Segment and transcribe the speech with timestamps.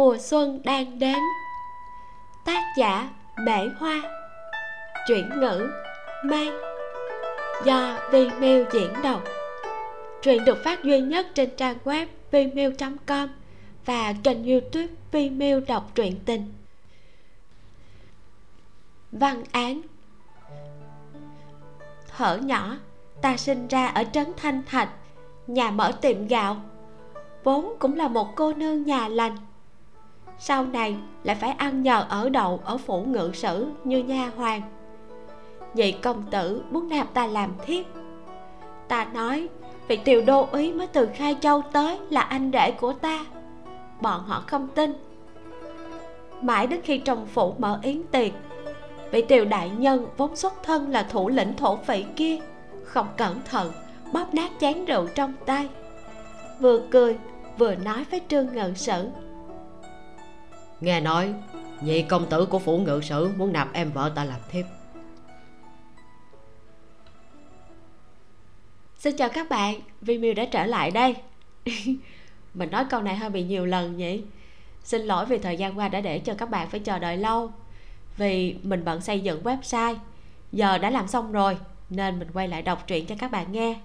[0.00, 1.18] mùa xuân đang đến.
[2.44, 4.02] Tác giả mễ hoa.
[5.06, 5.70] Chuyển ngữ
[6.24, 6.50] mai
[7.64, 9.24] do Vimeo diễn đọc.
[10.22, 13.28] Truyện được phát duy nhất trên trang web vimeo.com
[13.84, 16.52] và kênh youtube Vimeo đọc truyện tình.
[19.12, 19.82] Văn án.
[22.16, 22.76] Thở nhỏ,
[23.22, 24.90] ta sinh ra ở trấn thanh thạch,
[25.46, 26.56] nhà mở tiệm gạo.
[27.44, 29.36] Vốn cũng là một cô nương nhà lành
[30.42, 34.62] sau này lại phải ăn nhờ ở đậu ở phủ ngự sử như nha hoàng.
[35.74, 37.84] Nhị công tử muốn nạp ta làm thiếp?
[38.88, 39.48] Ta nói
[39.88, 43.24] vị tiểu đô úy mới từ khai châu tới là anh rể của ta.
[44.00, 44.92] Bọn họ không tin.
[46.42, 48.32] Mãi đến khi trong phủ mở yến tiệc,
[49.10, 52.38] vị tiểu đại nhân vốn xuất thân là thủ lĩnh thổ phỉ kia,
[52.84, 53.72] không cẩn thận,
[54.12, 55.68] bóp nát chén rượu trong tay.
[56.60, 57.18] Vừa cười,
[57.58, 59.06] vừa nói với trương ngự sử
[60.80, 61.34] nghe nói
[61.80, 64.66] nhị công tử của phủ ngự sử muốn nạp em vợ ta làm thiếp.
[68.98, 71.16] Xin chào các bạn Vi Miu đã trở lại đây.
[72.54, 74.22] Mình nói câu này hơi bị nhiều lần nhỉ?
[74.84, 77.52] Xin lỗi vì thời gian qua đã để cho các bạn phải chờ đợi lâu.
[78.16, 79.96] Vì mình bận xây dựng website,
[80.52, 81.56] giờ đã làm xong rồi,
[81.90, 83.80] nên mình quay lại đọc truyện cho các bạn nghe.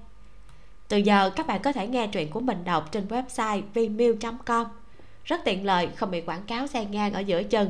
[0.88, 4.68] Từ giờ các bạn có thể nghe truyện của mình đọc trên website vimeo.com
[5.26, 7.70] rất tiện lợi, không bị quảng cáo xen ngang ở giữa chân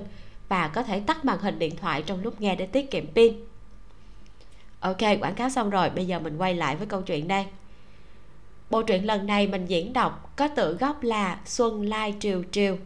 [0.49, 3.33] và có thể tắt màn hình điện thoại trong lúc nghe để tiết kiệm pin.
[4.79, 7.45] Ok, quảng cáo xong rồi, bây giờ mình quay lại với câu chuyện đây.
[8.69, 12.77] Bộ truyện lần này mình diễn đọc có tựa gốc là xuân lai triều triều.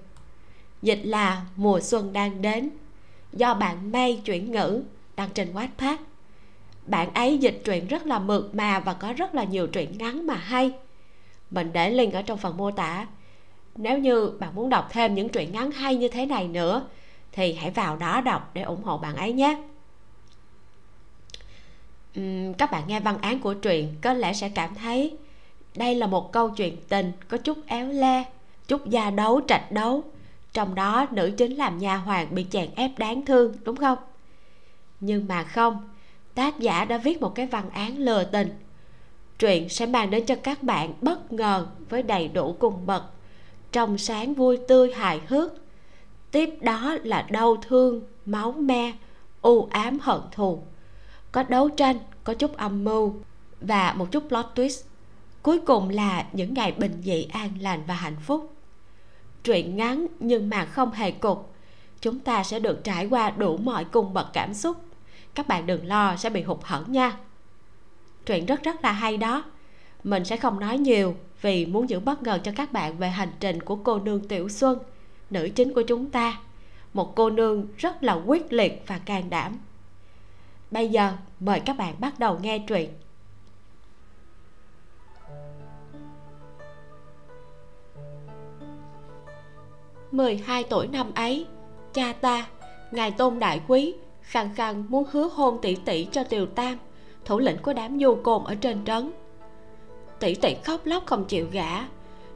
[0.81, 2.69] Dịch là mùa xuân đang đến.
[3.33, 4.83] Do bạn may chuyển ngữ,
[5.15, 5.97] đăng trên wattpad.
[6.85, 10.27] Bạn ấy dịch truyện rất là mượt mà và có rất là nhiều truyện ngắn
[10.27, 10.71] mà hay.
[11.51, 13.07] Mình để link ở trong phần mô tả
[13.81, 16.85] nếu như bạn muốn đọc thêm những truyện ngắn hay như thế này nữa
[17.31, 19.57] thì hãy vào đó đọc để ủng hộ bạn ấy nhé.
[22.19, 25.17] Uhm, các bạn nghe văn án của truyện có lẽ sẽ cảm thấy
[25.75, 28.23] đây là một câu chuyện tình có chút éo le
[28.67, 30.03] chút gia đấu trạch đấu.
[30.53, 33.97] Trong đó nữ chính làm nha hoàng bị chèn ép đáng thương đúng không?
[34.99, 35.89] Nhưng mà không
[36.35, 38.49] tác giả đã viết một cái văn án lừa tình.
[39.39, 43.03] Truyện sẽ mang đến cho các bạn bất ngờ với đầy đủ cung bậc
[43.71, 45.51] trong sáng vui tươi hài hước.
[46.31, 48.93] Tiếp đó là đau thương, máu me,
[49.41, 50.63] u ám hận thù.
[51.31, 53.15] Có đấu tranh, có chút âm mưu
[53.61, 54.83] và một chút plot twist.
[55.41, 58.53] Cuối cùng là những ngày bình dị, an lành và hạnh phúc.
[59.43, 61.53] Truyện ngắn nhưng mà không hề cục.
[62.01, 64.77] Chúng ta sẽ được trải qua đủ mọi cung bậc cảm xúc.
[65.35, 67.17] Các bạn đừng lo, sẽ bị hụt hẫng nha.
[68.25, 69.43] Truyện rất rất là hay đó
[70.03, 73.31] mình sẽ không nói nhiều vì muốn giữ bất ngờ cho các bạn về hành
[73.39, 74.79] trình của cô nương tiểu xuân,
[75.29, 76.39] nữ chính của chúng ta.
[76.93, 79.59] Một cô nương rất là quyết liệt và can đảm.
[80.71, 82.89] Bây giờ, mời các bạn bắt đầu nghe truyện.
[90.11, 91.45] 12 tuổi năm ấy,
[91.93, 92.47] cha ta,
[92.91, 96.77] ngài tôn đại quý, khăng khăng muốn hứa hôn tỷ tỷ cho tiều tam,
[97.25, 99.11] thủ lĩnh của đám du côn ở trên trấn
[100.19, 101.85] tỷ tỷ khóc lóc không chịu gả.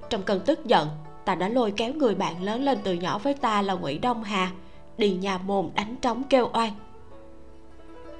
[0.09, 0.87] Trong cơn tức giận,
[1.25, 4.23] ta đã lôi kéo người bạn lớn lên từ nhỏ với ta là ngụy đông
[4.23, 4.51] hà,
[4.97, 6.71] đi nhà môn đánh trống kêu oan.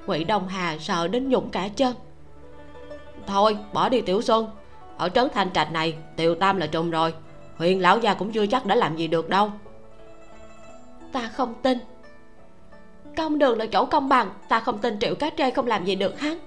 [0.06, 1.94] Ngụy đông hà sợ đến nhũng cả chân.
[3.26, 4.48] Thôi, bỏ đi tiểu xuân.
[4.96, 7.14] Ở trấn thanh trạch này, tiểu tam là trùng rồi.
[7.56, 9.50] Huyền lão gia cũng chưa chắc đã làm gì được đâu.
[11.12, 11.78] Ta không tin.
[13.16, 15.94] Công đường là chỗ công bằng, ta không tin triệu cá trê không làm gì
[15.94, 16.38] được hắn.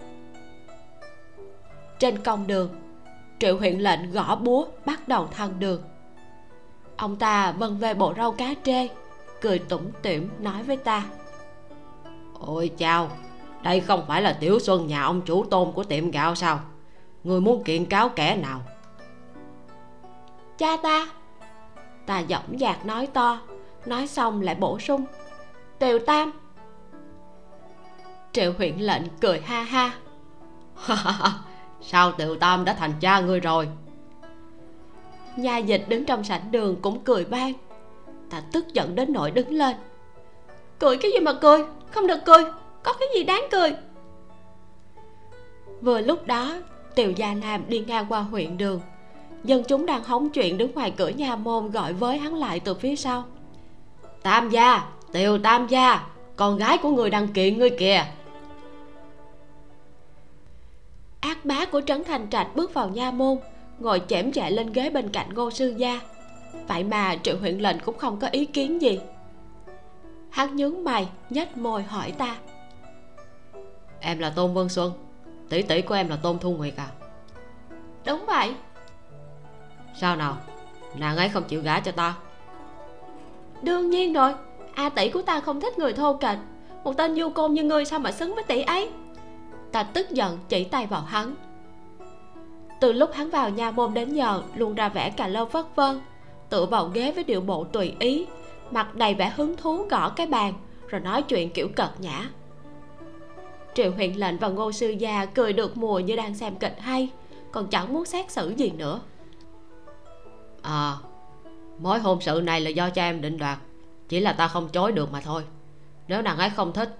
[2.00, 2.70] Trên công đường
[3.40, 5.81] triệu huyện lệnh gõ búa bắt đầu thăng đường.
[6.98, 8.88] Ông ta vân về bộ rau cá trê
[9.42, 11.03] cười tủm tỉm nói với ta.
[12.40, 13.10] Ôi chào
[13.63, 16.60] đây không phải là tiểu xuân nhà ông chủ tôn của tiệm gạo sao?
[17.24, 18.62] Người muốn kiện cáo kẻ nào?
[20.57, 21.07] Cha ta.
[22.06, 23.39] Ta dõng dạc nói to
[23.86, 25.06] nói xong lại bổ sung.
[25.80, 26.31] Tiều tam.
[28.31, 29.92] Triệu huyện lệnh cười ha ha
[31.92, 33.68] sao tiều tam đã thành cha ngươi rồi?
[35.38, 37.54] Nha dịch đứng trong sảnh đường cũng cười vang.
[38.30, 39.75] Ta tức giận đến nỗi đứng lên.
[40.80, 41.63] Cười cái gì mà cười?
[41.92, 42.44] Không được cười.
[42.84, 43.75] Có cái gì đáng cười?
[45.81, 46.54] Vừa lúc đó
[46.95, 48.81] tiều gia nam đi ngang qua huyện đường.
[49.44, 52.74] Dân chúng đang hóng chuyện đứng ngoài cửa nhà môn gọi với hắn lại từ
[52.74, 53.24] phía sau.
[54.24, 58.06] Tam gia tiều tam gia con gái của người đăng kiện ngươi kìa
[61.27, 63.38] ác bá của trấn thành trạch bước vào nha môn
[63.79, 66.01] ngồi chễm chệ lên ghế bên cạnh ngô sư gia.
[66.68, 69.00] Vậy mà triệu huyện lệnh cũng không có ý kiến gì.
[70.29, 72.38] Hắn nhướng mày nhếch môi hỏi ta.
[74.00, 74.94] Em là tôn vân xuân
[75.50, 76.88] tỷ tỷ của em là tôn thu nguyệt à?
[78.06, 78.53] Đúng vậy.
[80.01, 80.38] Sao nào
[80.95, 82.15] nàng ấy không chịu gả cho ta?
[83.62, 84.33] Đương nhiên rồi
[84.75, 86.38] a tỷ của ta không thích người thô kệch.
[86.83, 88.89] Một tên du côn như ngươi sao mà xứng với tỷ ấy
[89.72, 91.36] ta tức giận chỉ tay vào hắn.
[92.81, 96.00] Từ lúc hắn vào nhà môn đến giờ, luôn ra vẻ cà lơ vất vơ,
[96.50, 98.25] tựa vào ghế với điệu bộ tùy ý,
[98.72, 100.54] mặt đầy vẻ hứng thú gõ cái bàn,
[100.88, 102.30] rồi nói chuyện kiểu cợt nhã.
[103.74, 107.10] Triệu huyện lệnh và ngô sư gia cười được mùa như đang xem kịch hay,
[107.52, 109.00] còn chẳng muốn xét xử gì nữa.
[110.62, 110.98] À
[111.80, 113.58] mối hôn sự này là do cha em định đoạt,
[114.10, 115.44] chỉ là ta không chối được mà thôi.
[116.08, 116.98] Nếu nàng ấy không thích,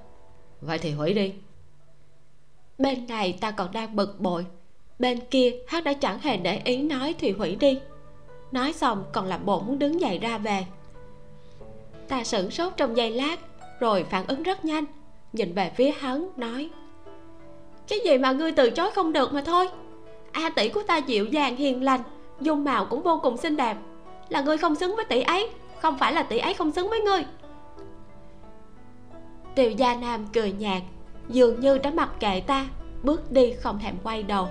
[0.62, 1.34] vậy thì hủy đi
[2.78, 4.46] bên này ta còn đang bực bội.
[5.00, 7.80] Bên kia, hắn đã chẳng hề để ý nói thì hủy đi.
[8.52, 10.66] Nói xong, còn làm bộ muốn đứng dậy ra về.
[12.08, 13.40] Ta sửng sốt trong giây lát,
[13.80, 14.86] rồi phản ứng rất nhanh.
[15.34, 16.70] Nhìn về phía hắn, nói,
[17.88, 19.68] cái gì mà ngươi từ chối không được mà thôi.
[20.32, 22.02] A tỷ của ta dịu dàng, hiền lành,
[22.42, 23.78] dung mạo cũng vô cùng xinh đẹp.
[24.30, 27.00] Là ngươi không xứng với tỷ ấy, không phải là tỷ ấy không xứng với
[27.00, 27.26] ngươi.
[29.56, 30.82] Tiêu gia nam cười nhạt
[31.30, 32.66] dường như đã mặc kệ ta,
[33.04, 34.50] bước đi không thèm quay đầu.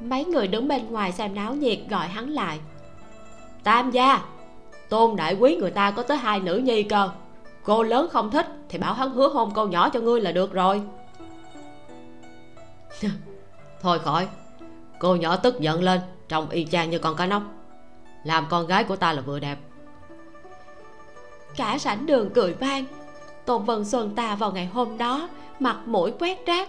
[0.00, 2.60] Mấy người đứng bên ngoài xem náo nhiệt gọi hắn lại.
[3.62, 4.22] Tam gia,
[4.88, 7.10] tôn đại quý người ta có tới hai nữ nhi cơ.
[7.62, 10.52] Cô lớn không thích thì bảo hắn hứa hôn cô nhỏ cho ngươi là được
[10.52, 10.82] rồi.
[13.80, 14.28] Thôi khỏi,
[14.98, 17.42] cô nhỏ tức giận lên, trông y chang như con cá nóc.
[18.24, 19.58] Làm con gái của ta là vừa đẹp.
[21.56, 22.84] Cả sảnh đường cười vang
[23.46, 25.28] tôn vân xuân ta vào ngày hôm đó,
[25.60, 26.68] mặt mũi quét rác.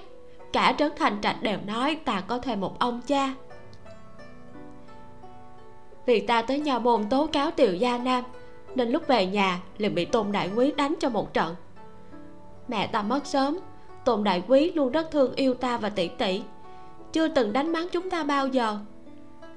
[0.54, 3.34] Cả trấn thành trạch đều nói ta có thuê một ông cha.
[6.06, 8.24] Vì ta tới nhà môn tố cáo tiểu gia nam,
[8.76, 11.56] nên lúc về nhà liền bị tôn đại quý đánh cho một trận.
[12.68, 13.60] Mẹ ta mất sớm,
[14.06, 16.44] tôn đại quý luôn rất thương yêu ta và tỷ tỷ.
[17.12, 18.78] Chưa từng đánh mắng chúng ta bao giờ.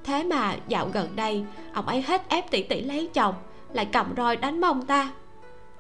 [0.05, 3.35] Thế mà dạo gần đây, ông ấy hết ép tỷ tỷ lấy chồng,
[3.73, 5.11] lại cầm roi đánh mông ta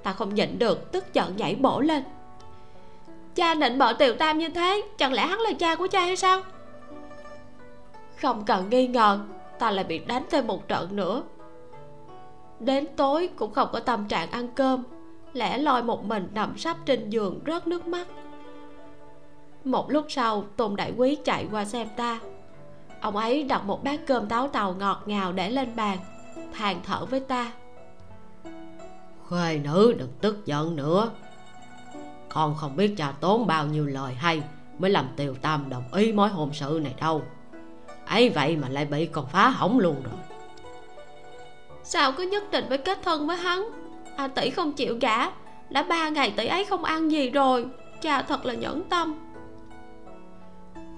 [0.08, 2.02] ta không nhịn được, tức giận nhảy bổ lên.
[3.34, 6.16] Cha định bợ tiểu tam như thế, chẳng lẽ hắn là cha của cha hay
[6.16, 6.42] sao?
[8.20, 9.20] Không cần nghi ngờ,
[9.58, 11.22] ta lại bị đánh thêm một trận nữa.
[12.60, 14.82] Đến tối cũng không có tâm trạng ăn cơm,
[15.32, 18.08] lẻ loi một mình nằm sắp trên giường rớt nước mắt.
[19.64, 22.18] Một lúc sau, tôn đại quý chạy qua xem ta.
[23.00, 25.98] Ông ấy đặt một bát cơm táo tàu ngọt ngào để lên bàn,
[26.52, 27.52] than thở với ta
[29.28, 31.10] khuê nữ đừng tức giận nữa.
[32.28, 34.42] Con không biết cha tốn bao nhiêu lời hay
[34.78, 37.22] mới làm tiều tam đồng ý mối hôn sự này đâu.
[38.06, 40.20] Ấy vậy mà lại bị con phá hỏng luôn rồi.
[41.82, 43.68] Sao cứ nhất định phải kết thân với hắn?
[44.16, 45.30] À tỷ không chịu gả
[45.70, 47.66] đã ba ngày tỷ ấy không ăn gì rồi
[48.02, 49.18] cha thật là nhẫn tâm.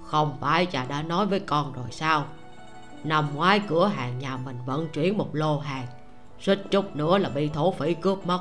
[0.05, 2.25] Không phải cha đã nói với con rồi sao?
[3.05, 5.87] Nằm ngoài cửa hàng nhà mình vận chuyển một lô hàng
[6.40, 8.40] suýt chút nữa là bị thổ phỉ cướp mất.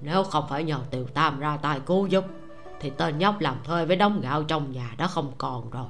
[0.00, 2.24] Nếu không phải nhờ Tiểu tam ra tay cứu giúp,
[2.80, 5.86] thì tên nhóc làm thuê với đống gạo trong nhà đã không còn rồi.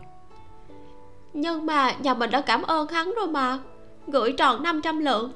[1.33, 3.59] Nhưng mà nhà mình đã cảm ơn hắn rồi mà.
[4.07, 5.33] Gửi tròn 500 lượng.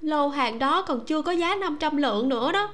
[0.00, 2.68] Lô hàng đó còn chưa có giá 500 lượng nữa đó.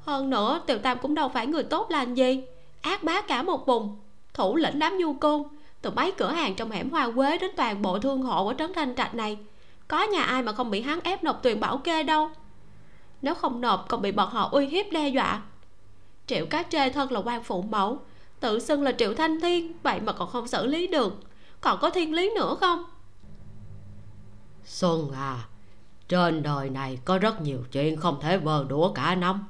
[0.00, 2.42] Hơn nữa, tiểu tam cũng đâu phải người tốt lành gì.
[2.80, 3.96] Ác bá cả một vùng.
[4.34, 5.42] Thủ lĩnh đám du côn.
[5.82, 8.72] Từ mấy cửa hàng trong hẻm hoa quế đến toàn bộ thương hộ ở trấn
[8.74, 9.38] thanh trạch này
[9.88, 12.30] có nhà ai mà không bị hắn ép nộp tiền bảo kê đâu.
[13.22, 15.42] Nếu không nộp, còn bị bọn họ uy hiếp đe dọa.
[16.26, 17.98] Triệu cá trê thân là quan phụ mẫu,
[18.40, 21.20] tự xưng là triệu thanh thiên, vậy mà còn không xử lý được.
[21.60, 22.84] Còn có thiên lý nữa không?
[24.64, 25.44] Xuân à
[26.08, 29.46] trên đời này có rất nhiều chuyện không thể vờ đũa cả năm.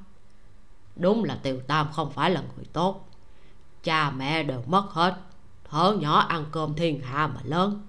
[0.95, 3.09] Đúng là tiều tam không phải là người tốt.
[3.83, 5.15] Cha mẹ đều mất hết
[5.69, 7.87] thở nhỏ ăn cơm thiên hạ mà lớn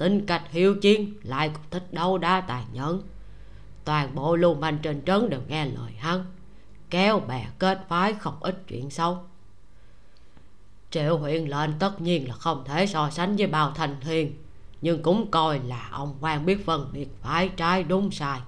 [0.00, 3.02] tính cách hiếu chiến, lại cũng thích đấu đá tài nhẫn.
[3.84, 6.24] Toàn bộ lưu manh trên trấn đều nghe lời hắn,
[6.90, 9.18] kéo bè kết phái không ít chuyện xấu.
[10.90, 14.36] Triệu huyện lệnh tất nhiên là không thể so sánh với bao thành thiên
[14.80, 18.40] nhưng cũng coi là ông quan biết phân biệt phải trái đúng sai.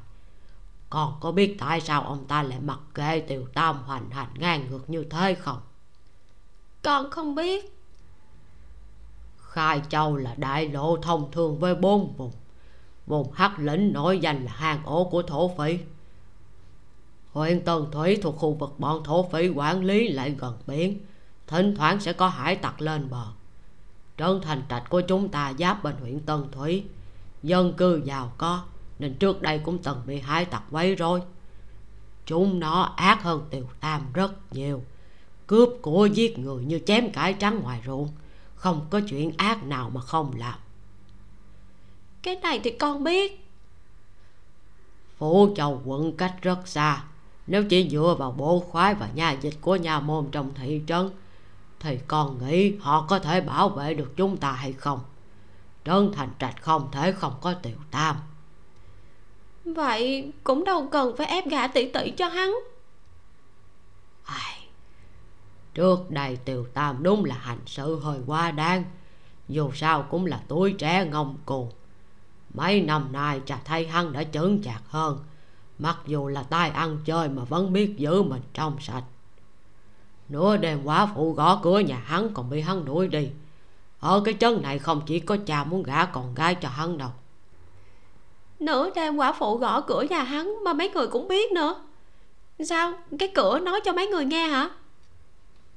[0.90, 4.66] Còn có biết tại sao ông ta lại mặc kệ tiểu tam hoành hành ngang
[4.70, 5.60] ngược như thế không?
[6.82, 7.81] Con không biết
[9.52, 12.32] khai châu là đại lộ thông thường với bốn vùng.
[13.06, 15.78] Vùng hắc lĩnh nổi danh là hang ổ của thổ phỉ.
[17.32, 20.98] Huyện tân thủy thuộc khu vực bọn thổ phỉ quản lý lại gần biển,
[21.46, 23.24] thỉnh thoảng sẽ có hải tặc lên bờ.
[24.18, 26.84] Trấn thành trạch của chúng ta giáp bên huyện tân thủy,
[27.42, 28.62] dân cư giàu có,
[28.98, 31.22] nên trước đây cũng từng bị hải tặc quấy rối.
[32.26, 34.82] Chúng nó ác hơn tiều tam rất nhiều,
[35.46, 38.08] cướp của giết người như chém cải trắng ngoài ruộng
[38.62, 40.58] không có chuyện ác nào mà không làm.
[42.22, 43.46] Cái này thì con biết.
[45.18, 47.04] Phủ châu quận cách rất xa.
[47.46, 51.10] Nếu chỉ dựa vào bộ khoái và nhà dịch của nhà môn trong thị trấn
[51.80, 55.00] thì con nghĩ họ có thể bảo vệ được chúng ta hay không?
[55.84, 58.16] Trấn thành trạch không thể không có tiểu tam.
[59.64, 62.54] Vậy cũng đâu cần phải ép gả tỷ tỷ cho hắn.
[64.24, 64.61] Ai
[65.74, 68.84] trước đây tiểu tam đúng là hành sự hơi quá đáng,
[69.48, 71.70] dù sao cũng là tuổi trẻ ngông cuồng.
[72.54, 75.18] Mấy năm nay cha thấy hắn đã chững chạc hơn,
[75.78, 79.04] mặc dù là tai ăn chơi mà vẫn biết giữ mình trong sạch.
[80.28, 83.30] Nửa đêm quá phụ gõ cửa nhà hắn còn bị hắn đuổi đi.
[84.00, 87.10] Ở cái chân này không chỉ có cha muốn gả con gái cho hắn đâu.
[88.60, 91.74] Nửa đêm quả phụ gõ cửa nhà hắn mà mấy người cũng biết nữa.
[92.66, 92.92] Sao?
[93.18, 94.70] Cái cửa nói cho mấy người nghe hả?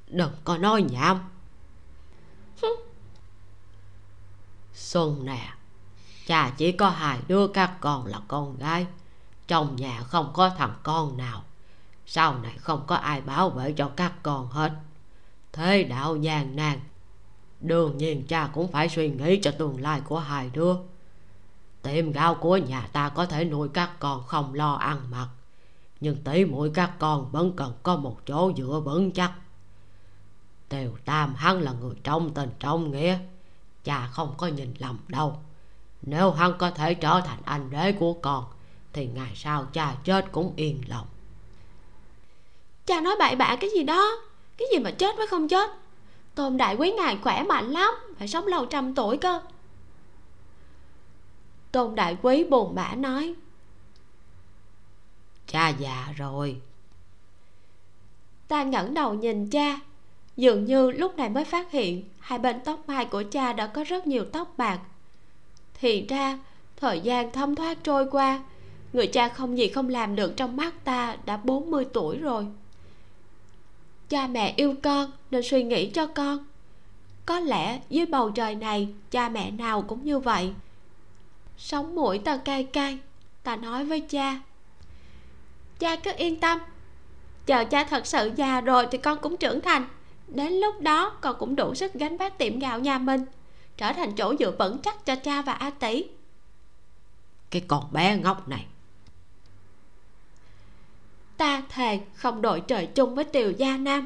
[0.08, 1.20] Đừng có nói nhảm.
[4.74, 5.54] Xuân nè,
[6.26, 8.88] cha chỉ có hai đứa các con là con gái.
[9.48, 11.44] Trong nhà không có thằng con nào.
[12.06, 14.72] Sau này không có ai bảo vệ cho các con hết.
[15.54, 16.80] Thế đạo gian nan.
[17.60, 20.76] Đương nhiên cha cũng phải suy nghĩ cho tương lai của hai đứa.
[21.82, 25.28] Tiệm gạo của nhà ta có thể nuôi các con không lo ăn mặc.
[26.00, 29.32] Nhưng tỷ muội các con vẫn cần có một chỗ dựa vững chắc.
[30.76, 33.18] Tiều Tam hắn là người trong tình trong nghĩa.
[33.84, 35.38] Cha không có nhìn lầm đâu.
[36.02, 38.46] Nếu hắn có thể trở thành anh rể của con
[38.94, 41.08] Thì ngày sau cha chết cũng yên lòng.
[42.86, 44.12] Cha nói bậy bạ cái gì đó?
[44.58, 45.72] Cái gì mà chết mới không chết?
[46.36, 49.42] Tôn đại quý ngài khỏe mạnh lắm Phải sống lâu trăm tuổi cơ.
[51.72, 53.36] Tôn đại quý buồn bã nói
[55.48, 56.62] Cha già rồi.
[58.48, 59.80] Ta ngẩng đầu nhìn cha
[60.38, 63.84] Dường như lúc này mới phát hiện, Hai bên tóc mai của cha đã có
[63.84, 64.80] rất nhiều tóc bạc.
[65.80, 66.40] Thì ra,
[66.78, 68.44] Thời gian thấm thoát trôi qua,
[68.94, 72.48] Người cha không gì không làm được trong mắt ta Đã 40 tuổi rồi.
[74.10, 76.46] Cha mẹ yêu con Nên suy nghĩ cho con.
[77.26, 80.54] Có lẽ dưới bầu trời này, Cha mẹ nào cũng như vậy.
[81.58, 82.98] Sống mũi ta cay cay,
[83.44, 84.40] Ta nói với cha.
[85.80, 86.60] Cha cứ yên tâm,
[87.46, 89.86] Chờ cha thật sự già rồi Thì con cũng trưởng thành.
[90.28, 93.26] Đến lúc đó con cũng đủ sức gánh vác tiệm gạo nhà mình
[93.78, 96.06] Trở thành chỗ dựa vững chắc cho cha và A tỷ
[97.50, 98.66] Cái con bé ngốc này.
[101.38, 104.06] Ta thề không đội trời chung với Tiều Gia Nam.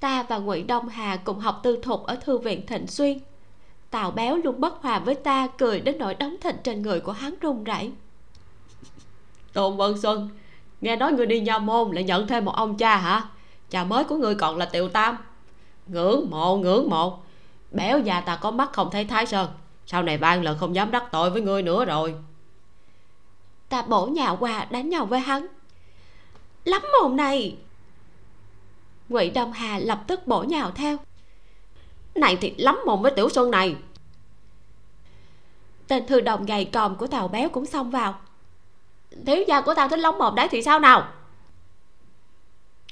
[0.00, 3.18] Ta và Ngụy Đông Hà cùng học tư thục ở thư viện Thịnh Xuyên.
[3.90, 7.12] Tào béo luôn bất hòa với ta Cười đến nỗi đóng thịt trên người của
[7.12, 7.92] hắn run rẩy.
[9.52, 10.28] Tôn Vân Xuân
[10.80, 13.28] Nghe nói người đi nha môn lại nhận thêm một ông cha hả
[13.70, 15.16] Cha mới của người còn là Tiều Tam.
[15.86, 17.18] Ngưỡng mộ ngưỡng mộ
[17.70, 19.48] Béo già ta có mắt không thấy Thái Sơn.
[19.86, 22.14] Sau này ban lần không dám đắc tội với ngươi nữa rồi.
[23.68, 25.46] Ta bổ nhào qua đánh nhau với hắn.
[26.64, 27.56] Lắm mồm này.
[29.08, 30.96] Ngụy Đông Hà lập tức bổ nhào theo.
[32.14, 33.76] Này thì lắm mồm với Tiểu Xuân này.
[35.88, 38.18] Tên thư đồng gầy còm của tàu béo cũng xông vào.
[39.26, 41.08] Thiếu gia của ta thích lóng mồm đấy thì sao nào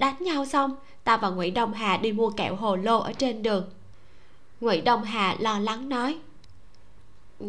[0.01, 3.43] đánh nhau xong, ta và ngụy đông hà đi mua kẹo hồ lô ở trên
[3.43, 3.71] đường.
[4.61, 6.19] Ngụy đông hà lo lắng nói,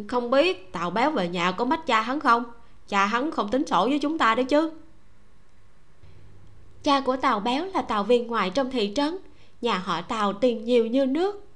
[0.08, 2.44] không biết tàu béo về nhà có mách cha hắn không?
[2.88, 4.72] Cha hắn không tính sổ với chúng ta đấy chứ.
[6.84, 9.18] Cha của tàu béo là tàu viên ngoại trong thị trấn,
[9.62, 11.48] nhà họ tàu tiền nhiều như nước.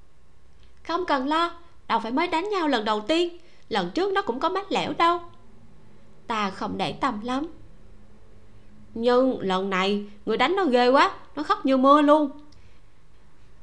[0.87, 1.51] Không cần lo
[1.87, 3.37] đâu phải mới đánh nhau lần đầu tiên,
[3.69, 5.19] lần trước nó cũng có mách lẻo đâu.
[6.27, 7.47] Ta không để tâm lắm
[8.93, 12.31] nhưng lần này, người đánh nó ghê quá, nó khóc như mưa luôn.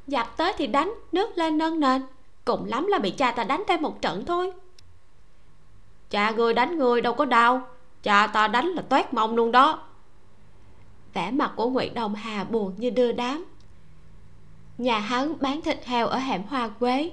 [0.06, 2.02] Dạp tới thì đánh, nước lên nâng nền.
[2.44, 4.52] Cùng lắm là bị cha ta đánh thêm một trận thôi.
[6.10, 7.68] Cha người đánh người đâu có đau.
[8.02, 9.82] Cha ta đánh là toét mông luôn đó.
[11.14, 13.44] Vẻ mặt của nguyễn đồng hà buồn như đưa đám.
[14.78, 17.10] Nhà hắn bán thịt heo ở hẻm hoa quế.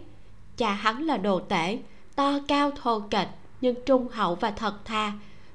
[0.58, 1.80] Cha hắn là đồ tể,
[2.16, 3.28] to cao thô kệch,
[3.62, 5.12] nhưng trung hậu và thật thà.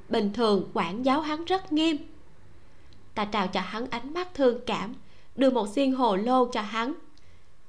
[0.08, 1.96] Bình thường quản giáo hắn rất nghiêm
[3.18, 4.94] ta trao cho hắn ánh mắt thương cảm,
[5.36, 6.92] đưa một xiên hồ lô cho hắn.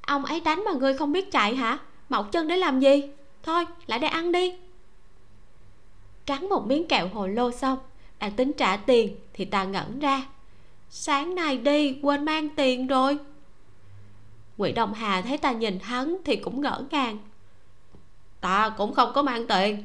[0.01, 1.77] Ông ấy đánh mà ngươi không biết chạy hả?
[2.09, 3.03] Mọc chân để làm gì?
[3.43, 4.55] Thôi, lại đây ăn đi.
[6.25, 7.77] Cắn một miếng kẹo hồ lô xong,
[8.19, 10.25] đang tính trả tiền thì ta ngẩn ra.
[10.89, 13.17] Sáng nay đi, quên mang tiền rồi.
[14.57, 17.17] Nguyễn đồng hà thấy ta nhìn hắn thì cũng ngỡ ngàng.
[18.41, 19.83] Ta cũng không có mang tiền.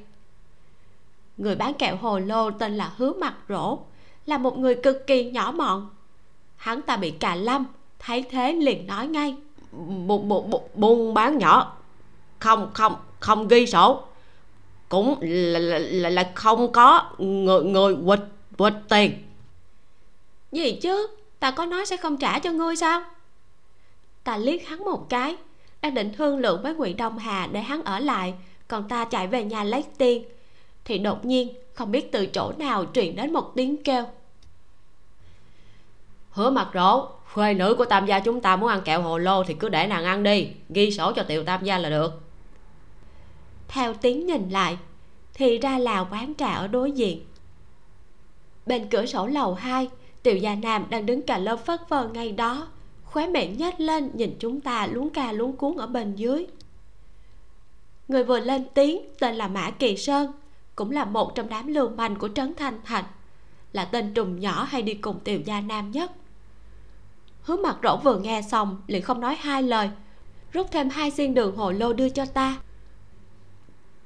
[1.36, 3.78] Người bán kẹo hồ lô tên là hứa mặt rỗ
[4.26, 5.90] là một người cực kỳ nhỏ mọn.
[6.56, 7.66] Hắn ta bị cà lâm
[7.98, 9.36] thấy thế liền nói ngay.
[10.74, 11.76] Buôn bán nhỏ.
[12.38, 14.02] Không không không ghi sổ.
[14.88, 18.20] Cũng là, là, là, không có người người quỵt
[18.58, 19.12] quỵt tiền.
[20.52, 21.06] Gì chứ?
[21.38, 23.02] Ta có nói sẽ không trả cho ngươi sao?
[24.24, 25.36] Ta liếc hắn một cái
[25.82, 28.34] đang định thương lượng với ngụy đông hà để hắn ở lại
[28.68, 30.24] còn ta chạy về nhà lấy tiền
[30.84, 34.04] thì đột nhiên không biết từ chỗ nào truyền đến một tiếng kêu.
[36.30, 39.44] Hứa mặt rỗ khuê nữ của tam gia chúng ta muốn ăn kẹo hồ lô
[39.44, 42.20] thì cứ để nàng ăn đi, ghi sổ cho tiểu tam gia là được.
[43.68, 44.78] Theo tiếng nhìn lại,
[45.34, 47.24] thì ra là quán trà ở đối diện.
[48.66, 49.88] Bên cửa sổ lầu 2
[50.22, 52.68] tiểu gia nam đang đứng cà lơ phất phơ ngay đó,
[53.04, 56.46] khóe miệng nhếch lên nhìn chúng ta luống ca luống cuốn ở bên dưới.
[58.08, 60.32] Người vừa lên tiếng, tên là mã kỳ sơn
[60.76, 63.04] cũng là một trong đám lưu manh của trấn thanh thành.
[63.72, 66.12] Là tên trùng nhỏ hay đi cùng tiểu gia nam nhất?
[67.42, 69.90] Hứa mặt rỗ vừa nghe xong liền không nói hai lời
[70.52, 72.56] rút thêm hai xiên đường hồ lô đưa cho ta.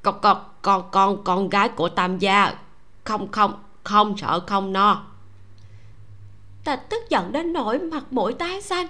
[0.02, 2.54] Con con con con con gái của tam gia
[3.04, 5.06] không không không sợ không no.
[6.64, 8.86] Ta tức giận đến nỗi mặt mũi tái xanh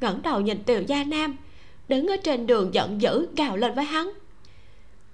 [0.00, 1.36] ngẩng đầu nhìn tiểu gia nam
[1.88, 4.10] đứng ở trên đường giận dữ gào lên với hắn.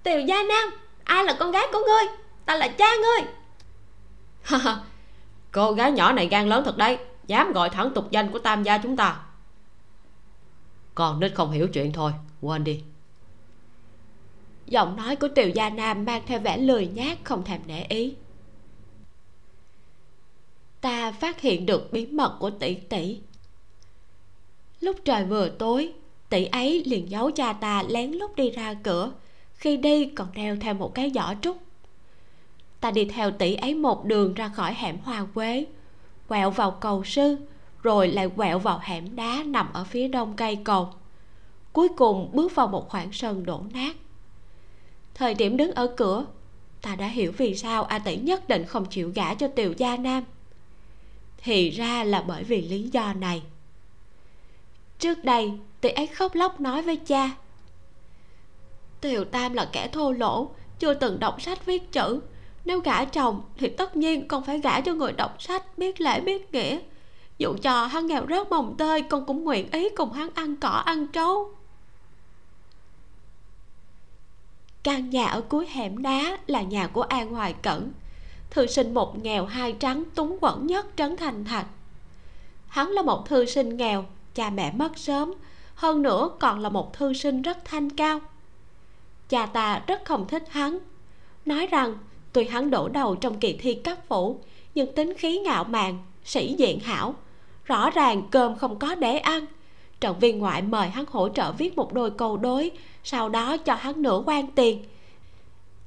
[0.03, 0.69] Tiểu gia nam
[1.05, 2.17] ai là con gái của ngươi?
[2.45, 3.27] Ta là cha ngươi.
[5.51, 6.97] Cô gái nhỏ này gan lớn thật đấy.
[7.27, 9.21] Dám gọi thẳng tục danh của tam gia chúng ta.
[10.95, 12.11] Con nít không hiểu chuyện thôi.
[12.41, 12.83] Quên đi.
[14.65, 18.15] Giọng nói của tiểu gia nam mang theo vẻ lười nhác không thèm để ý.
[20.81, 23.19] Ta phát hiện được bí mật của tỷ tỷ.
[24.79, 25.93] Lúc trời vừa tối
[26.29, 29.11] tỷ ấy liền giấu cha ta lén lút đi ra cửa
[29.65, 31.57] khi đi còn đeo theo một cái giỏ trúc.
[32.79, 35.65] Ta đi theo tỷ ấy một đường ra khỏi hẻm hoa quế,
[36.27, 37.37] quẹo vào cầu sư,
[37.83, 40.89] rồi lại quẹo vào hẻm đá nằm ở phía đông cây cầu.
[41.73, 43.95] Cuối cùng bước vào một khoảng sân đổ nát.
[45.13, 46.25] Thời điểm đứng ở cửa,
[46.81, 49.97] ta đã hiểu vì sao a tỷ nhất định không chịu gả cho tiều gia
[49.97, 50.23] nam.
[51.37, 53.41] Thì ra là bởi vì lý do này.
[54.99, 55.51] Trước đây,
[55.81, 57.31] tỷ ấy khóc lóc nói với cha
[59.05, 62.19] tiều tam là kẻ thô lỗ, chưa từng đọc sách viết chữ.
[62.65, 66.19] Nếu gả chồng thì tất nhiên con phải gả cho người đọc sách biết lễ
[66.19, 66.79] biết nghĩa.
[67.37, 70.69] Dù cho hắn nghèo rớt mồng tơi, con cũng nguyện ý cùng hắn ăn cỏ,
[70.69, 71.51] ăn trấu.
[74.83, 77.91] Căn nhà ở cuối hẻm đá là nhà của an hoài cẩn.
[78.49, 81.67] Thư sinh một nghèo hai trắng, túng quẫn nhất trấn thành thạch.
[82.67, 85.33] Hắn là một thư sinh nghèo, cha mẹ mất sớm.
[85.75, 88.19] Hơn nữa còn là một thư sinh rất thanh cao
[89.29, 90.79] cha ta rất không thích hắn.
[91.45, 91.97] Nói rằng,
[92.33, 94.39] tuy hắn đổ đầu trong kỳ thi cấp phủ,
[94.75, 97.15] nhưng tính khí ngạo mạn, sĩ diện hảo.
[97.65, 99.45] Rõ ràng cơm không có để ăn.
[99.99, 102.71] Trọng viên ngoại mời hắn hỗ trợ viết một đôi câu đối,
[103.03, 104.83] sau đó cho hắn nửa quan tiền.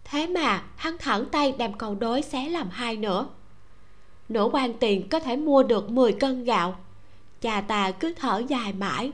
[0.05, 3.27] Thế mà hắn thẳng tay đem câu đối xé làm hai nửa.
[4.29, 6.77] Nửa quan tiền có thể mua được 10 cân gạo.
[7.41, 9.13] Cha ta cứ thở dài mãi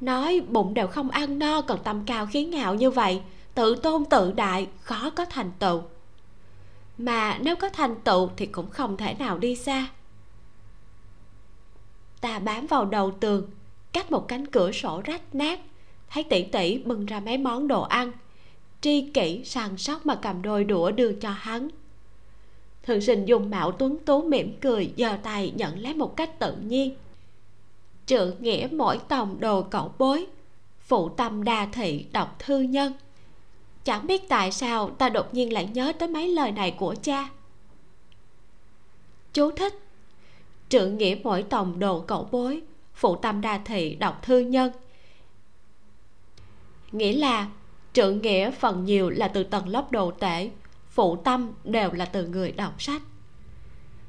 [0.00, 3.20] nói bụng đều không ăn no, còn tâm cao khí ngạo như vậy.
[3.54, 5.82] Tự tôn tự đại, khó có thành tựu.
[6.98, 9.88] Mà nếu có thành tựu thì cũng không thể nào đi xa.
[12.20, 13.50] Ta bám vào đầu tường,
[13.92, 15.60] cách một cánh cửa sổ rách nát.
[16.10, 18.12] Thấy tỷ tỷ bưng ra mấy món đồ ăn.
[18.80, 21.68] Tri kỷ săn sóc mà cầm đôi đũa đưa cho hắn.
[22.82, 26.56] Thường sinh dùng mạo tuấn tú mỉm cười, giơ tay nhận lấy một cách tự
[26.56, 26.96] nhiên
[28.06, 30.26] trượng nghĩa mỗi tòng đồ cậu bối,
[30.80, 32.92] phụ tâm đa thị đọc thư nhân.
[33.84, 37.28] Chẳng biết tại sao ta đột nhiên lại nhớ tới mấy lời này của cha.
[39.32, 39.74] Chú thích
[40.68, 42.62] trượng nghĩa mỗi tòng đồ cậu bối,
[42.94, 44.72] phụ tâm đa thị đọc thư nhân.
[46.92, 47.48] Nghĩa là
[47.92, 50.50] trượng nghĩa phần nhiều là từ tầng lớp đồ tể,
[50.88, 53.02] phụ tâm đều là từ người đọc sách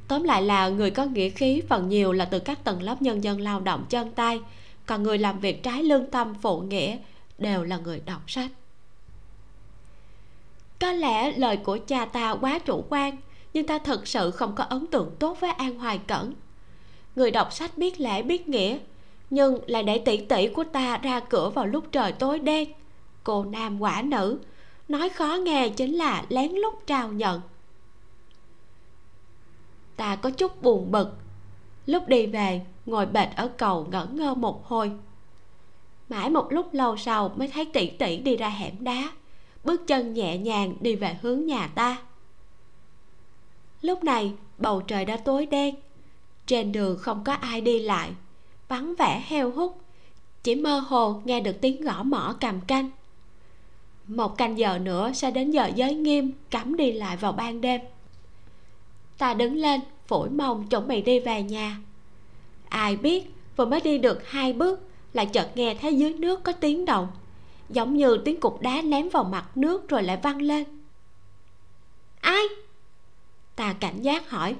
[0.07, 3.23] tóm lại là người có nghĩa khí phần nhiều là từ các tầng lớp nhân
[3.23, 4.39] dân lao động chân tay.
[4.85, 6.97] Còn người làm việc trái lương tâm, phụ nghĩa
[7.37, 8.51] đều là người đọc sách.
[10.79, 13.17] Có lẽ lời của cha ta quá chủ quan,
[13.53, 16.33] nhưng ta thật sự không có ấn tượng tốt với an hoài cẩn.
[17.15, 18.77] Người đọc sách biết lẽ, biết nghĩa,
[19.29, 22.69] nhưng lại để tỷ tỷ của ta ra cửa vào lúc trời tối đen.
[23.23, 24.39] Cô nam quả nữ,
[24.87, 27.41] nói khó nghe chính là lén lút trao nhận
[29.97, 31.17] ta có chút buồn bực.
[31.85, 34.91] Lúc đi về, ngồi bệt ở cầu ngẩn ngơ một hồi.
[36.09, 39.11] Mãi một lúc lâu sau mới thấy tỷ tỷ đi ra hẻm đá.
[39.63, 41.97] Bước chân nhẹ nhàng đi về hướng nhà ta.
[43.81, 45.75] Lúc này, bầu trời đã tối đen.
[46.45, 48.11] Trên đường không có ai đi lại.
[48.67, 49.81] Vắng vẻ heo hút.
[50.43, 52.89] Chỉ mơ hồ nghe được tiếng gõ mỏ cầm canh.
[54.07, 57.81] Một canh giờ nữa sẽ đến giờ giới nghiêm cấm đi lại vào ban đêm
[59.17, 61.77] ta đứng lên phủi mông chuẩn bị đi về nhà.
[62.69, 64.79] Ai biết vừa mới đi được hai bước
[65.13, 67.07] lại chợt nghe thấy dưới nước có tiếng động.
[67.69, 70.63] Giống như tiếng cục đá ném vào mặt nước rồi lại văng lên.
[72.21, 72.43] Ai?
[73.55, 74.55] Ta cảnh giác hỏi.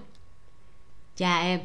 [1.16, 1.60] Cha em.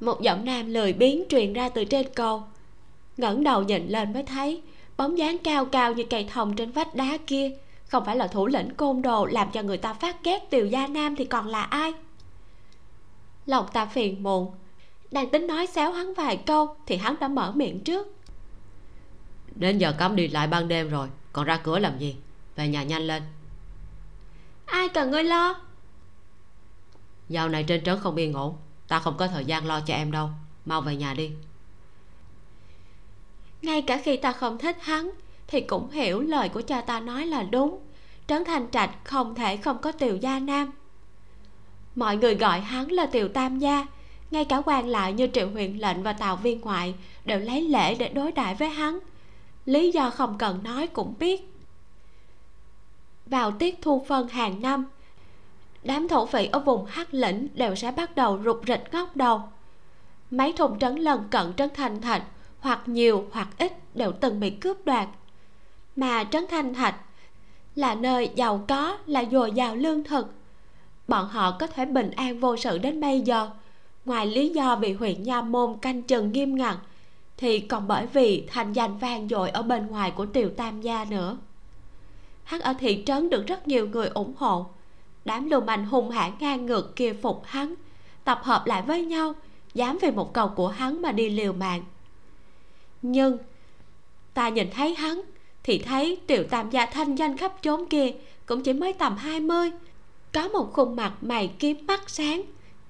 [0.00, 2.42] Một giọng nam lười biếng truyền ra từ trên cầu.
[3.16, 4.62] Ngẩng đầu nhìn lên mới thấy
[4.96, 7.50] bóng dáng cao cao như cây thông trên vách đá kia
[7.90, 10.86] không phải là thủ lĩnh côn đồ làm cho người ta phát ghét tiều gia
[10.86, 11.92] nam thì còn là ai?
[13.46, 14.54] Lòng ta phiền muộn.
[15.10, 18.16] Đang tính nói xéo hắn vài câu thì hắn đã mở miệng trước.
[19.54, 22.16] Đến giờ cấm đi lại ban đêm rồi còn ra cửa làm gì?
[22.56, 23.22] Về nhà nhanh lên.
[24.66, 25.60] Ai cần ngươi lo?
[27.28, 28.56] Dạo này trên trấn không yên ổn
[28.88, 30.30] ta không có thời gian lo cho em đâu.
[30.66, 31.30] Mau về nhà đi.
[33.62, 35.10] Ngay cả khi ta không thích hắn
[35.50, 37.78] thì cũng hiểu lời của cha ta nói là đúng.
[38.26, 40.70] Trấn thành trạch không thể không có tiều gia nam.
[41.94, 43.86] Mọi người gọi hắn là tiều tam gia.
[44.30, 47.94] Ngay cả quan lại như triệu huyện lệnh và tào viên ngoại đều lấy lễ
[47.94, 48.98] để đối đãi với hắn.
[49.64, 51.54] Lý do không cần nói cũng biết.
[53.26, 54.84] Vào tiết thu phân hàng năm,
[55.82, 59.42] đám thổ phỉ ở vùng hắc lĩnh đều sẽ bắt đầu rụt rịch ngóc đầu.
[60.30, 62.22] Mấy thùng trấn lần cận trấn thành thạch
[62.60, 65.08] hoặc nhiều hoặc ít đều từng bị cướp đoạt
[65.96, 66.94] mà trấn thanh thạch.
[67.74, 70.34] Là nơi giàu có, là dồi dào lương thực.
[71.08, 73.50] Bọn họ có thể bình an vô sự đến bây giờ.
[74.04, 76.76] Ngoài lý do vì huyện nha môn canh chừng nghiêm ngặt,
[77.36, 81.04] thì còn bởi vì thành danh vang dội ở bên ngoài của tiều tam gia
[81.04, 81.36] nữa.
[82.44, 84.66] Hắn ở thị trấn được rất nhiều người ủng hộ.
[85.24, 87.74] Đám lưu manh hung hãn ngang ngược kia phục hắn,
[88.24, 89.32] tập hợp lại với nhau,
[89.74, 91.82] dám vì một cầu của hắn mà đi liều mạng.
[93.02, 93.38] Nhưng,
[94.34, 95.20] ta nhìn thấy hắn
[95.62, 98.12] thì thấy tiểu tam gia thanh danh khắp chốn kia
[98.46, 99.70] cũng chỉ mới tầm 20
[100.32, 102.42] có một khuôn mặt mày kiếm mắt sáng,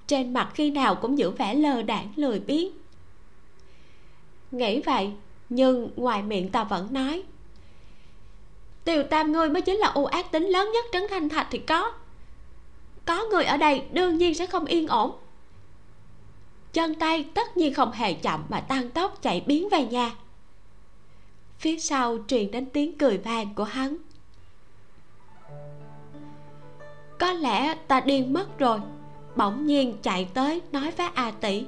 [0.07, 2.73] trên mặt khi nào cũng giữ vẻ lơ đãng lười biếng.
[4.51, 5.11] Nghĩ vậy,
[5.49, 7.23] nhưng ngoài miệng ta vẫn nói
[8.85, 11.59] tiều tam ngươi mới chính là ưu ác tính lớn nhất trấn thanh thạch thì
[11.59, 11.93] có.
[13.05, 15.13] Có người ở đây đương nhiên sẽ không yên ổn.
[16.73, 20.11] Chân tay tất nhiên không hề chậm mà tăng tốc chạy biến về nhà
[21.61, 23.97] phía sau truyền đến tiếng cười vang của hắn.
[27.19, 28.81] Có lẽ ta điên mất rồi.
[29.37, 31.65] Bỗng nhiên chạy tới nói với a tỷ.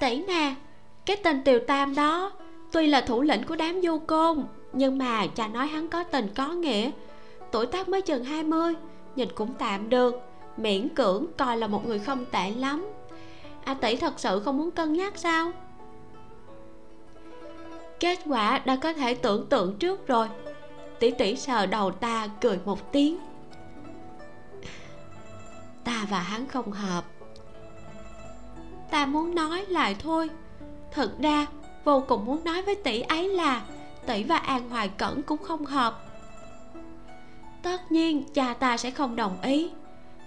[0.00, 0.54] Tỷ nè,
[1.06, 2.32] cái tên tiều tam đó,
[2.72, 6.28] tuy là thủ lĩnh của đám du côn, nhưng mà cha nói hắn có tình
[6.36, 6.90] có nghĩa.
[7.52, 8.74] Tuổi tác mới chừng 20
[9.16, 10.22] nhìn cũng tạm được,
[10.56, 12.86] miễn cưỡng coi là một người không tệ lắm.
[13.64, 15.52] A tỷ thật sự không muốn cân nhắc sao?
[18.00, 20.28] Kết quả đã có thể tưởng tượng trước rồi.
[20.98, 23.18] Tỷ tỷ sờ đầu ta cười một tiếng.
[25.84, 27.04] Ta và hắn không hợp.
[28.90, 30.30] Ta muốn nói lại thôi.
[30.92, 31.46] Thật ra,
[31.84, 33.62] vô cùng muốn nói với tỷ ấy là
[34.06, 36.04] tỷ và an hoài cẩn cũng không hợp.
[37.62, 39.70] Tất nhiên, cha ta sẽ không đồng ý.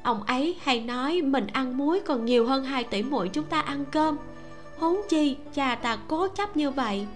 [0.03, 3.61] Ông ấy hay nói mình ăn muối còn nhiều hơn hai tỷ muội chúng ta
[3.61, 4.17] ăn cơm.
[4.79, 7.07] Huống chi, cha ta cố chấp như vậy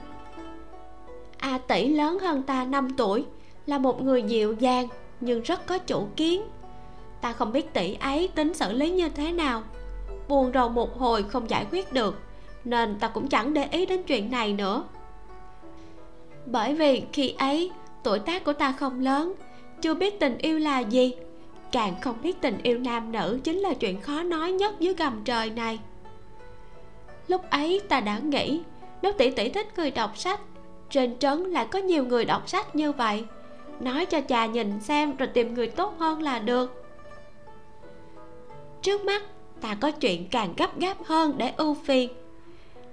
[1.37, 3.25] a tỷ lớn hơn ta 5 tuổi,
[3.65, 4.87] là một người dịu dàng
[5.21, 6.41] nhưng rất có chủ kiến.
[7.21, 9.63] Ta không biết tỷ ấy tính xử lý như thế nào.
[10.27, 12.19] Buồn rầu một hồi không giải quyết được,
[12.63, 14.83] nên ta cũng chẳng để ý đến chuyện này nữa.
[16.45, 17.71] Bởi vì khi ấy,
[18.03, 19.33] tuổi tác của ta không lớn,
[19.81, 21.13] chưa biết tình yêu là gì.
[21.71, 25.21] Càng không biết tình yêu nam nữ chính là chuyện khó nói nhất dưới gầm
[25.25, 25.79] trời này.
[27.27, 28.61] Lúc ấy ta đã nghĩ,
[29.01, 30.39] nếu tỷ tỷ thích người đọc sách
[30.89, 33.25] trên trấn lại có nhiều người đọc sách như vậy.
[33.79, 36.83] Nói cho cha nhìn xem rồi tìm người tốt hơn là được.
[38.81, 39.23] Trước mắt,
[39.61, 42.09] ta có chuyện càng gấp gáp hơn để ưu phiền.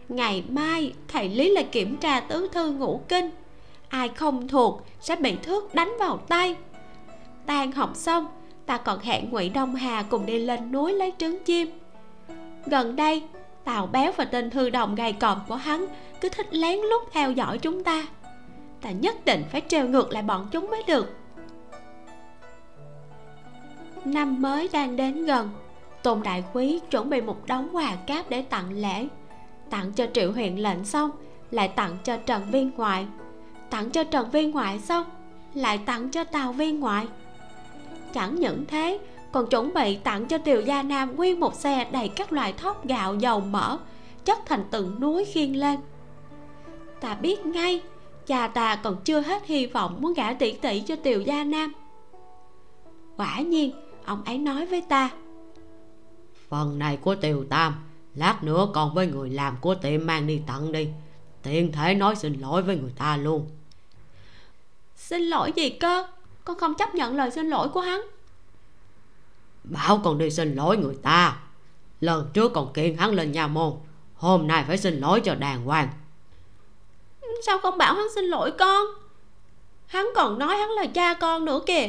[0.08, 3.30] Ngày mai, thầy lý lại kiểm tra tứ thư ngũ kinh.
[3.88, 6.56] Ai không thuộc sẽ bị thước đánh vào tay.
[7.46, 8.26] Tan học xong,
[8.66, 11.70] ta còn hẹn ngụy đông hà cùng đi lên núi lấy trứng chim.
[12.66, 13.22] Gần đây
[13.64, 15.86] tào béo và tên thư đồng gầy còm của hắn
[16.20, 18.06] cứ thích lén lút theo dõi chúng ta.
[18.80, 21.16] Ta nhất định phải treo ngược lại bọn chúng mới được.
[24.04, 25.50] Năm mới đang đến gần,
[26.02, 29.08] tôn đại quý chuẩn bị một đống quà cáp để tặng lễ.
[29.70, 31.10] Tặng cho triệu huyện lệnh xong,
[31.50, 33.06] lại tặng cho trần viên ngoại.
[33.70, 35.04] Tặng cho trần viên ngoại xong,
[35.54, 37.06] lại tặng cho tào viên ngoại.
[38.14, 38.98] Chẳng những thế
[39.34, 42.86] còn chuẩn bị tặng cho tiều gia nam nguyên một xe đầy các loại thóc
[42.86, 43.78] gạo dầu mỡ
[44.24, 45.80] chất thành từng núi khiêng lên.
[47.00, 47.82] Ta biết ngay
[48.26, 51.72] cha ta còn chưa hết hy vọng muốn gả tỷ tỷ cho tiều gia nam.
[53.16, 53.70] Quả nhiên
[54.04, 55.10] ông ấy nói với ta.
[56.48, 57.74] Phần này của tiều tam
[58.14, 60.88] lát nữa còn với người làm của tiệm mang đi tặng đi.
[61.42, 63.50] Tiện thể nói xin lỗi với người ta luôn.
[64.96, 66.06] Xin lỗi gì cơ?
[66.44, 68.00] Con không chấp nhận lời xin lỗi của hắn
[69.64, 71.36] bảo con đi xin lỗi người ta.
[72.00, 73.72] Lần trước còn kiện hắn lên nhà môn.
[74.14, 75.88] Hôm nay phải xin lỗi cho đàng hoàng.
[77.46, 78.86] Sao không bảo hắn xin lỗi con?
[79.86, 81.88] Hắn còn nói hắn là cha con nữa kìa.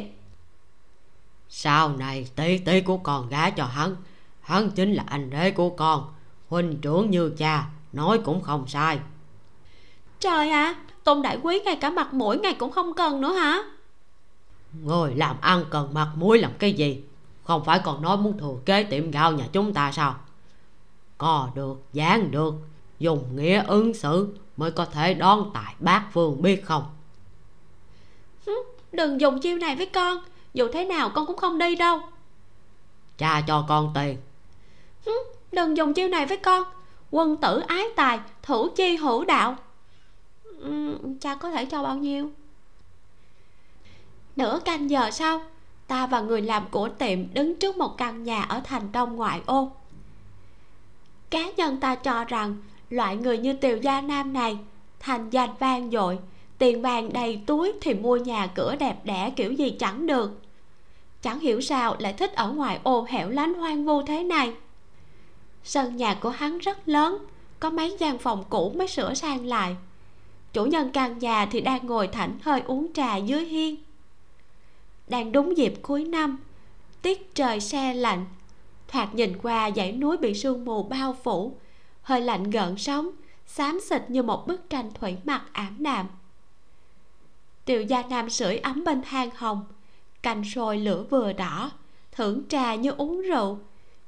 [1.50, 3.96] Sau này tí tí của con gái cho hắn
[4.42, 6.14] hắn chính là anh rể của con.
[6.50, 9.00] Huynh trưởng như cha nói cũng không sai.
[10.20, 13.34] Trời ạ à, tôn đại quý ngay cả mặt mũi ngày cũng không cần nữa
[13.34, 13.64] hả?
[14.84, 17.04] Người làm ăn cần mặt mũi làm cái gì
[17.46, 20.16] không phải còn nói muốn thừa kế tiệm gạo nhà chúng ta sao?
[21.18, 22.54] Có được dán được
[23.00, 26.84] dùng nghĩa ứng xử mới có thể đón tài bác phương biết không?
[28.92, 30.18] Đừng dùng chiêu này với con
[30.54, 32.00] dù thế nào con cũng không đi đâu.
[33.18, 34.18] Cha cho con tiền.
[35.52, 36.64] Đừng dùng chiêu này với con
[37.12, 39.56] quân tử ái tài thủ chi hữu đạo.
[41.22, 42.30] Cha có thể cho bao nhiêu?
[44.36, 45.42] Nửa canh giờ sau
[45.88, 49.42] ta và người làm của tiệm đứng trước một căn nhà ở thành đông ngoại
[49.46, 49.72] ô.
[51.30, 52.56] Cá nhân ta cho rằng,
[52.90, 54.58] loại người như tiều gia nam này,
[55.00, 56.20] thành danh vang dội,
[56.58, 60.42] tiền vàng đầy túi thì mua nhà cửa đẹp đẽ kiểu gì chẳng được.
[61.22, 64.54] Chẳng hiểu sao lại thích ở ngoài ô hẻo lánh hoang vu thế này.
[65.64, 67.18] Sân nhà của hắn rất lớn,
[67.60, 69.76] có mấy gian phòng cũ mới sửa sang lại.
[70.54, 73.76] Chủ nhân căn nhà thì đang ngồi thảnh hơi uống trà dưới hiên
[75.08, 76.40] đang đúng dịp cuối năm.
[77.02, 78.26] Tiết trời xe lạnh.
[78.88, 81.58] Thoạt nhìn qua dãy núi bị sương mù bao phủ,
[82.02, 83.12] hơi lạnh gợn sóng,
[83.46, 86.08] xám xịt như một bức tranh thủy mặc ảm đạm.
[87.66, 89.66] Tiểu gia nam sưởi ấm bên hang hồng,
[90.24, 91.72] cành sôi lửa vừa đỏ,
[92.12, 93.60] thưởng trà như uống rượu.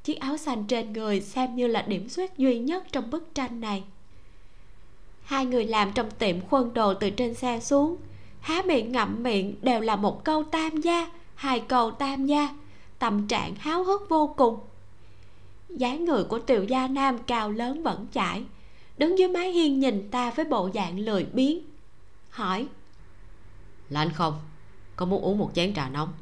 [0.04, 3.62] Chiếc áo xanh trên người xem như là điểm xuất duy nhất trong bức tranh
[3.62, 3.84] này.
[5.24, 7.98] Hai người làm trong tiệm khuân đồ từ trên xe xuống
[8.48, 12.50] há miệng ngậm miệng đều là một câu tam gia hai câu tam gia.
[13.00, 14.60] Tâm trạng háo hức vô cùng.
[15.70, 18.44] Dáng người của tiểu gia nam cao lớn vẫn chải
[18.98, 21.60] đứng dưới mái hiên nhìn ta với bộ dạng lười biếng.
[22.30, 22.68] Hỏi
[23.90, 24.40] lạnh không?
[24.96, 26.14] Có muốn uống một chén trà nóng?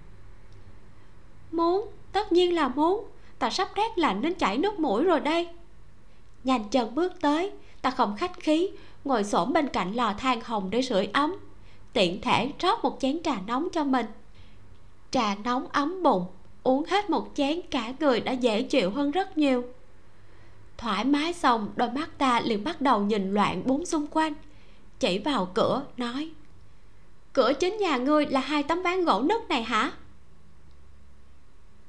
[1.51, 3.07] Muốn tất nhiên là muốn.
[3.39, 5.49] Ta sắp rét lạnh đến chảy nước mũi rồi đây.
[6.43, 8.69] Nhanh chân bước tới ta không khách khí
[9.03, 11.35] ngồi xổm bên cạnh lò than hồng để sưởi ấm
[11.95, 14.05] tiện thể rót một chén trà nóng cho mình.
[15.11, 16.25] Trà nóng ấm bụng
[16.63, 19.63] uống hết một chén cả người đã dễ chịu hơn rất nhiều.
[20.77, 24.33] Thoải mái xong đôi mắt ta liền bắt đầu nhìn loạn bốn xung quanh
[24.99, 26.29] chỉ vào cửa nói
[27.33, 29.91] cửa chính nhà ngươi là hai tấm ván gỗ nứt này hả?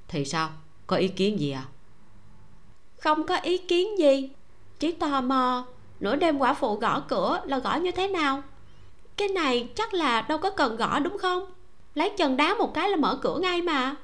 [0.09, 0.51] Thì sao?
[0.87, 1.65] Có ý kiến gì à
[3.07, 4.31] không có ý kiến gì
[4.79, 5.67] chỉ tò mò
[6.01, 8.43] nửa đêm quả phụ gõ cửa là gõ như thế nào
[9.17, 11.45] cái này chắc là đâu có cần gõ đúng không?
[11.95, 13.95] Lấy chân đá một cái là mở cửa ngay mà.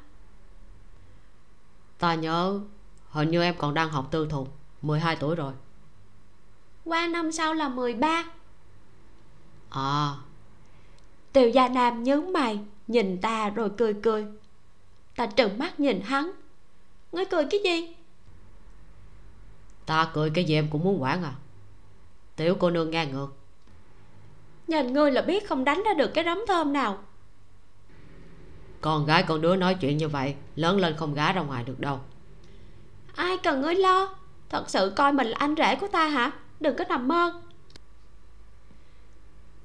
[1.99, 2.61] Ta nhớ
[3.11, 4.49] hình như em còn đang học tư thục
[4.83, 5.53] 12 tuổi rồi.
[6.85, 8.25] Qua năm sau là 13
[9.71, 10.15] à.
[11.33, 14.27] Tiêu gia nam nhớ mày Nhìn ta rồi cười cười.
[15.17, 16.33] Ta trừng mắt nhìn hắn.
[17.13, 17.95] Ngươi cười cái gì?
[19.87, 21.35] Ta cười cái gì em cũng muốn quản à.
[22.37, 23.29] Tiểu cô nương ngang ngược
[24.73, 26.99] Nhìn ngươi là biết không đánh ra được cái rắm thơm nào.
[28.81, 31.81] Con gái con đứa nói chuyện như vậy Lớn lên không gá ra ngoài được
[31.81, 32.01] đâu.
[33.15, 34.15] Ai cần ngươi lo?
[34.49, 36.31] Thật sự coi mình là anh rể của ta hả?
[36.61, 37.41] Đừng có nằm mơ.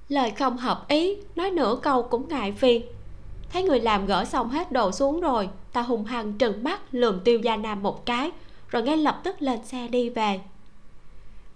[0.09, 2.85] Lời không hợp ý Nói nửa câu cũng ngại phiền.
[3.49, 7.19] Thấy người làm gỡ xong hết đồ xuống rồi Ta hùng hăng trừng mắt lườm
[7.19, 8.31] tiêu gia nam một cái
[8.69, 10.39] Rồi ngay lập tức lên xe đi về.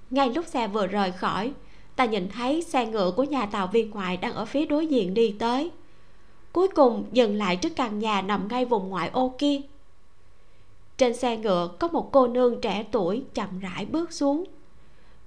[0.10, 1.54] Ngay lúc xe vừa rời khỏi
[2.02, 5.14] Ta nhìn thấy xe ngựa của nhà tàu viên ngoại Đang ở phía đối diện
[5.14, 5.72] đi tới.
[6.52, 9.62] Cuối cùng dừng lại trước căn nhà nằm ngay vùng ngoại ô kia.
[10.98, 14.44] Trên xe ngựa có một cô nương trẻ tuổi chậm rãi bước xuống.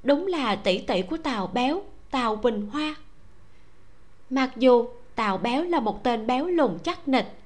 [0.03, 2.95] Đúng là tỷ tỷ của Tàu Béo Tàu Bình Hoa.
[4.31, 7.39] Mặc dù Tàu Béo là một tên béo lùn chắc nịch,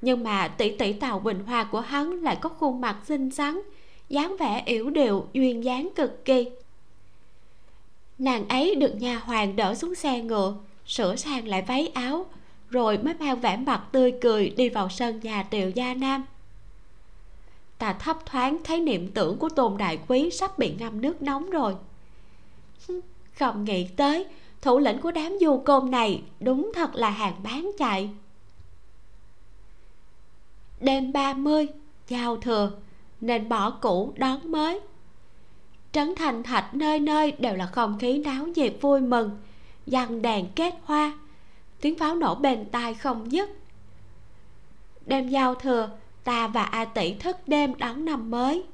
[0.00, 3.60] Nhưng mà tỷ tỷ Tàu Bình Hoa của hắn lại có khuôn mặt xinh xắn,
[4.08, 6.50] dáng vẻ yểu điệu, duyên dáng cực kỳ
[8.18, 12.26] nàng ấy được nhà hoàng đỡ xuống xe ngựa, sửa sang lại váy áo,
[12.70, 16.24] rồi mới mang vẻ mặt tươi cười đi vào sân nhà tiều gia nam.
[17.78, 21.50] Ta thấp thoáng thấy niệm tưởng của tôn đại quý sắp bị ngâm nước nóng
[21.50, 21.74] rồi.
[23.38, 24.26] Không nghĩ tới,
[24.62, 28.10] thủ lĩnh của đám du côn này đúng thật là hàng bán chạy.
[30.80, 31.66] Đêm 30
[32.08, 32.70] giao thừa,
[33.20, 34.80] nên bỏ cũ đón mới
[35.94, 39.30] trấn thành thạch nơi nơi đều là không khí náo nhiệt vui mừng,
[39.86, 41.12] dằn đèn kết hoa.
[41.80, 43.50] Tiếng pháo nổ bên tai không dứt.
[45.06, 45.90] Đêm giao thừa,
[46.24, 48.64] ta và a tỷ thức đêm đón năm mới.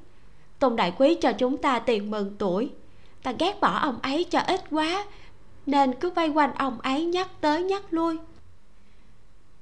[0.59, 2.69] Tùng đại quý cho chúng ta tiền mừng tuổi.
[3.23, 5.05] Ta ghét bỏ ông ấy cho ít quá,
[5.65, 8.17] nên cứ vây quanh ông ấy nhắc tới nhắc lui.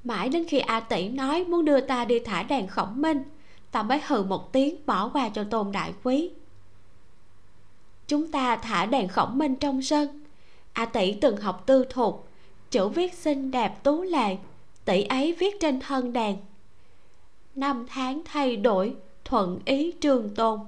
[0.04, 3.24] Mãi đến khi a tỷ nói muốn đưa ta đi thả đèn khổng minh,
[3.72, 6.32] ta mới hừ một tiếng bỏ qua cho tôn đại quý
[8.10, 10.24] chúng ta thả đèn khổng minh trong sân.
[10.74, 12.28] A tỷ từng học tư thuộc,
[12.72, 14.38] chữ viết xinh đẹp tú lệ,
[14.86, 16.38] tỷ ấy viết trên thân đèn.
[17.56, 18.96] Năm tháng thay đổi,
[19.26, 20.60] thuận ý trường tồn.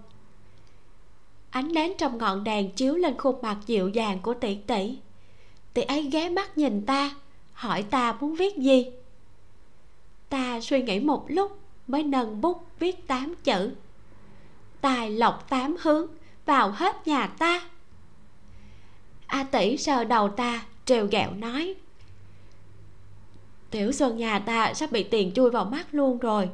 [1.49, 4.97] Ánh nến trong ngọn đèn chiếu lên khuôn mặt dịu dàng của tỷ tỷ.
[5.73, 7.15] Tỷ ấy ghé mắt nhìn ta,
[7.53, 8.91] hỏi ta muốn viết gì.
[10.29, 13.71] Ta suy nghĩ một lúc, mới nâng bút viết tám chữ.
[14.81, 16.07] Tài lộc tám hướng
[16.45, 17.61] vào hết nhà ta.
[19.27, 21.75] A tỷ sờ đầu ta, trêu ghẹo nói.
[23.71, 26.49] Tiểu xuân nhà ta sắp bị tiền chui vào mắt luôn rồi.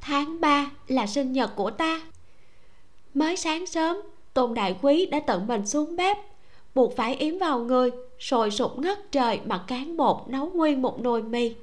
[0.00, 2.00] Tháng 3 là sinh nhật của ta.
[3.14, 3.96] Mới sáng sớm,
[4.34, 6.16] tôn đại quý đã tự mình xuống bếp,
[6.74, 11.00] buộc phải yếm vào người, sồi sụp ngất trời mà cán bột nấu nguyên một
[11.00, 11.54] nồi mì.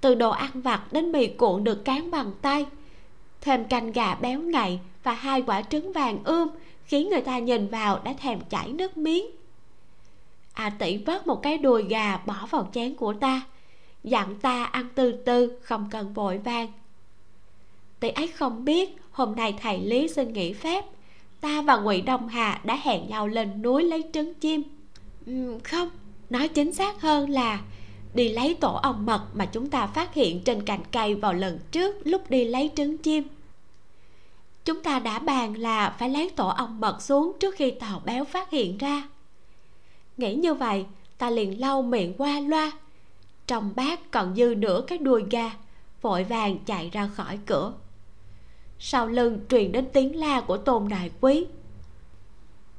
[0.00, 2.66] Từ đồ ăn vặt đến mì cuộn được cán bằng tay
[3.40, 6.48] thêm canh gà béo ngậy và hai quả trứng vàng ươm
[6.84, 9.26] khiến người ta nhìn vào đã thèm chảy nước miếng.
[10.52, 13.42] A à, tỷ vớt một cái đùi gà bỏ vào chén của ta
[14.04, 16.68] dặn ta ăn từ từ không cần vội vàng.
[18.00, 20.84] Tỷ ấy không biết hôm nay thầy lý xin nghỉ phép
[21.40, 24.62] ta và ngụy đông hà đã hẹn nhau lên núi lấy trứng chim.
[25.30, 25.90] Uhm, không.
[26.30, 27.60] Nói chính xác hơn là
[28.16, 31.58] đi lấy tổ ong mật mà chúng ta phát hiện trên cành cây vào lần
[31.70, 33.24] trước lúc đi lấy trứng chim.
[34.64, 38.24] Chúng ta đã bàn là phải lấy tổ ong mật xuống trước khi tàu béo
[38.24, 39.08] phát hiện ra.
[40.16, 40.84] Nghĩ như vậy,
[41.18, 42.72] ta liền lau miệng qua loa.
[43.46, 45.50] Trong bát còn dư nửa cái đuôi gà,
[46.02, 47.72] vội vàng chạy ra khỏi cửa.
[48.78, 51.46] Sau lưng truyền đến tiếng la của tôn đại quý.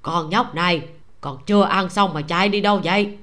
[0.02, 0.88] Con nhóc này
[1.21, 3.17] còn chưa ăn xong mà chạy đi đâu vậy?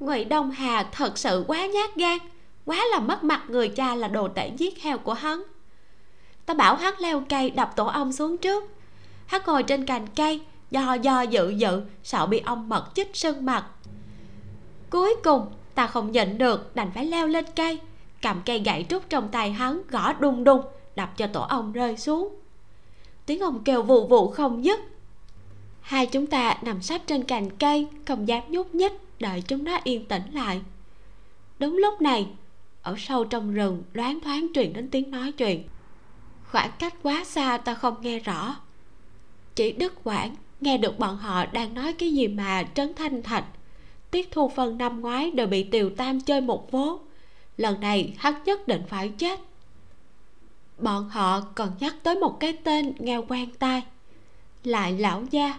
[0.00, 2.18] Ngụy đông hà thật sự quá nhát gan,
[2.64, 5.42] quá là mất mặt người cha là đồ tể giết heo của hắn.
[6.46, 8.64] Ta bảo hắn leo cây đập tổ ong xuống trước.
[9.26, 13.44] Hắn ngồi trên cành cây, do do dự dự, sợ bị ong mật chích sưng
[13.44, 13.66] mặt.
[14.90, 17.80] Cuối cùng, ta không nhịn được, đành phải leo lên cây,
[18.22, 20.62] cầm cây gậy trúc trong tay hắn, gõ đùng đùng,
[20.96, 22.34] đập cho tổ ong rơi xuống.
[23.26, 24.80] Tiếng ong kêu vụ vụ không dứt.
[25.80, 29.78] Hai chúng ta nằm sắp trên cành cây, không dám nhúc nhích đợi chúng nó
[29.84, 30.60] yên tĩnh lại.
[31.58, 32.28] Đúng lúc này,
[32.82, 35.62] ở sâu trong rừng loáng thoáng truyền đến tiếng nói chuyện.
[36.44, 38.56] Khoảng cách quá xa ta không nghe rõ.
[39.54, 43.44] Chỉ đứt quãng, nghe được bọn họ đang nói cái gì mà trấn thanh thạch,
[44.10, 47.00] tiết thu phân năm ngoái đều bị tiều tam chơi một vố.
[47.56, 49.40] Lần này, hắn nhất định phải chết.
[50.78, 53.82] Bọn họ còn nhắc tới một cái tên nghe quen tai,
[54.64, 55.58] lại lão gia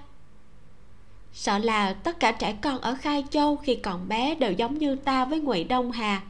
[1.34, 4.96] sợ là tất cả trẻ con ở khai châu khi còn bé đều giống như
[4.96, 6.22] ta với ngụy đông hà.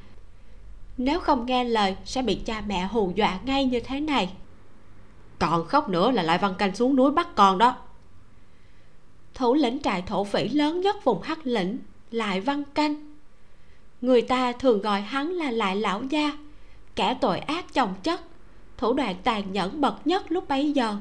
[0.97, 4.29] Nếu không nghe lời sẽ bị cha mẹ hù dọa ngay như thế này.
[5.39, 7.75] Còn khóc nữa là lại văn canh xuống núi bắt con đó.
[9.33, 11.77] Thủ lĩnh trại thổ phỉ lớn nhất vùng hắc lĩnh
[12.11, 13.15] lại văn canh.
[14.01, 16.37] Người ta thường gọi hắn là lại lão gia
[16.95, 18.21] kẻ tội ác chồng chất
[18.77, 20.95] thủ đoạn tàn nhẫn bậc nhất lúc bấy giờ.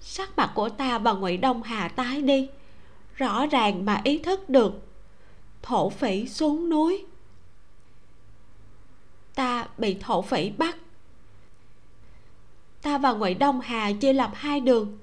[0.00, 2.48] Sắc mặt của ta và ngụy đông hà tái đi
[3.18, 4.72] rõ ràng mà ý thức được.
[5.62, 7.06] Thổ phỉ xuống núi.
[9.34, 10.76] Ta bị thổ phỉ bắt.
[12.82, 14.98] Ta và ngụy đông hà chia lập hai đường,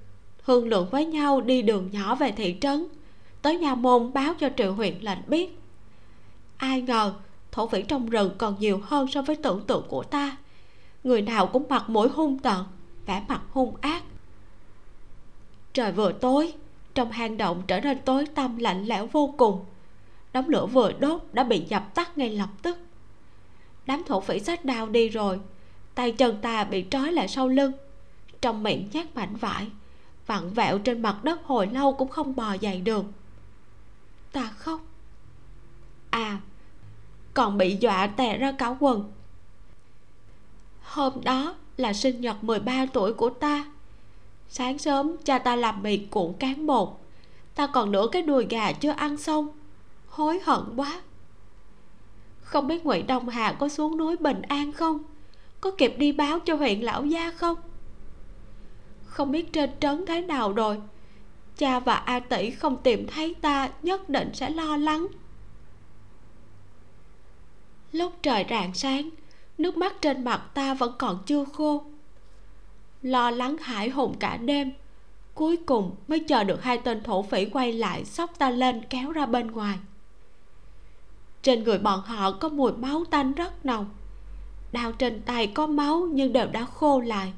[0.46, 2.88] thương lượng với nhau đi đường nhỏ về thị trấn,
[3.42, 5.60] tới nhà môn báo cho triệu huyện lệnh biết.
[6.58, 7.14] Ai ngờ,
[7.52, 10.38] thổ phỉ trong rừng còn nhiều hơn so với tưởng tượng của ta.
[11.04, 12.64] Người nào cũng mặt mũi hung tợn,
[13.06, 14.04] vẻ mặt hung ác.
[15.74, 16.54] Trời vừa tối
[16.96, 19.66] trong hang động trở nên tối tăm, lạnh lẽo vô cùng.
[20.34, 22.78] Đống lửa vừa đốt đã bị dập tắt ngay lập tức.
[23.86, 25.40] Đám thổ phỉ sách đao đi rồi,
[25.96, 27.72] tay chân ta bị trói lại sau lưng.
[28.42, 29.68] Trong miệng nhát mảnh vải
[30.28, 33.06] vặn vẹo trên mặt đất hồi lâu cũng không bò dậy được.
[34.32, 34.82] Ta khóc.
[36.10, 36.40] À
[37.34, 39.12] còn bị dọa tè ra cả quần.
[40.82, 43.66] Hôm đó là sinh nhật 13 tuổi của ta
[44.50, 46.90] sáng sớm, cha ta làm mì cuộn cán bột
[47.56, 49.48] ta còn nửa cái đùi gà chưa ăn xong.
[50.08, 51.02] Hối hận quá.
[52.42, 55.04] Không biết ngụy đông hà có xuống núi bình an không?
[55.62, 57.58] Có kịp đi báo cho huyện lão gia không?
[59.06, 60.82] Không biết trên trấn thế nào rồi.
[61.58, 65.08] Cha và a tỷ không tìm thấy ta, nhất định sẽ lo lắng.
[67.92, 69.10] Lúc trời rạng sáng,
[69.58, 71.84] nước mắt trên mặt ta vẫn còn chưa khô
[73.06, 74.72] lo lắng hải hùng cả đêm.
[75.34, 79.12] Cuối cùng mới chờ được hai tên thổ phỉ quay lại xốc ta lên kéo
[79.12, 79.78] ra bên ngoài.
[81.42, 83.90] Trên người bọn họ có mùi máu tanh rất nồng.
[84.72, 87.34] Đao trên tay có máu nhưng đều đã khô lại.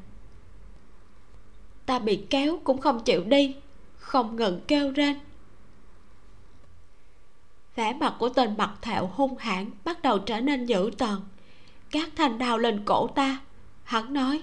[1.85, 3.55] Ta bị kéo cũng không chịu đi,
[3.97, 5.19] không ngừng kêu rên.
[7.75, 11.17] Vẻ mặt của tên mặt thẹo hung hãn bắt đầu trở nên dữ tợn.
[11.91, 13.39] Các thanh đao lên cổ ta,
[13.83, 14.41] hắn nói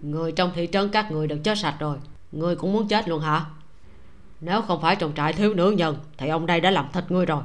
[0.00, 1.98] người trong thị trấn các người đều chết sạch rồi.
[2.32, 3.44] Người cũng muốn chết luôn hả?
[4.40, 7.26] Nếu không phải trong trại thiếu nữ nhân thì ông đây đã làm thịt ngươi
[7.26, 7.42] rồi.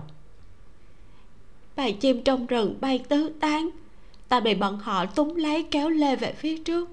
[1.76, 3.70] Bầy chim trong rừng bay tứ tán.
[4.28, 6.90] Ta bị bọn họ túng lấy kéo lê về phía trước.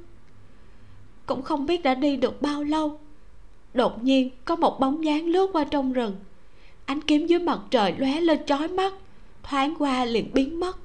[1.26, 3.00] Cũng không biết đã đi được bao lâu.
[3.74, 6.16] Đột nhiên có một bóng dáng lướt qua trong rừng.
[6.84, 8.94] Ánh kiếm dưới mặt trời lóe lên chói mắt
[9.42, 10.78] thoáng qua liền biến mất.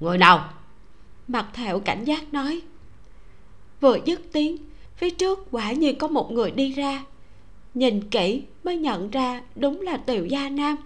[0.00, 0.50] Người nào?
[1.28, 2.62] Mặt thẹo cảnh giác nói
[3.80, 4.56] vừa dứt tiếng,
[4.96, 7.04] phía trước quả nhiên có một người đi ra.
[7.74, 10.76] Nhìn kỹ mới nhận ra đúng là tiểu gia nam.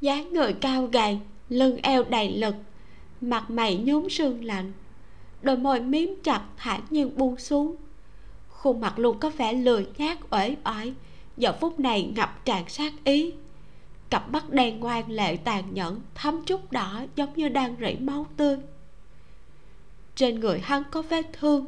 [0.00, 2.54] Dáng người cao gầy, lưng eo đầy lực,
[3.20, 4.72] mặt mày nhúm sương lạnh,
[5.42, 7.76] đôi môi miếm chặt thản nhiên buông xuống.
[8.48, 10.94] Khuôn mặt luôn có vẻ lười nhác, uể oải,
[11.36, 13.32] giờ phút này ngập tràn sát ý.
[14.10, 18.26] Cặp mắt đen ngoan lệ tàn nhẫn, thấm chút đỏ giống như đang rỉ máu
[18.36, 18.56] tươi
[20.18, 21.66] trên người hắn có vết thương.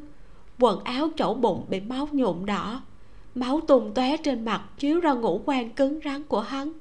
[0.58, 2.82] Quần áo chỗ bụng bị máu nhuộm đỏ.
[3.34, 6.72] Máu tung tóe trên mặt chiếu ra ngũ quan cứng rắn của hắn.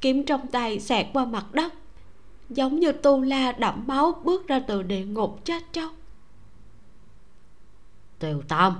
[0.00, 1.72] Kiếm trong tay xẹt qua mặt đất
[2.50, 5.92] giống như tu la đẫm máu bước ra từ địa ngục chết chóc.
[8.18, 8.76] Tiều tam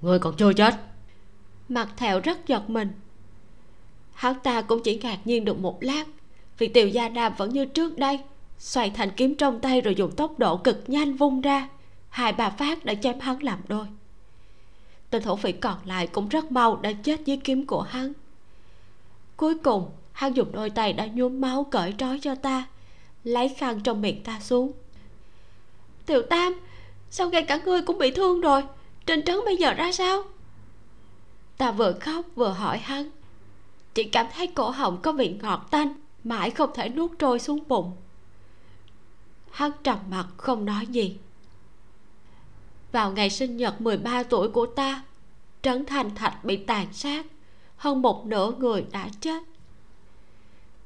[0.00, 0.74] ngươi còn chưa chết.
[1.68, 2.90] Mặt thẹo rất giật mình.
[4.12, 6.04] Hắn ta cũng chỉ ngạc nhiên được một lát
[6.58, 8.20] vì tiều gia nam vẫn như trước đây
[8.58, 11.68] xoay thành kiếm trong tay rồi dùng tốc độ cực nhanh vung ra.
[12.08, 13.86] Hai bà phát đã chém hắn làm đôi.
[15.10, 18.12] Tên thổ phỉ còn lại cũng rất mau đã chết dưới kiếm của hắn.
[19.36, 22.66] Cuối cùng, hắn dùng đôi tay đã nhuốm máu cởi trói cho ta,
[23.24, 24.72] lấy khăn trong miệng ta xuống.
[26.06, 26.60] Tiểu tam,
[27.10, 28.62] sao ngay cả ngươi cũng bị thương rồi?
[29.06, 30.22] Trên trấn bây giờ ra sao?
[31.56, 33.10] Ta vừa khóc vừa hỏi hắn.
[33.94, 35.94] Chỉ cảm thấy cổ họng có vị ngọt tanh,
[36.24, 37.92] mãi không thể nuốt trôi xuống bụng
[39.58, 41.16] hắn trầm mặt không nói gì.
[42.92, 45.02] Vào ngày sinh nhật 13 tuổi của ta,
[45.62, 47.26] trấn thành thạch bị tàn sát.
[47.76, 49.42] Hơn một nửa người đã chết.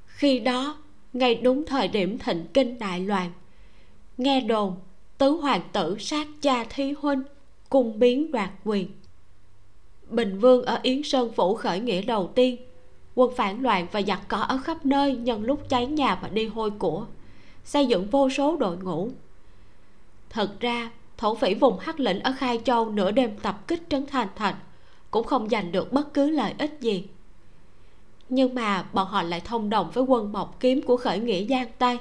[0.07, 0.77] Khi đó,
[1.13, 3.33] ngay đúng thời điểm thịnh kinh đại loạn,
[4.19, 4.77] nghe đồn
[5.19, 7.23] tứ hoàng tử sát cha thí huynh
[7.69, 8.89] cung biến đoạt quyền.
[10.11, 12.57] Bình vương ở yến sơn phủ khởi nghĩa đầu tiên,
[13.15, 16.47] quân phản loạn và giặc cỏ ở khắp nơi nhân lúc cháy nhà và đi
[16.47, 17.07] hôi của
[17.65, 19.11] xây dựng vô số đội ngũ.
[20.31, 24.07] Thật ra, thổ phỉ vùng hắc lĩnh ở khai châu nửa đêm tập kích trấn
[24.07, 24.55] thành thành
[25.11, 27.05] cũng không giành được bất cứ lợi ích gì.
[28.29, 31.69] Nhưng mà bọn họ lại thông đồng với quân mộc kiếm của khởi nghĩa giang
[31.79, 31.99] tây.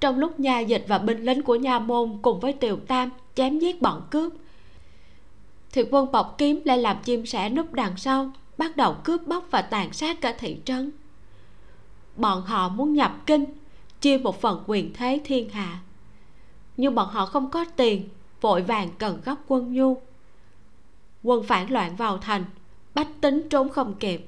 [0.00, 3.58] Trong lúc nha dịch và binh lính của nha môn cùng với tiều tam chém
[3.58, 4.32] giết bọn cướp,
[5.72, 9.44] thì quân bọc kiếm lại làm chim sẻ núp đằng sau, bắt đầu cướp bóc
[9.50, 10.92] và tàn sát cả thị trấn.
[12.16, 13.44] Bọn họ muốn nhập kinh
[14.04, 15.78] chia một phần quyền thế thiên hạ.
[16.76, 18.08] Nhưng bọn họ không có tiền,
[18.40, 20.00] vội vàng cần gấp quân nhu.
[21.22, 22.44] Quân phản loạn vào thành,
[22.94, 24.26] bách tính trốn không kịp,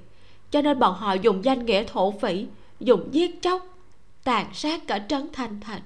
[0.50, 2.46] cho nên bọn họ dùng danh nghĩa thổ phỉ,
[2.80, 3.66] dùng giết chóc,
[4.24, 5.82] tàn sát cả trấn thanh thành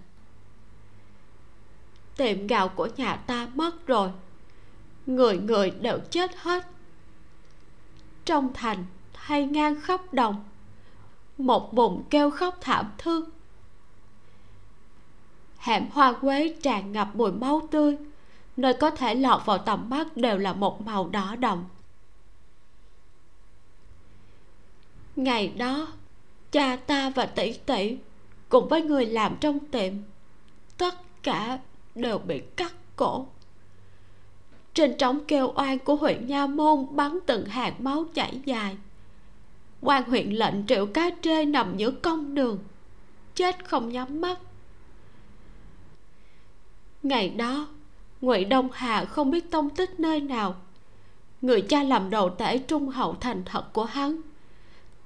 [2.21, 4.11] tiệm gạo của nhà ta mất rồi,
[5.07, 6.67] người người đều chết hết.
[8.25, 10.45] Trong thành thay ngang khóc đồng,
[11.39, 13.25] một vùng kêu khóc thảm thương
[15.61, 17.97] hẻm hoa quế tràn ngập mùi máu tươi.
[18.57, 21.65] Nơi có thể lọt vào tầm mắt đều là một màu đỏ đậm.
[25.17, 25.89] Ngày đó,
[26.53, 27.97] cha ta và tỷ tỷ
[28.49, 29.93] cùng với người làm trong tiệm,
[30.77, 31.59] tất cả
[31.95, 33.27] đều bị cắt cổ.
[34.75, 38.77] Trên trống kêu oan của huyện nha môn bắn từng hạt máu chảy dài.
[39.81, 42.59] Quan huyện lệnh triệu cá trê nằm giữa công đường,
[43.35, 44.39] chết không nhắm mắt
[47.03, 47.67] ngày đó,
[48.21, 50.55] ngụy đông hà không biết tông tích nơi nào.
[51.43, 54.21] Người cha làm đầu tể trung hậu thành thật của hắn.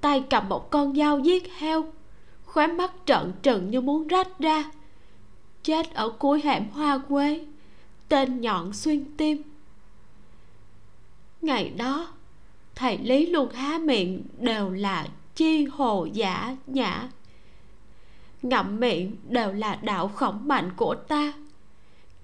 [0.01, 1.85] Tay cầm một con dao giết heo,
[2.45, 4.71] khóe mắt trợn trừng như muốn rách ra.
[5.63, 7.45] Chết ở cuối hẻm hoa quế,
[8.09, 9.41] tên nhọn xuyên tim.
[11.41, 12.07] Ngày đó,
[12.75, 17.09] thầy lý luôn há miệng đều là chi hồ giả nhã.
[18.41, 21.33] Ngậm miệng đều là đạo khổng mạnh của ta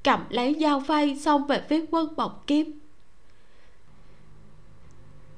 [0.04, 2.80] cầm lấy dao phay xông về phía quân bọc kiếm.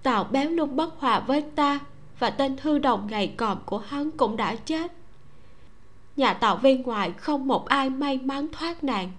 [0.04, 1.80] Tào béo luôn bất hòa với ta
[2.20, 4.92] và tên thư đồng ngày còm của hắn cũng đã chết.
[6.16, 9.12] Nhà tào viên ngoại không một ai may mắn thoát nạn.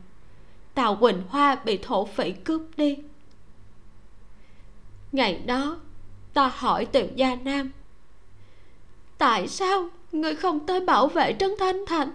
[0.75, 2.97] Tào quỳnh hoa bị thổ phỉ cướp đi.
[5.13, 5.77] Ngày đó,
[6.35, 7.71] ta hỏi tiểu gia nam,
[9.19, 12.11] tại sao người không tới bảo vệ trấn thanh thành?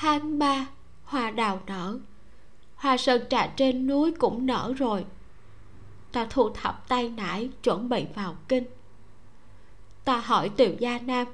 [0.00, 0.66] Hang ba
[1.04, 1.98] hoa đào nở.
[2.76, 5.04] Hoa sơn trà trên núi cũng nở rồi.
[6.12, 8.64] Ta thu thập tay nải chuẩn bị vào kinh.
[10.04, 11.26] Ta hỏi tiểu gia nam,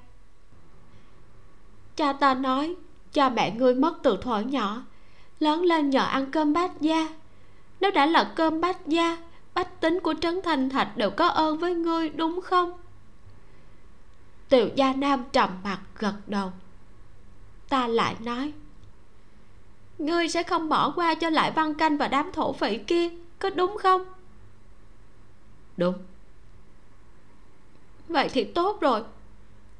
[1.97, 2.77] cha ta nói
[3.13, 4.83] cha mẹ ngươi mất từ thuở nhỏ,
[5.41, 7.09] lớn lên nhờ ăn cơm bát gia.
[7.81, 9.19] Nếu đã là cơm bát gia,
[9.55, 12.73] bách tính của trấn Thành thạch đều có ơn với ngươi, đúng không?
[14.49, 16.53] Tiểu gia nam trầm mặt gật đầu
[17.69, 18.53] ta lại nói.
[19.99, 23.09] Ngươi sẽ không bỏ qua cho lại văn canh và đám thổ phỉ kia
[23.39, 24.05] có đúng không?
[25.77, 25.95] Đúng.
[28.09, 29.03] Vậy thì tốt rồi.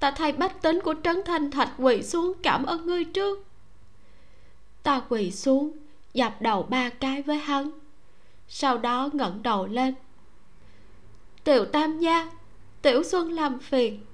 [0.01, 3.45] Ta thay bách tính của trấn thanh thạch quỳ xuống cảm ơn ngươi trước.
[4.83, 5.71] Ta quỳ xuống
[6.15, 7.71] dập đầu ba cái với hắn
[8.49, 9.95] sau đó ngẩng đầu lên.
[11.45, 12.31] Tiểu tam gia
[12.83, 14.06] tiểu xuân làm phiền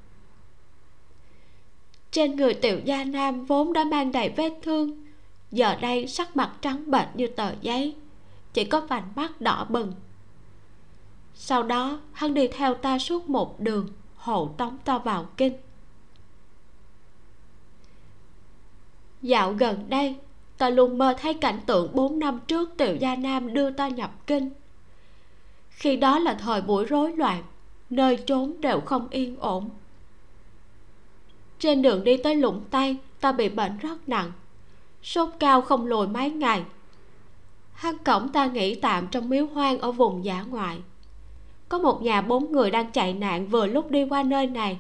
[2.13, 5.05] trên người tiểu gia nam vốn đã mang đầy vết thương.
[5.51, 7.95] Giờ đây sắc mặt trắng bệch như tờ giấy.
[8.53, 9.93] Chỉ có vành mắt đỏ bừng.
[11.35, 15.57] Sau đó, hắn đi theo ta suốt một đường, hộ tống ta vào kinh.
[19.23, 20.17] Dạo gần đây,
[20.59, 24.27] ta luôn mơ thấy cảnh tượng bốn năm trước tiểu gia nam đưa ta nhập
[24.27, 24.51] kinh.
[25.71, 27.43] Khi đó là thời buổi rối loạn,
[27.91, 29.71] nơi trốn đều không yên ổn
[31.63, 34.33] trên đường đi tới lũng tây ta bị bệnh rất nặng.
[35.03, 36.63] Sốt cao không lùi mấy ngày.
[37.73, 40.79] Hang cổng ta nghỉ tạm trong miếu hoang ở vùng giả ngoại.
[41.69, 44.79] Có một nhà bốn người đang chạy nạn vừa lúc đi qua nơi này,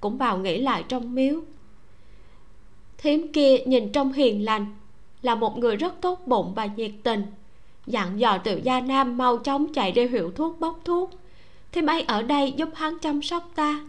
[0.00, 1.40] cũng vào nghỉ lại trong miếu.
[2.98, 4.66] Thím kia nhìn trong hiền lành,
[5.22, 7.26] là một người rất tốt bụng và nhiệt tình.
[7.86, 11.10] Dặn dò tiểu gia nam mau chóng chạy đi hiệu thuốc bốc thuốc.
[11.72, 13.80] Thím ấy ở đây giúp hắn chăm sóc ta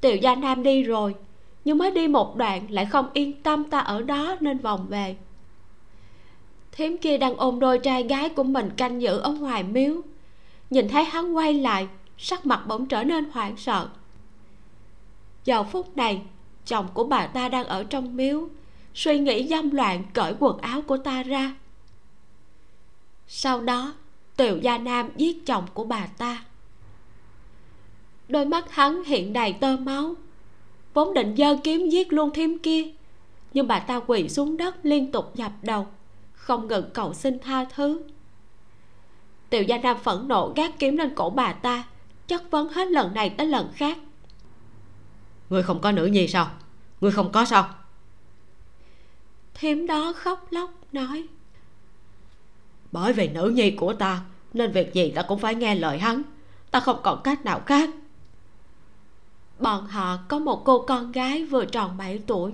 [0.00, 1.14] tiểu gia nam đi rồi,
[1.64, 5.16] nhưng mới đi một đoạn lại không yên tâm ta ở đó nên vòng về.
[6.72, 10.02] Thím kia đang ôm đôi trai gái của mình canh giữ ở ngoài miếu.
[10.70, 11.88] Nhìn thấy hắn quay lại,
[12.18, 13.88] sắc mặt bỗng trở nên hoảng sợ.
[15.44, 16.22] Giờ phút này,
[16.66, 18.48] chồng của bà ta đang ở trong miếu,
[18.94, 21.54] suy nghĩ dâm loạn cởi quần áo của ta ra.
[23.26, 23.94] Sau đó,
[24.36, 26.44] tiểu gia nam giết chồng của bà ta
[28.32, 30.14] đôi mắt hắn hiện đầy tơ máu.
[30.94, 32.84] Vốn định giơ kiếm giết luôn thêm kia
[33.54, 35.86] nhưng bà ta quỳ xuống đất liên tục dập đầu
[36.32, 38.02] không ngừng cầu xin tha thứ.
[39.50, 41.84] Tiểu gia nam phẫn nộ gác kiếm lên cổ bà ta
[42.26, 43.98] chất vấn hết lần này tới lần khác.
[45.50, 46.50] Ngươi không có nữ nhi sao?
[47.00, 47.68] Ngươi không có sao?
[49.54, 51.26] Thím đó khóc lóc nói.
[52.92, 54.20] Bởi vì nữ nhi của ta
[54.52, 56.22] nên việc gì ta cũng phải nghe lời hắn.
[56.70, 57.90] Ta không còn cách nào khác
[59.60, 62.52] bọn họ có một cô con gái vừa tròn 7 tuổi.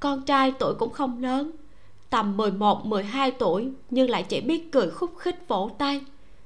[0.00, 1.50] Con trai tuổi cũng không lớn
[2.10, 6.00] tầm 11, 12 tuổi nhưng lại chỉ biết cười khúc khích vỗ tay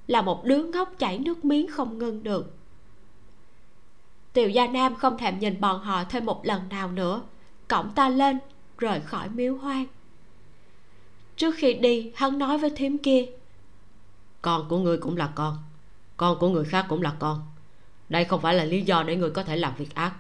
[0.07, 2.55] là một đứa ngốc chảy nước miếng không ngưng được.
[4.33, 7.23] Tiểu gia nam không thèm nhìn bọn họ thêm một lần nào nữa
[7.69, 8.39] cổng ta lên
[8.79, 9.87] rời khỏi miếu hoang.
[11.37, 13.27] Trước khi đi hắn nói với thím kia
[14.43, 15.59] con của người cũng là con
[16.17, 17.52] con của người khác cũng là con
[18.09, 20.15] đây không phải là lý do để người có thể làm việc ác.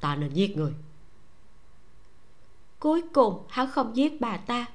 [0.00, 0.72] Ta nên giết người.
[2.78, 4.66] Cuối cùng, hắn không giết bà ta.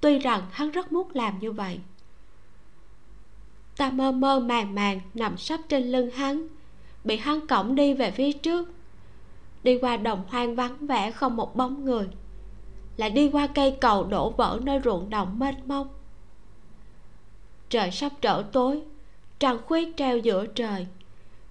[0.00, 1.80] Tuy rằng hắn rất muốn làm như vậy.
[3.76, 6.46] Ta mơ mơ màng màng nằm sấp trên lưng hắn,
[7.04, 8.68] bị hắn cõng đi về phía trước.
[9.62, 12.08] Đi qua đồng hoang vắng vẻ không một bóng người,
[12.96, 15.88] lại đi qua cây cầu đổ vỡ nơi ruộng đồng mênh mông.
[17.68, 18.82] Trời sắp trở tối,
[19.38, 20.86] trăng khuyết treo giữa trời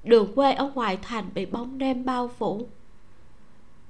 [0.03, 2.67] đường quê ở ngoại thành bị bóng đêm bao phủ.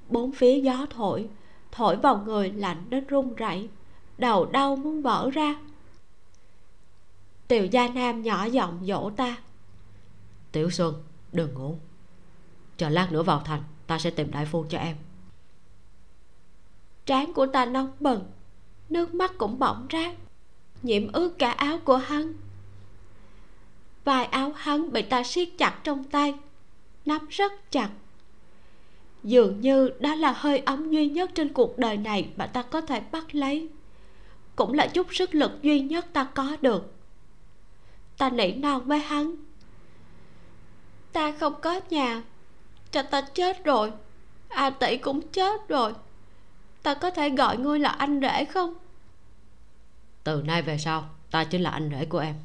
[0.09, 1.29] Bốn phía gió thổi
[1.71, 3.69] thổi vào người lạnh đến run rẩy
[4.17, 5.55] đầu đau muốn vỡ ra.
[7.47, 9.37] Tiểu gia nam nhỏ giọng dỗ ta.
[10.51, 11.75] Tiểu xuân đừng ngủ.
[12.77, 14.95] Chờ lát nữa vào thành ta sẽ tìm đại phu cho em.
[17.05, 18.23] Trán của ta nóng bừng
[18.89, 20.15] nước mắt cũng bỏng rát
[20.83, 22.33] nhiễm ướt cả áo của hắn
[24.03, 26.33] vai áo hắn bị ta siết chặt trong tay,
[27.05, 27.89] nắm rất chặt.
[29.23, 32.81] Dường như đó là hơi ấm duy nhất trên cuộc đời này mà ta có
[32.81, 33.69] thể bắt lấy.
[34.55, 36.93] Cũng là chút sức lực duy nhất ta có được.
[38.17, 39.35] Ta nỉ non với hắn.
[41.13, 42.21] Ta không có nhà
[42.91, 43.91] cha ta chết rồi.
[44.49, 45.93] A tỷ cũng chết rồi.
[46.83, 48.73] Ta có thể gọi ngươi là anh rể không?
[50.23, 52.35] Từ nay về sau, ta chính là anh rể của em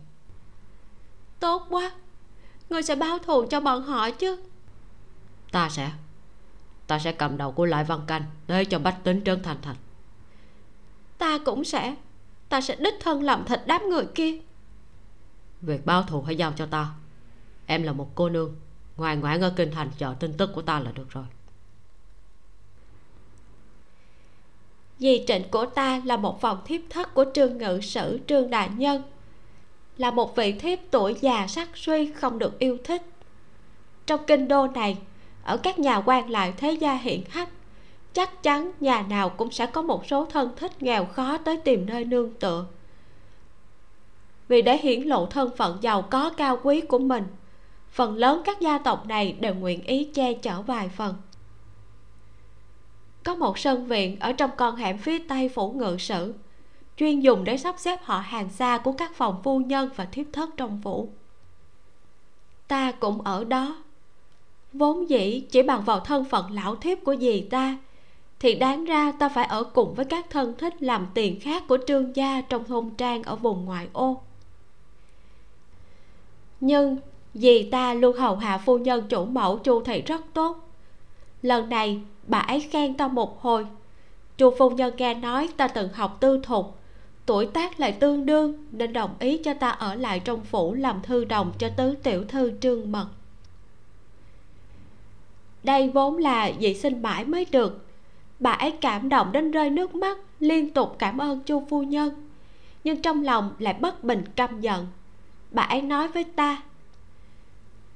[1.41, 1.91] tốt quá.
[2.71, 4.39] Ngươi sẽ báo thù cho bọn họ chứ.
[5.53, 5.91] Ta sẽ
[6.87, 9.77] ta sẽ cầm đầu của lại văn canh để cho bách tính trấn thành thành.
[11.19, 11.95] Ta cũng sẽ.
[12.49, 14.39] Ta sẽ đích thân làm thịt đám người kia.
[15.61, 16.89] Việc báo thù hãy giao cho ta.
[17.67, 18.57] Em là một cô nương.
[18.97, 21.25] Ngoan ngoãn ở kinh thành chờ tin tức của ta là được rồi.
[24.99, 28.69] Dì trịnh của ta là một phòng thiếp thất của trương ngự sử trương đại
[28.77, 29.03] nhân
[29.99, 33.03] là một vị thiếp tuổi già sắc suy không được yêu thích.
[34.07, 34.99] Trong kinh đô này,
[35.43, 37.49] Ở các nhà quan lại thế gia hiện hách,
[38.13, 41.87] Chắc chắn nhà nào cũng sẽ có một số thân thích nghèo khó tới tìm
[41.87, 42.67] nơi nương tựa.
[44.49, 47.25] Vì để hiển lộ thân phận giàu có cao quý của mình,
[47.91, 51.15] Phần lớn các gia tộc này đều nguyện ý che chở vài phần.
[53.25, 56.35] Có một sân viện ở trong con hẻm phía tây phủ ngự sử
[56.97, 60.27] chuyên dùng để sắp xếp họ hàng xa của các phòng phu nhân và thiếp
[60.33, 61.09] thất trong phủ.
[62.69, 63.77] Ta cũng ở đó.
[64.73, 67.77] Vốn dĩ, chỉ bằng vào thân phận lão thiếp của dì ta,
[68.41, 71.79] thì đáng ra ta phải ở cùng với các thân thích làm tiền khác của
[71.87, 74.21] trương gia trong thôn trang ở vùng ngoại ô.
[76.61, 76.97] Nhưng
[77.35, 80.69] dì ta luôn hầu hạ phu nhân chủ mẫu chu thị rất tốt.
[81.43, 83.67] Lần này, bà ấy khen ta một hồi.
[84.39, 86.77] Chu phu nhân nghe nói ta từng học tư thục
[87.27, 91.03] tuổi tác lại tương đương, nên đồng ý cho ta ở lại trong phủ làm
[91.03, 93.07] thư đồng cho tứ tiểu thư trương mật.
[95.63, 97.87] Đây vốn là dị sinh mãi mới được.
[98.39, 102.29] Bà ấy cảm động đến rơi nước mắt, liên tục cảm ơn chu phu nhân,
[102.85, 104.87] nhưng trong lòng lại bất bình căm giận.
[105.51, 106.63] Bà ấy nói với ta,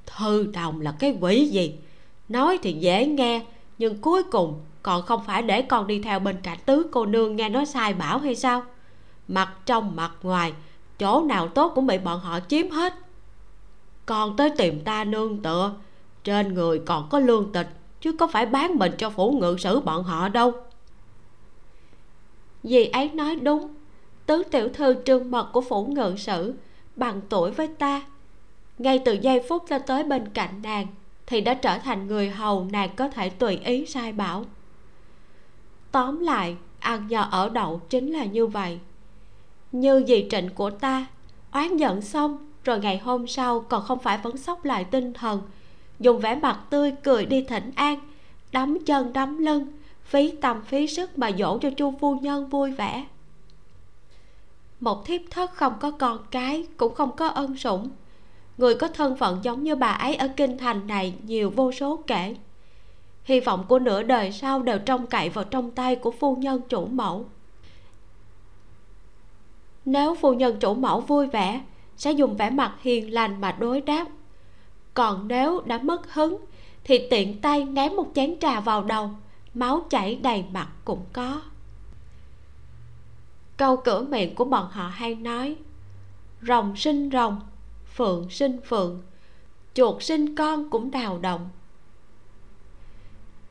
[0.06, 1.74] thư đồng là cái quỷ gì?
[2.28, 3.42] Nói thì dễ nghe,
[3.78, 7.36] nhưng cuối cùng còn không phải để con đi theo bên cạnh tứ cô nương
[7.36, 8.62] nghe nói sai bảo hay sao?
[9.30, 10.52] Mặt trong mặt ngoài,
[10.98, 12.94] chỗ nào tốt cũng bị bọn họ chiếm hết.
[14.06, 15.72] Còn tới tìm ta nương tựa,
[16.24, 17.68] trên người còn có lương tịch,
[18.00, 20.52] chứ có phải bán mình cho phủ ngự sử bọn họ đâu.
[22.62, 23.74] Dì ấy nói đúng,
[24.26, 26.54] tứ tiểu thư trương mật của phủ ngự sử,
[26.96, 28.02] bằng tuổi với ta.
[28.78, 30.86] Ngay từ giây phút ta tới bên cạnh nàng,
[31.26, 34.44] thì đã trở thành người hầu nàng có thể tùy ý sai bảo.
[35.92, 38.78] Tóm lại, ăn nhờ ở đậu chính là như vậy
[39.72, 41.06] như dì trịnh của ta,
[41.52, 45.42] oán giận xong, rồi ngày hôm sau còn không phải vẫn sóc lại tinh thần.
[46.00, 48.00] Dùng vẻ mặt tươi cười đi thỉnh an,
[48.52, 49.66] đấm chân đấm lưng,
[50.04, 53.06] phí tâm phí sức mà dỗ cho chu phu nhân vui vẻ.
[54.80, 57.88] Một thiếp thất không có con cái, cũng không có ân sủng.
[58.58, 62.02] Người có thân phận giống như bà ấy ở kinh thành này nhiều vô số
[62.06, 62.36] kể.
[63.24, 66.60] Hy vọng của nửa đời sau đều trông cậy vào trong tay của phu nhân
[66.68, 67.24] chủ mẫu
[69.84, 71.60] nếu phu nhân chủ mẫu vui vẻ,
[71.96, 74.06] sẽ dùng vẻ mặt hiền lành mà đối đáp.
[74.94, 76.36] Còn nếu đã mất hứng,
[76.84, 79.10] thì tiện tay ném một chén trà vào đầu,
[79.54, 81.42] máu chảy đầy mặt cũng có.
[83.56, 85.56] Câu cửa miệng của bọn họ hay nói,
[86.42, 87.40] rồng sinh rồng,
[87.94, 89.02] phượng sinh phượng,
[89.74, 91.48] chuột sinh con cũng đào động.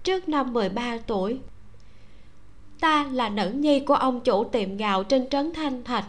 [0.04, 1.40] Trước năm 13 tuổi,
[2.80, 6.06] ta là nữ nhi của ông chủ tiệm gạo trên trấn thanh thạch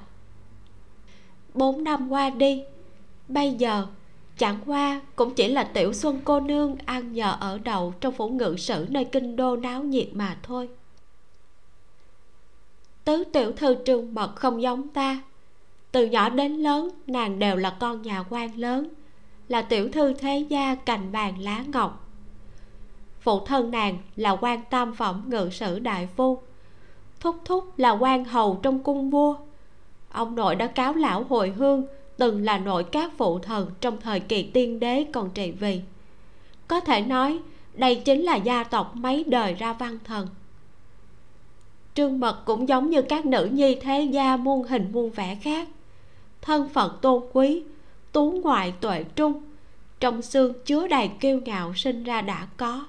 [1.54, 2.62] bốn năm qua đi.
[3.28, 3.86] Bây giờ,
[4.38, 8.28] chẳng qua cũng chỉ là tiểu xuân cô nương ăn nhờ ở đậu trong phủ
[8.28, 10.68] ngự sử nơi kinh đô náo nhiệt mà thôi.
[13.04, 15.22] Tứ tiểu thư trương mật không giống ta.
[15.92, 18.88] Từ nhỏ đến lớn, nàng đều là con nhà quan lớn,
[19.48, 22.08] là tiểu thư thế gia cành vàng lá ngọc.
[23.20, 26.38] Phụ thân nàng là quan tam phẩm ngự sử đại phu,
[27.20, 29.36] thúc thúc là quan hầu trong cung vua
[30.12, 31.86] ông nội đã cáo lão hồi hương,
[32.16, 35.80] từng là nội các phụ thần trong thời kỳ tiên đế còn trị vì
[36.70, 37.38] có thể nói,
[37.74, 40.28] đây chính là gia tộc mấy đời ra văn thần.
[41.94, 45.68] Trương mật cũng giống như các nữ nhi thế gia muôn hình muôn vẻ khác.
[46.42, 47.62] Thân phận tôn quý,
[48.12, 49.42] tú ngoại tuệ trung,
[50.00, 52.86] trong xương chứa đầy kiêu ngạo sinh ra đã có.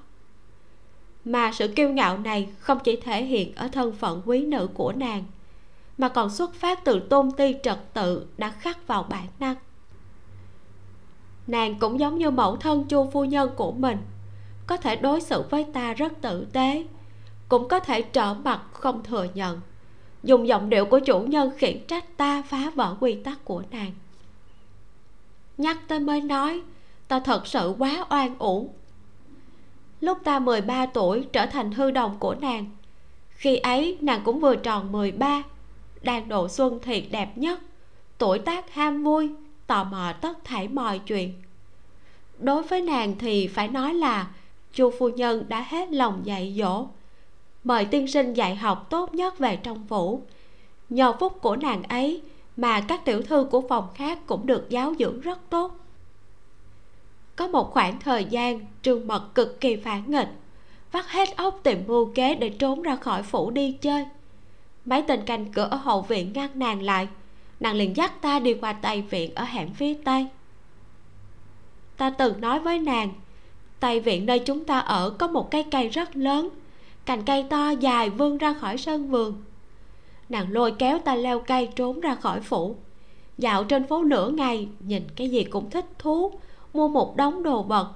[1.25, 4.91] Mà sự kiêu ngạo này không chỉ thể hiện ở thân phận quý nữ của
[4.91, 5.23] nàng
[6.01, 9.55] mà còn xuất phát từ tôn ti trật tự đã khắc vào bản năng.
[11.47, 13.97] Nàng cũng giống như mẫu thân chu phu nhân của mình,
[14.67, 16.85] có thể đối xử với ta rất tử tế,
[17.49, 19.61] cũng có thể trở mặt không thừa nhận,
[20.23, 23.91] dùng giọng điệu của chủ nhân khiển trách ta phá vỡ quy tắc của nàng.
[25.57, 26.61] Nhắc tới mới nói,
[27.07, 28.69] ta thật sự quá oan uổng.
[29.99, 32.65] Lúc ta 13 tuổi trở thành hư đồng của nàng,
[33.29, 35.43] khi ấy nàng cũng vừa tròn 13
[36.03, 37.59] đang độ xuân thiệt đẹp nhất.
[38.17, 39.29] Tuổi tác ham vui,
[39.67, 41.33] tò mò tất thảy mọi chuyện.
[42.39, 44.27] Đối với nàng thì phải nói là
[44.73, 46.87] chu phu nhân đã hết lòng dạy dỗ,
[47.63, 50.21] mời tiên sinh dạy học tốt nhất về trong phủ.
[50.89, 52.21] Nhờ phúc của nàng ấy
[52.57, 55.75] mà các tiểu thư của phòng khác cũng được giáo dưỡng rất tốt.
[57.35, 60.29] Có một khoảng thời gian trương mật cực kỳ phản nghịch,
[60.91, 64.05] vắt hết óc tìm mưu kế để trốn ra khỏi phủ đi chơi
[64.85, 67.07] mấy tên canh cửa ở hậu viện ngăn nàng lại.
[67.59, 70.27] Nàng liền dắt ta đi qua tây viện ở hẻm phía tây.
[71.97, 73.09] Ta từng nói với nàng
[73.79, 76.49] tây viện nơi chúng ta ở có một cái cây rất lớn,
[77.05, 79.43] cành cây to dài vươn ra khỏi sân vườn.
[80.29, 82.75] Nàng lôi kéo ta leo cây trốn ra khỏi phủ.
[83.37, 86.31] Dạo trên phố nửa ngày, nhìn cái gì cũng thích thú,
[86.73, 87.91] mua một đống đồ vật.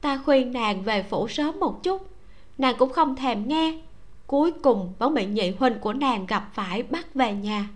[0.00, 2.06] Ta khuyên nàng về phủ sớm một chút.
[2.58, 3.78] Nàng cũng không thèm nghe
[4.32, 7.68] cuối cùng vẫn bị nhị huynh của nàng gặp phải bắt về nhà.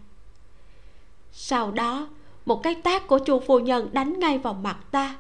[1.32, 2.08] Sau đó,
[2.46, 5.16] một cái tác của chu phu nhân đánh ngay vào mặt ta.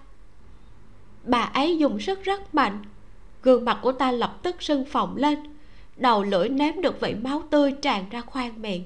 [1.24, 2.84] Bà ấy dùng sức rất mạnh.
[3.42, 5.38] Gương mặt của ta lập tức sưng phồng lên.
[5.96, 8.84] Đầu lưỡi nếm được vị máu tươi tràn ra khoang miệng.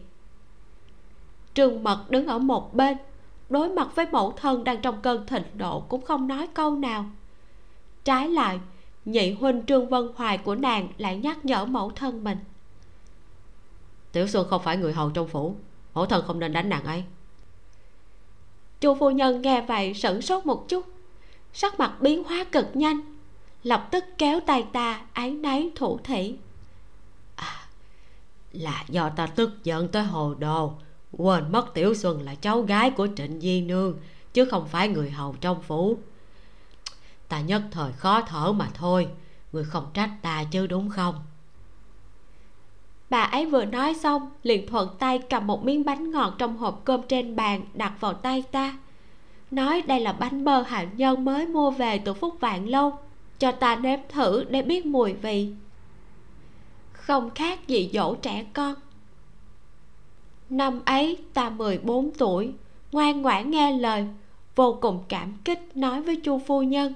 [1.54, 2.96] Trương mật đứng ở một bên.
[3.48, 7.04] Đối mặt với mẫu thân đang trong cơn thịnh nộ cũng không nói câu nào.
[8.04, 8.58] Trái lại
[9.10, 12.38] nhị huynh trương vân hoài của nàng lại nhắc nhở mẫu thân mình.
[14.12, 15.56] Tiểu xuân không phải người hầu trong phủ
[15.94, 17.04] mẫu thân không nên đánh nàng ấy.
[18.80, 20.86] Chu phu nhân nghe vậy sửng sốt một chút
[21.52, 23.00] sắc mặt biến hóa cực nhanh
[23.62, 26.36] lập tức kéo tay ta áy náy thủ thỉ.
[27.34, 27.68] À,
[28.52, 30.72] là do ta tức giận tới hồ đồ
[31.12, 33.98] quên mất tiểu xuân là cháu gái của trịnh di nương
[34.32, 35.98] chứ không phải người hầu trong phủ
[37.30, 39.08] ta nhất thời khó thở mà thôi.
[39.52, 41.14] Người không trách ta chứ, đúng không?
[43.10, 46.82] Bà ấy vừa nói xong, liền thuận tay cầm một miếng bánh ngọt trong hộp
[46.84, 48.78] cơm trên bàn đặt vào tay ta.
[49.50, 52.98] Nói đây là bánh bơ hạnh nhân mới mua về từ phúc vạn lâu.
[53.38, 55.52] Cho ta nếm thử để biết mùi vị.
[56.92, 58.74] Không khác gì dỗ trẻ con.
[60.50, 62.52] Năm ấy ta 14 tuổi.
[62.92, 64.06] Ngoan ngoãn nghe lời,
[64.56, 66.94] vô cùng cảm kích nói với chu phu nhân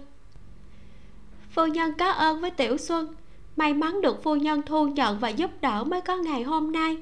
[1.55, 3.15] phu nhân có ơn với tiểu xuân.
[3.57, 6.97] May mắn được phu nhân thu nhận và giúp đỡ mới có ngày hôm nay.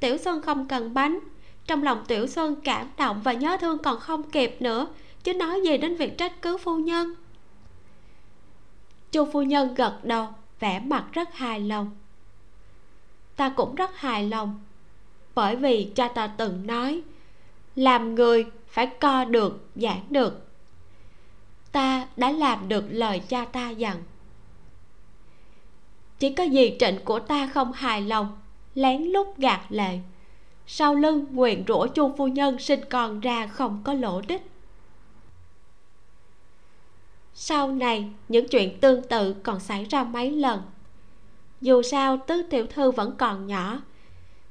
[0.00, 1.18] Tiểu xuân không cần bánh.
[1.66, 4.86] Trong lòng tiểu xuân cảm động và nhớ thương còn không kịp nữa,
[5.22, 7.14] chứ nói gì đến việc trách cứ phu nhân.
[9.12, 10.28] Chu phu nhân gật đầu,
[10.60, 11.90] vẻ mặt rất hài lòng.
[13.36, 14.60] Ta cũng rất hài lòng,
[15.34, 17.02] bởi vì cha ta từng nói,
[17.76, 20.46] làm người phải co được, giảng được
[21.74, 24.02] ta đã làm được lời cha ta dặn.
[26.18, 28.38] Chỉ có gì trịnh của ta không hài lòng,
[28.74, 29.98] lén lút gạt lệ.
[30.66, 34.42] Sau lưng nguyện rủa chu phu nhân sinh con ra không có lỗ đích.
[37.34, 40.62] Sau này, những chuyện tương tự còn xảy ra mấy lần.
[41.60, 43.80] Dù sao, tứ tiểu thư vẫn còn nhỏ.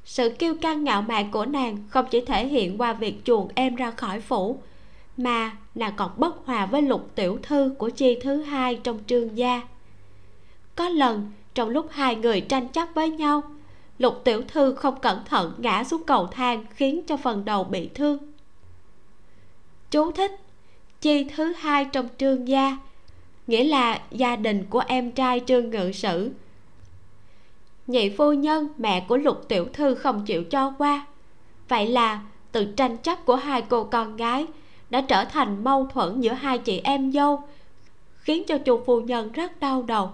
[0.05, 3.75] Sự kiêu căng ngạo mạn của nàng không chỉ thể hiện qua việc chuồn em
[3.75, 4.57] ra khỏi phủ
[5.17, 9.37] mà nàng còn bất hòa với lục tiểu thư của chi thứ hai trong trương
[9.37, 9.61] gia.
[10.75, 13.43] Có lần, trong lúc hai người tranh chấp với nhau,
[13.97, 17.89] lục tiểu thư không cẩn thận ngã xuống cầu thang khiến cho phần đầu bị
[17.95, 18.17] thương.
[19.91, 20.31] Chú thích,
[21.01, 22.77] chi thứ hai trong trương gia,
[23.47, 26.31] nghĩa là gia đình của em trai trương ngự sử.
[27.87, 31.05] Nhị phu nhân, mẹ của lục tiểu thư không chịu cho qua.
[31.67, 34.47] Vậy là, từ tranh chấp của hai cô con gái
[34.93, 37.43] đã trở thành mâu thuẫn giữa hai chị em dâu,
[38.17, 40.11] khiến cho chu phu nhân rất đau đầu.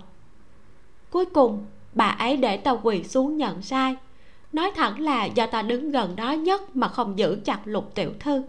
[1.10, 3.96] Cuối cùng, bà ấy để ta quỳ xuống nhận sai.
[4.54, 8.12] Nói thẳng là do ta đứng gần đó nhất mà không giữ chặt lục tiểu
[8.20, 8.44] thư.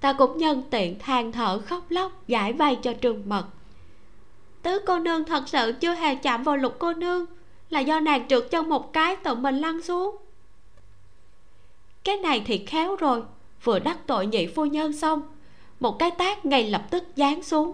[0.00, 3.44] Ta cũng nhân tiện than thở khóc lóc giải vay cho trương mật.
[4.62, 7.26] Tứ cô nương thật sự chưa hề chạm vào lục cô nương,
[7.70, 10.16] là do nàng trượt chân một cái tự mình lăn xuống.
[12.04, 13.22] Cái này thì khéo rồi
[13.64, 15.22] vừa đắc tội nhị phu nhân xong,
[15.80, 17.72] một cái tác ngay lập tức giáng xuống.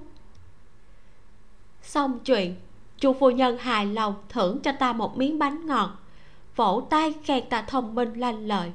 [1.83, 2.55] Xong chuyện,
[2.99, 5.91] chu phu nhân hài lòng thưởng cho ta một miếng bánh ngọt,
[6.57, 8.72] vỗ tay khen ta thông minh lanh lợi.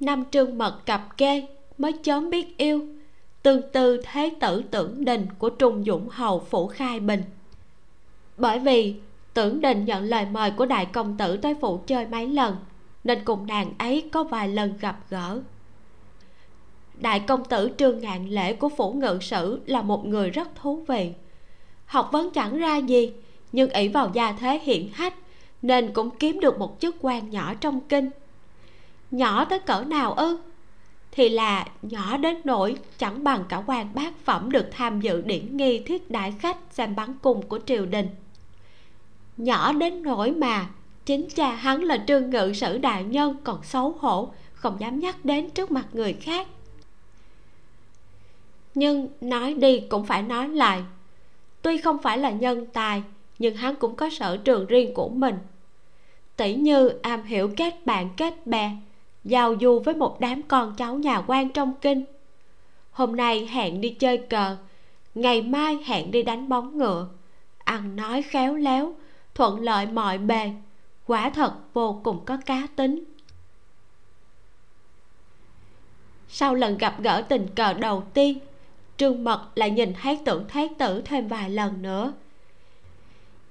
[0.00, 1.46] Năm trương mật cặp kê
[1.78, 2.86] mới chớm biết yêu,
[3.42, 7.22] tương tư thế tử tưởng đình của trung dũng hầu phủ khai bình.
[8.36, 8.94] Bởi vì
[9.34, 12.56] tưởng đình nhận lời mời của đại công tử tới phủ chơi mấy lần
[13.04, 15.40] nên cùng nàng ấy có vài lần gặp gỡ.
[16.94, 20.84] Đại công tử trương ngạn lễ của phủ ngự sử là một người rất thú
[20.88, 21.12] vị.
[21.86, 23.12] Học vấn chẳng ra gì,
[23.52, 25.14] nhưng ỷ vào gia thế hiển hách,
[25.62, 28.10] nên cũng kiếm được một chức quan nhỏ trong kinh.
[29.10, 30.38] Nhỏ tới cỡ nào ư?
[31.12, 35.56] Thì là nhỏ đến nỗi chẳng bằng cả quan bác phẩm được tham dự điển
[35.56, 38.08] nghi thiết đại khách xem bắn cung của triều đình.
[39.36, 40.66] Nhỏ đến nỗi mà
[41.10, 45.24] chính cha hắn là trương ngự sử đại nhân, còn xấu hổ, không dám nhắc
[45.24, 46.46] đến trước mặt người khác.
[48.74, 50.82] Nhưng nói đi cũng phải nói lại.
[51.62, 53.02] Tuy không phải là nhân tài,
[53.38, 55.38] nhưng hắn cũng có sở trường riêng của mình.
[56.36, 58.70] Tỷ như am hiểu kết bạn, kết bè,
[59.24, 62.04] giao du với một đám con cháu nhà quan trong kinh.
[62.90, 64.56] Hôm nay hẹn đi chơi cờ,
[65.14, 67.08] ngày mai hẹn đi đánh bóng ngựa.
[67.58, 68.94] Ăn nói khéo léo,
[69.34, 70.52] thuận lợi mọi bề
[71.10, 73.04] quả thật vô cùng có cá tính.
[76.28, 78.38] Sau lần gặp gỡ tình cờ đầu tiên,
[78.96, 82.12] trương mật lại nhìn thấy tưởng thái tử thêm vài lần nữa.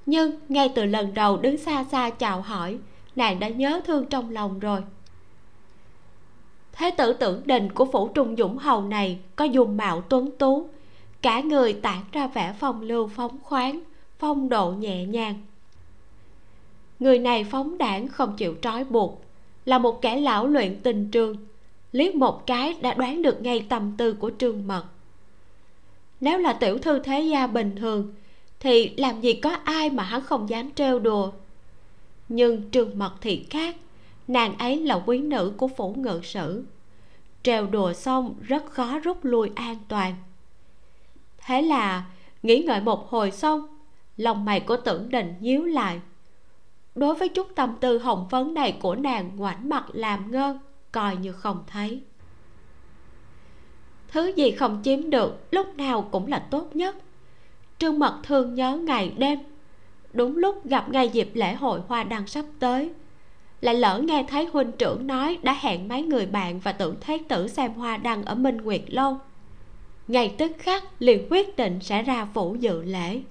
[0.05, 2.77] Nhưng ngay từ lần đầu đứng xa xa chào hỏi,
[3.15, 4.83] nàng đã nhớ thương trong lòng rồi.
[6.71, 10.69] Thế tử tưởng đình của phủ trung dũng hầu này có dùng mạo tuấn tú,
[11.21, 13.79] cả người tản ra vẻ phong lưu phóng khoáng,
[14.19, 15.41] phong độ nhẹ nhàng
[16.99, 19.21] người này phóng đảng không chịu trói buộc,
[19.65, 21.35] là một kẻ lão luyện tình trường.
[21.91, 24.83] Liếc một cái đã đoán được ngay tâm tư của trương mật.
[26.21, 28.13] Nếu là tiểu thư thế gia bình thường,
[28.59, 31.31] thì làm gì có ai mà hắn không dám trêu đùa.
[32.29, 33.75] Nhưng trương mật thì khác,
[34.27, 36.63] nàng ấy là quý nữ của phủ ngự sử.
[37.43, 40.15] Trêu đùa xong rất khó rút lui an toàn.
[41.37, 42.05] Thế là
[42.43, 43.67] nghĩ ngợi một hồi xong,
[44.17, 45.99] lòng mày của tưởng đình nhíu lại
[46.99, 50.57] đối với chút tâm tư hồng phấn này của nàng, ngoảnh mặt làm ngơ,
[50.91, 52.01] coi như không thấy.
[54.07, 56.95] Thứ gì không chiếm được, lúc nào cũng là tốt nhất.
[57.77, 59.39] Trương mật thương nhớ ngày đêm,
[60.13, 62.91] đúng lúc gặp ngay dịp lễ hội hoa đăng sắp tới,
[63.61, 67.17] lại lỡ nghe thấy huynh trưởng nói đã hẹn mấy người bạn và tưởng thế
[67.27, 69.17] tử xem hoa đăng ở minh nguyệt lâu.
[70.07, 73.21] Ngày tức khắc liền quyết định sẽ ra phủ dự lễ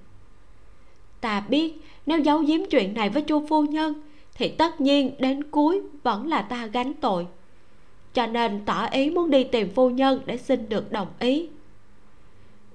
[1.21, 3.93] ta biết, nếu giấu giếm chuyện này với chu phu nhân,
[4.33, 7.27] thì tất nhiên đến cuối vẫn là ta gánh tội.
[8.13, 11.49] Cho nên tỏ ý muốn đi tìm phu nhân để xin được đồng ý.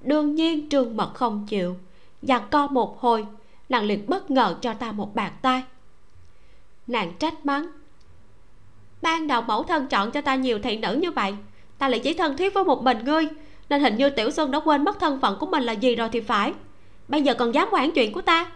[0.03, 1.77] Đương nhiên trương mật không chịu
[2.23, 3.27] dặn co một hồi,
[3.69, 5.63] nàng liền bất ngờ cho ta một bàn tay.
[6.87, 7.67] Nàng trách mắng,
[9.03, 11.35] ban đầu mẫu thân chọn cho ta nhiều thị nữ như vậy,
[11.79, 13.29] ta lại chỉ thân thiết với một mình ngươi,
[13.69, 16.09] nên hình như tiểu xuân đã quên mất thân phận của mình là gì rồi
[16.13, 16.53] thì phải
[17.09, 18.53] bây giờ còn dám quản chuyện của ta?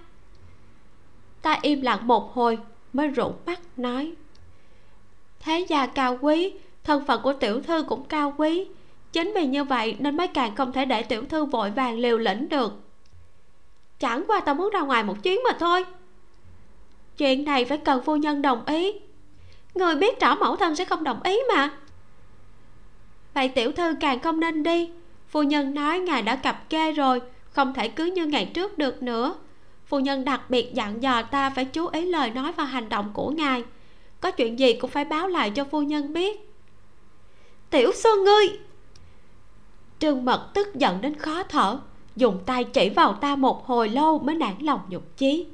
[1.43, 2.59] Ta im lặng một hồi
[2.93, 4.13] mới rủ mắt nói,
[5.41, 6.53] thế gia cao quý,
[6.85, 8.67] thân phận của tiểu thư cũng cao quý.
[9.13, 12.19] Chính vì như vậy nên mới càng không thể để tiểu thư vội vàng liều
[12.19, 12.73] lĩnh được.
[13.99, 15.85] Chẳng qua ta muốn ra ngoài một chuyến mà thôi.
[17.17, 18.93] Chuyện này phải cần phu nhân đồng ý.
[19.75, 21.71] Người biết rõ mẫu thân sẽ không đồng ý mà.
[23.35, 24.91] Vậy tiểu thư càng không nên đi.
[25.29, 27.21] Phu nhân nói ngài đã cặp kê rồi
[27.51, 29.35] không thể cứ như ngày trước được nữa.
[29.87, 33.11] Phu nhân đặc biệt dặn dò ta phải chú ý lời nói và hành động
[33.15, 33.63] của ngài.
[34.21, 36.51] Có chuyện gì cũng phải báo lại cho phu nhân biết.
[37.71, 38.49] Tiểu xuân ngươi!
[39.99, 41.79] Trương mật tức giận đến khó thở,
[42.17, 45.47] dùng tay chỉ vào ta một hồi lâu mới nản lòng nhục chí.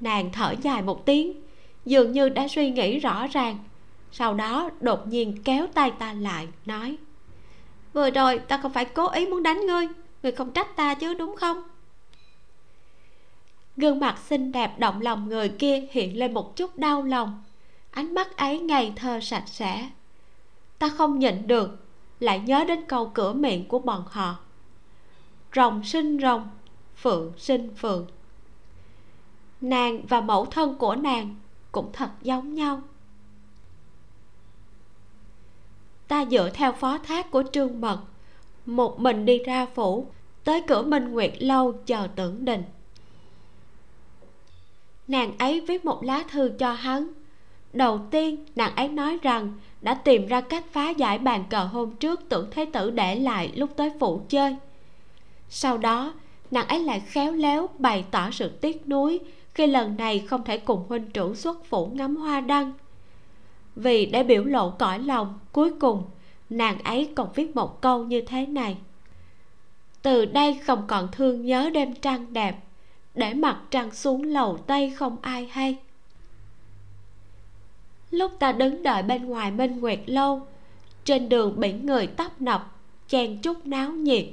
[0.00, 1.42] Nàng thở dài một tiếng,
[1.84, 3.58] dường như đã suy nghĩ rõ ràng,
[4.12, 6.96] sau đó đột nhiên kéo tay ta lại, nói,
[7.92, 9.88] vừa rồi ta không phải cố ý muốn đánh ngươi
[10.22, 11.62] người không trách ta chứ, đúng không?
[13.76, 17.42] Gương mặt xinh đẹp động lòng người kia hiện lên một chút đau lòng.
[17.90, 19.90] Ánh mắt ấy ngày thơ sạch sẽ.
[20.78, 21.86] Ta không nhịn được,
[22.20, 24.36] lại nhớ đến câu cửa miệng của bọn họ.
[25.54, 26.48] Rồng sinh rồng,
[26.96, 28.06] phượng sinh phượng.
[29.60, 31.36] Nàng và mẫu thân của nàng
[31.72, 32.82] cũng thật giống nhau.
[36.08, 37.98] Ta dựa theo phó thác của trương mật
[38.66, 40.06] một mình đi ra phủ,
[40.44, 42.62] tới cửa minh nguyệt lâu chờ tưởng đình.
[45.08, 47.08] Nàng ấy viết một lá thư cho hắn.
[47.72, 51.96] Đầu tiên, nàng ấy nói rằng đã tìm ra cách phá giải bàn cờ hôm
[51.96, 54.56] trước tưởng thế tử để lại lúc tới phủ chơi.
[55.48, 56.14] Sau đó,
[56.50, 59.20] nàng ấy lại khéo léo bày tỏ sự tiếc nuối
[59.54, 62.72] khi lần này không thể cùng huynh trưởng xuất phủ ngắm hoa đăng.
[63.76, 66.02] Vì để biểu lộ cõi lòng, cuối cùng
[66.52, 68.76] nàng ấy còn viết một câu như thế này.
[70.02, 72.56] Từ đây không còn thương nhớ đêm trăng đẹp,
[73.14, 75.78] để mặt trăng xuống lầu tây không ai hay.
[78.10, 80.46] Lúc ta đứng đợi bên ngoài minh nguyệt lâu,
[81.04, 82.76] trên đường bị người tấp nập,
[83.08, 84.24] chen chúc náo nhiệt,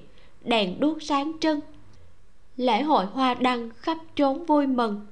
[0.41, 1.59] đèn đuốc sáng trưng.
[2.57, 5.05] Lễ hội hoa đăng khắp trốn vui mừng.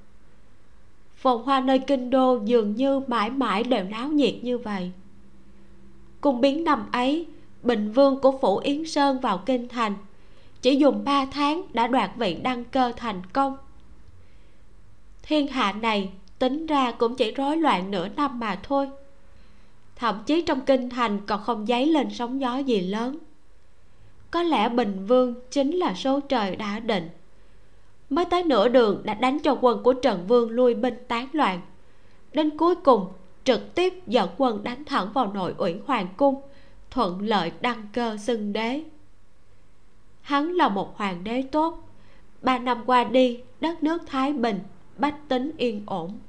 [1.16, 4.92] Phồn hoa nơi kinh đô dường như mãi mãi đều náo nhiệt như vậy
[6.28, 7.26] cung biến năm ấy,
[7.64, 9.96] bình vương của phủ yến sơn vào kinh thành.
[10.62, 13.58] Chỉ dùng 3 tháng đã đoạt vị đăng cơ thành công.
[15.24, 16.10] Thiên hạ này
[16.40, 18.90] tính ra cũng chỉ rối loạn nửa năm mà thôi.
[19.96, 23.18] Thậm chí trong kinh thành còn không dấy lên sóng gió gì lớn.
[24.32, 27.10] Có lẽ bình vương chính là số trời đã định.
[28.10, 31.62] Mới tới nửa đường đã đánh cho quân của trần vương lui binh tán loạn.
[32.34, 33.08] Đến cuối cùng
[33.48, 36.42] trực tiếp dẫn quân đánh thẳng vào nội ủy hoàng cung,
[36.92, 38.84] thuận lợi đăng cơ xưng đế.
[40.22, 41.90] Hắn là một hoàng đế tốt.
[42.42, 44.60] Ba năm qua đi, đất nước thái bình
[44.98, 46.20] bách tính yên ổn.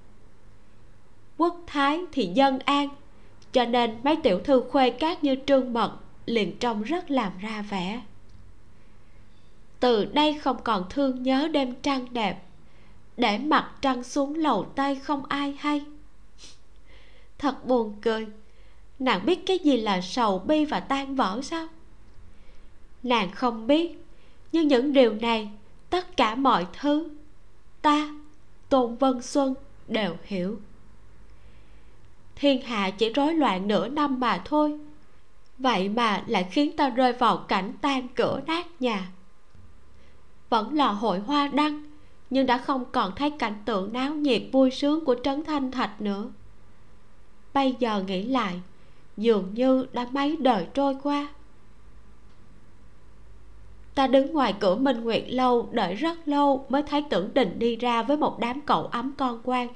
[1.37, 2.89] Quốc thái thì dân an,
[3.53, 5.93] cho nên mấy tiểu thư khuê cát như trương mật
[6.27, 8.03] liền trông rất làm ra vẻ.
[9.81, 12.43] Từ đây không còn thương nhớ đêm trăng đẹp,
[13.17, 15.85] để mặt trăng xuống lầu tay không ai hay
[17.39, 18.27] thật buồn cười.
[18.99, 21.67] Nàng biết cái gì là sầu bi và tan vỡ sao?
[23.03, 24.05] Nàng không biết,
[24.53, 25.51] nhưng những điều này,
[25.91, 27.09] tất cả mọi thứ,
[27.83, 28.09] ta,
[28.69, 29.55] tôn vân xuân
[29.89, 30.61] đều hiểu.
[32.37, 34.79] Thiên hạ chỉ rối loạn nửa năm mà thôi,
[35.59, 39.09] vậy mà lại khiến ta rơi vào cảnh tan cửa nát nhà.
[40.51, 41.83] Vẫn là hội hoa đăng,
[42.31, 46.01] nhưng đã không còn thấy cảnh tượng náo nhiệt vui sướng của trấn thanh thạch
[46.01, 46.31] nữa
[47.59, 48.61] bây giờ nghĩ lại,
[49.17, 51.29] dường như đã mấy đời trôi qua.
[53.95, 57.77] Ta đứng ngoài cửa minh nguyệt lâu, đợi rất lâu mới thấy tưởng đình đi
[57.77, 59.69] ra với một đám cậu ấm con quan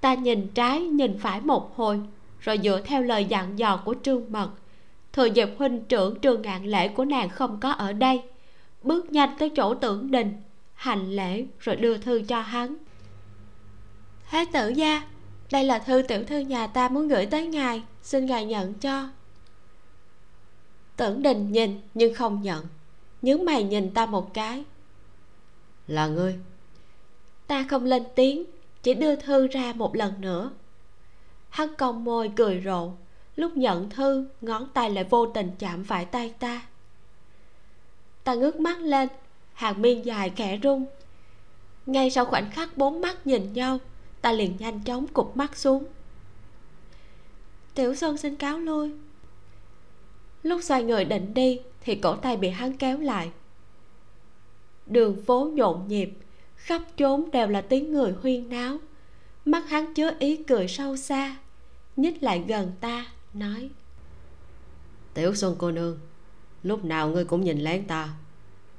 [0.00, 2.00] ta nhìn trái, nhìn phải một hồi,
[2.40, 4.50] rồi dựa theo lời dặn dò của trương mật.
[5.12, 8.22] Thừa dịp huynh trưởng trường ngạn lễ của nàng không có ở đây,
[8.82, 10.32] bước nhanh tới chỗ tưởng đình,
[10.74, 12.76] hành lễ rồi đưa thư cho hắn.
[14.30, 15.02] Thế tử gia
[15.50, 17.82] đây là thư tiểu thư nhà ta muốn gửi tới ngài.
[18.02, 19.08] Xin ngài nhận cho.
[20.96, 22.66] Tưởng đình nhìn nhưng không nhận.
[23.22, 24.64] Nhướng mày nhìn ta một cái.
[25.86, 26.38] Là ngươi.
[27.46, 28.44] Ta không lên tiếng
[28.82, 30.50] chỉ đưa thư ra một lần nữa.
[31.48, 32.92] Hắn cong môi cười rộ.
[33.36, 36.62] Lúc nhận thư ngón tay lại vô tình chạm phải tay ta.
[38.24, 39.08] Ta ngước mắt lên
[39.52, 40.86] hàng miên dài khẽ rung.
[41.86, 43.78] Ngay sau khoảnh khắc bốn mắt nhìn nhau
[44.20, 45.84] ta liền nhanh chóng cụp mắt xuống.
[47.74, 48.92] Tiểu xuân xin cáo lui
[50.42, 53.30] lúc xoay người định đi thì cổ tay bị hắn kéo lại.
[54.86, 56.10] Đường phố nhộn nhịp
[56.56, 58.78] khắp chốn đều là tiếng người huyên náo.
[59.44, 61.36] Mắt hắn chứa ý cười sâu xa
[61.96, 63.70] nhích lại gần ta nói.
[65.14, 65.98] Tiểu xuân cô nương
[66.62, 68.08] lúc nào ngươi cũng nhìn lén ta.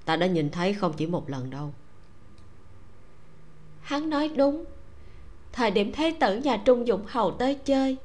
[0.06, 1.74] Ta đã nhìn thấy không chỉ một lần đâu.
[3.82, 4.66] Hắn nói đúng
[5.54, 7.98] thời điểm thế tử nhà trung dụng hầu tới chơi,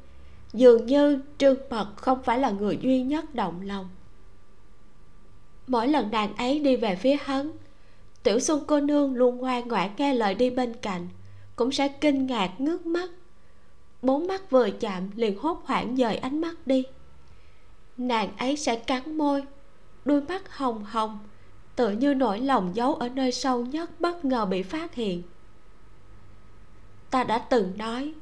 [0.52, 3.88] dường như trương mật không phải là người duy nhất động lòng.
[5.66, 7.50] Mỗi lần nàng ấy đi về phía hắn,
[8.22, 11.08] tiểu xuân cô nương luôn ngoan ngoãn nghe lời đi bên cạnh,
[11.56, 13.10] cũng sẽ kinh ngạc ngước mắt.
[14.02, 16.84] Bốn mắt vừa chạm liền hốt hoảng dời ánh mắt đi.
[17.96, 19.42] Nàng ấy sẽ cắn môi,
[20.04, 21.18] đôi mắt hồng hồng,
[21.76, 25.22] tựa như nỗi lòng giấu ở nơi sâu nhất bất ngờ bị phát hiện
[27.16, 28.12] ta đã từng nói.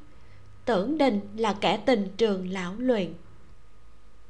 [0.65, 3.13] Tưởng đình là kẻ tình trường lão luyện.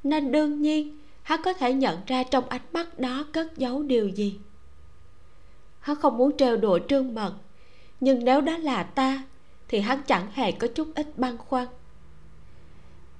[0.02, 4.08] Nên đương nhiên hắn có thể nhận ra trong ánh mắt đó cất giấu điều
[4.08, 4.38] gì.
[5.80, 7.34] Hắn không muốn trêu đùa trương mật,
[8.00, 9.22] nhưng nếu đó là ta,
[9.68, 11.66] thì hắn chẳng hề có chút ít băn khoăn.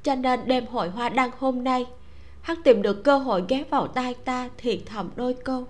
[0.03, 1.87] Cho nên đêm hội hoa đăng hôm nay,
[2.41, 5.69] hắn tìm được cơ hội ghé vào tai ta thì thầm đôi câu.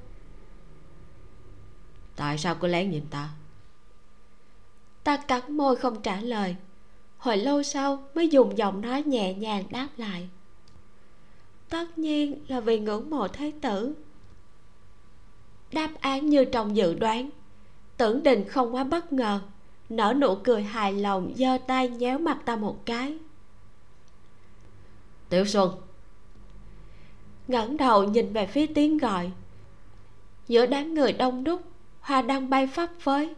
[2.16, 3.28] Tại sao cứ lén nhìn ta?
[5.06, 6.56] Ta cắn môi không trả lời.
[7.18, 10.28] Hồi lâu sau mới dùng giọng nói nhẹ nhàng đáp lại.
[11.68, 13.94] Tất nhiên là vì ngưỡng mộ thế tử.
[15.72, 17.30] Đáp án như trong dự đoán.
[17.96, 19.40] Tưởng đình không quá bất ngờ
[19.88, 23.18] nở nụ cười hài lòng giơ tay nhéo mặt ta một cái.
[25.28, 25.70] Tiểu xuân.
[27.48, 29.30] Ngẩng đầu nhìn về phía tiếng gọi.
[30.48, 31.62] Giữa đám người đông đúc
[32.00, 33.34] hoa đăng bay phấp phới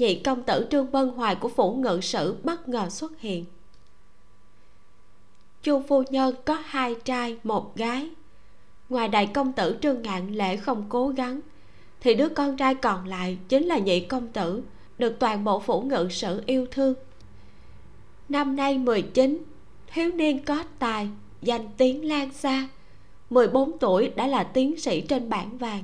[0.00, 3.44] nhị công tử trương vân hoài của phủ ngự sử bất ngờ xuất hiện.
[5.62, 8.10] Chu phu nhân có hai trai, một gái.
[8.88, 11.40] Ngoài đại công tử trương ngạn lễ không cố gắng,
[12.00, 14.62] thì đứa con trai còn lại chính là nhị công tử,
[14.98, 16.94] được toàn bộ phủ ngự sử yêu thương.
[18.28, 19.42] Năm nay 19
[19.86, 21.08] thiếu niên có tài,
[21.42, 22.68] danh tiếng lan xa.
[23.30, 25.82] 14 tuổi đã là tiến sĩ trên bảng vàng.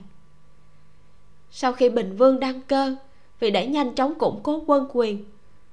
[1.50, 2.96] Sau khi bình vương đăng cơ
[3.40, 5.24] vì để nhanh chóng củng cố quân quyền.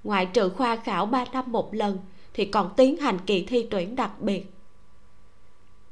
[0.03, 1.97] Ngoại trừ khoa khảo 3 năm một lần,
[2.34, 4.45] thì còn tiến hành kỳ thi tuyển đặc biệt.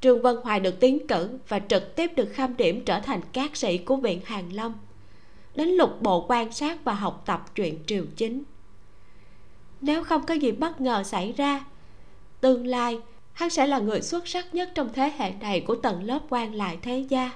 [0.02, 3.58] Trương vân hoài được tiến cử và trực tiếp được kham điểm trở thành cát
[3.58, 4.74] sĩ của viện hàn lâm
[5.56, 8.44] đến lục bộ quan sát và học tập chuyện triều chính.
[9.82, 11.66] Nếu không có gì bất ngờ xảy ra,
[12.42, 13.00] tương lai
[13.34, 16.56] hắn sẽ là người xuất sắc nhất trong thế hệ này của tầng lớp quan
[16.56, 17.32] lại thế gia,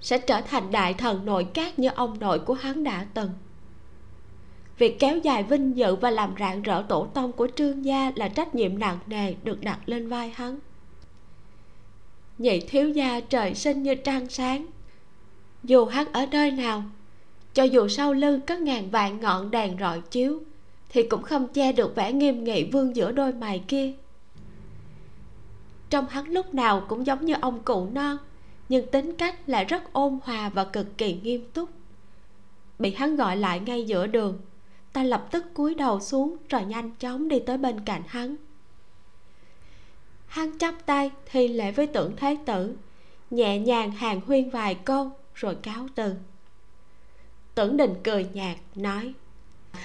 [0.00, 3.30] sẽ trở thành đại thần nội các như ông nội của hắn đã từng
[4.78, 8.28] việc kéo dài vinh dự và làm rạng rỡ tổ tông của trương gia là
[8.28, 10.58] trách nhiệm nặng nề được đặt lên vai hắn.
[12.38, 14.66] Nhị thiếu gia trời sinh như trăng sáng.
[15.62, 16.82] Dù hắn ở nơi nào,
[17.54, 20.42] cho dù sau lưng có ngàn vạn ngọn đèn rọi chiếu,
[20.88, 23.92] thì cũng không che được vẻ nghiêm nghị vương giữa đôi mày kia.
[25.90, 28.16] Trong hắn lúc nào cũng giống như ông cụ non,
[28.68, 31.68] nhưng tính cách lại rất ôn hòa và cực kỳ nghiêm túc.
[32.78, 34.38] Bị hắn gọi lại ngay giữa đường
[34.94, 38.36] ta lập tức cúi đầu xuống, rồi nhanh chóng đi tới bên cạnh hắn.
[40.26, 42.76] Hắn chắp tay thi lễ với tưởng thế tử,
[43.30, 46.14] nhẹ nhàng hàng huyên vài câu, rồi cáo từ.
[47.54, 49.14] Tưởng đình cười nhạt, nói,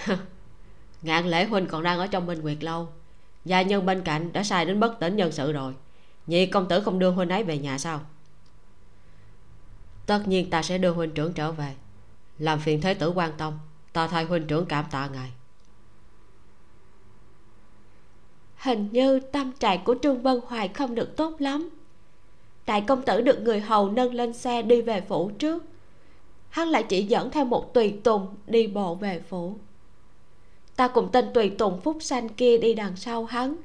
[1.01, 2.87] ngạn lễ huynh còn đang ở trong minh nguyệt lâu,
[3.45, 5.73] gia nhân bên cạnh đã sai đến bất tỉnh nhân sự rồi,
[6.27, 8.01] nhị công tử không đưa huynh ấy về nhà sao?
[10.05, 11.75] Tất nhiên ta sẽ đưa huynh trưởng trở về,
[12.39, 13.53] làm phiền thế tử quan tâm
[13.93, 15.31] ta thay huynh trưởng cảm tạ ngài.
[18.55, 21.69] Hình như tâm trạng của trương vân hoài không được tốt lắm.
[22.65, 25.63] Đại công tử được người hầu nâng lên xe đi về phủ trước.
[26.49, 29.55] Hắn lại chỉ dẫn theo một tùy tùng đi bộ về phủ.
[30.75, 33.55] Ta cùng tên tùy tùng phúc xanh kia đi đằng sau hắn.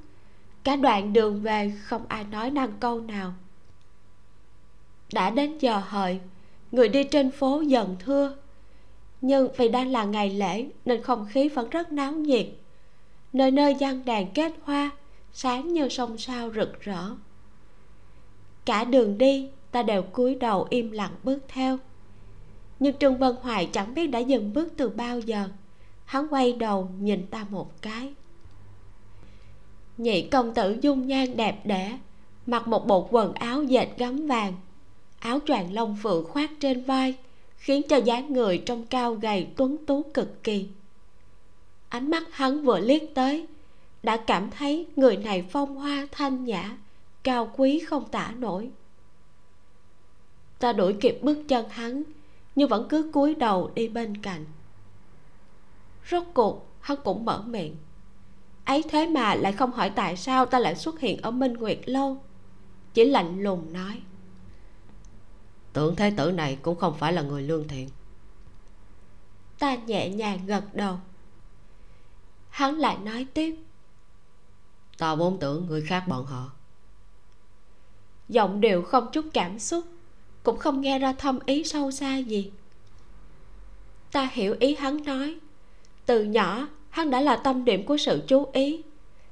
[0.65, 3.33] Cả đoạn đường về không ai nói năng câu nào.
[5.13, 6.21] Đã đến giờ hợi,
[6.73, 8.37] người đi trên phố dần thưa
[9.27, 12.47] nhưng vì đang là ngày lễ nên không khí vẫn rất náo nhiệt.
[13.33, 14.91] Nơi nơi giăng đàn kết hoa,
[15.33, 17.11] sáng như sông sao rực rỡ.
[18.65, 21.79] Cả đường đi, ta đều cúi đầu im lặng bước theo.
[22.81, 25.49] Nhưng trương vân hoài chẳng biết đã dừng bước từ bao giờ.
[26.05, 28.15] Hắn quay đầu nhìn ta một cái.
[29.99, 31.99] Nhị công tử dung nhan đẹp đẽ,
[32.47, 34.53] mặc một bộ quần áo dệt gấm vàng,
[35.19, 37.15] áo choàng lông phượng khoác trên vai
[37.65, 40.69] khiến cho dáng người trông cao gầy tuấn tú cực kỳ.
[41.89, 43.47] Ánh mắt hắn vừa liếc tới,
[44.03, 46.77] đã cảm thấy người này phong hoa thanh nhã,
[47.23, 48.71] cao quý không tả nổi.
[50.59, 52.03] Ta đuổi kịp bước chân hắn,
[52.55, 54.45] nhưng vẫn cứ cúi đầu đi bên cạnh.
[56.11, 57.77] Rốt cuộc, hắn cũng mở miệng.
[58.65, 61.81] Ấy thế mà lại không hỏi tại sao ta lại xuất hiện ở minh nguyệt
[61.85, 62.23] lâu,
[62.95, 64.03] chỉ lạnh lùng nói
[65.75, 67.89] tưởng thế tử này cũng không phải là người lương thiện.
[69.59, 70.97] Ta nhẹ nhàng gật đầu.
[72.49, 73.57] Hắn lại nói tiếp.
[74.99, 76.51] Ta vốn tưởng người khác bọn họ.
[78.29, 79.85] Giọng điệu không chút cảm xúc
[80.43, 82.53] cũng không nghe ra thâm ý sâu xa gì.
[84.13, 85.39] Ta hiểu ý hắn nói.
[86.07, 88.83] Từ nhỏ hắn đã là tâm điểm của sự chú ý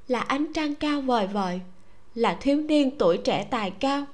[0.07, 1.61] là ánh trăng cao vời vời
[2.15, 4.05] là thiếu niên tuổi trẻ tài cao.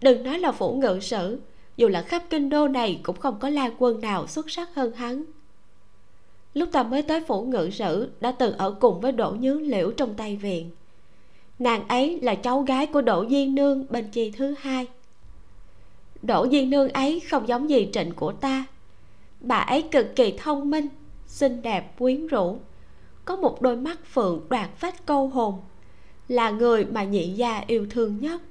[0.00, 1.40] Đừng nói là phủ ngự sử
[1.78, 4.92] dù là khắp kinh đô này cũng không có la quân nào xuất sắc hơn
[4.94, 5.24] hắn.
[6.54, 9.90] Lúc ta mới tới phủ ngự sử, đã từng ở cùng với đỗ nhướng liễu
[9.90, 10.70] trong tay viện.
[11.58, 14.86] Nàng ấy là cháu gái của đỗ diên nương bên chi thứ hai.
[16.22, 18.64] Đỗ diên nương ấy không giống gì trịnh của ta.
[19.40, 20.88] Bà ấy cực kỳ thông minh,
[21.26, 22.58] xinh đẹp, quyến rũ.
[23.24, 25.54] Có một đôi mắt phượng đoạt phách câu hồn,
[26.28, 28.42] là người mà nhị gia yêu thương nhất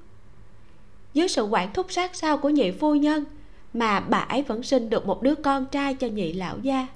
[1.14, 3.26] dưới sự quản thúc sát sao của nhị phu nhân,
[3.74, 6.88] mà bà ấy vẫn sinh được một đứa con trai cho nhị lão gia.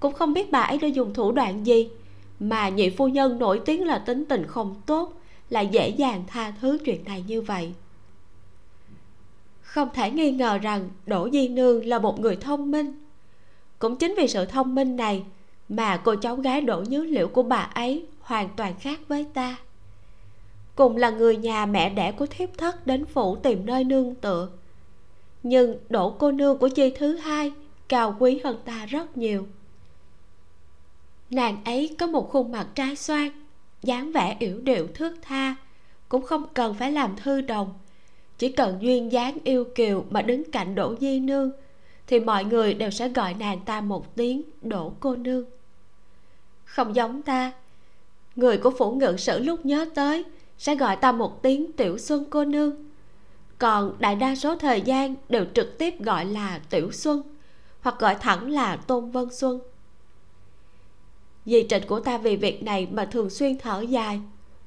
[0.00, 1.88] Cũng không biết bà ấy đã dùng thủ đoạn gì,
[2.40, 5.12] mà nhị phu nhân nổi tiếng là tính tình không tốt
[5.50, 7.72] lại dễ dàng tha thứ chuyện này như vậy.
[9.60, 12.92] Không thể nghi ngờ rằng đỗ di nương là một người thông minh.
[13.78, 15.24] Cũng chính vì sự thông minh này
[15.68, 19.56] mà cô cháu gái đỗ nhớ liễu của bà ấy hoàn toàn khác với ta
[20.78, 24.48] cùng là người nhà mẹ đẻ của thiếp thất đến phủ tìm nơi nương tựa.
[25.42, 27.52] Nhưng đỗ cô nương của chi thứ hai
[27.88, 29.46] cao quý hơn ta rất nhiều.
[31.30, 33.30] Nàng ấy có một khuôn mặt trai xoan,
[33.82, 35.56] dáng vẻ yểu điệu thước tha,
[36.08, 37.74] cũng không cần phải làm thư đồng.
[38.38, 41.50] Chỉ cần duyên dáng yêu kiều mà đứng cạnh đỗ di nương,
[42.06, 45.44] thì mọi người đều sẽ gọi nàng ta một tiếng đỗ cô nương.
[46.64, 47.52] Không giống ta,
[48.36, 50.24] người của phủ ngự sử lúc nhớ tới
[50.58, 52.74] sẽ gọi ta một tiếng tiểu xuân cô nương.
[53.58, 57.22] Còn đại đa số thời gian đều trực tiếp gọi là tiểu xuân,
[57.80, 59.60] hoặc gọi thẳng là tôn vân xuân.
[61.44, 64.20] Dì trịnh của ta vì việc này mà thường xuyên thở dài,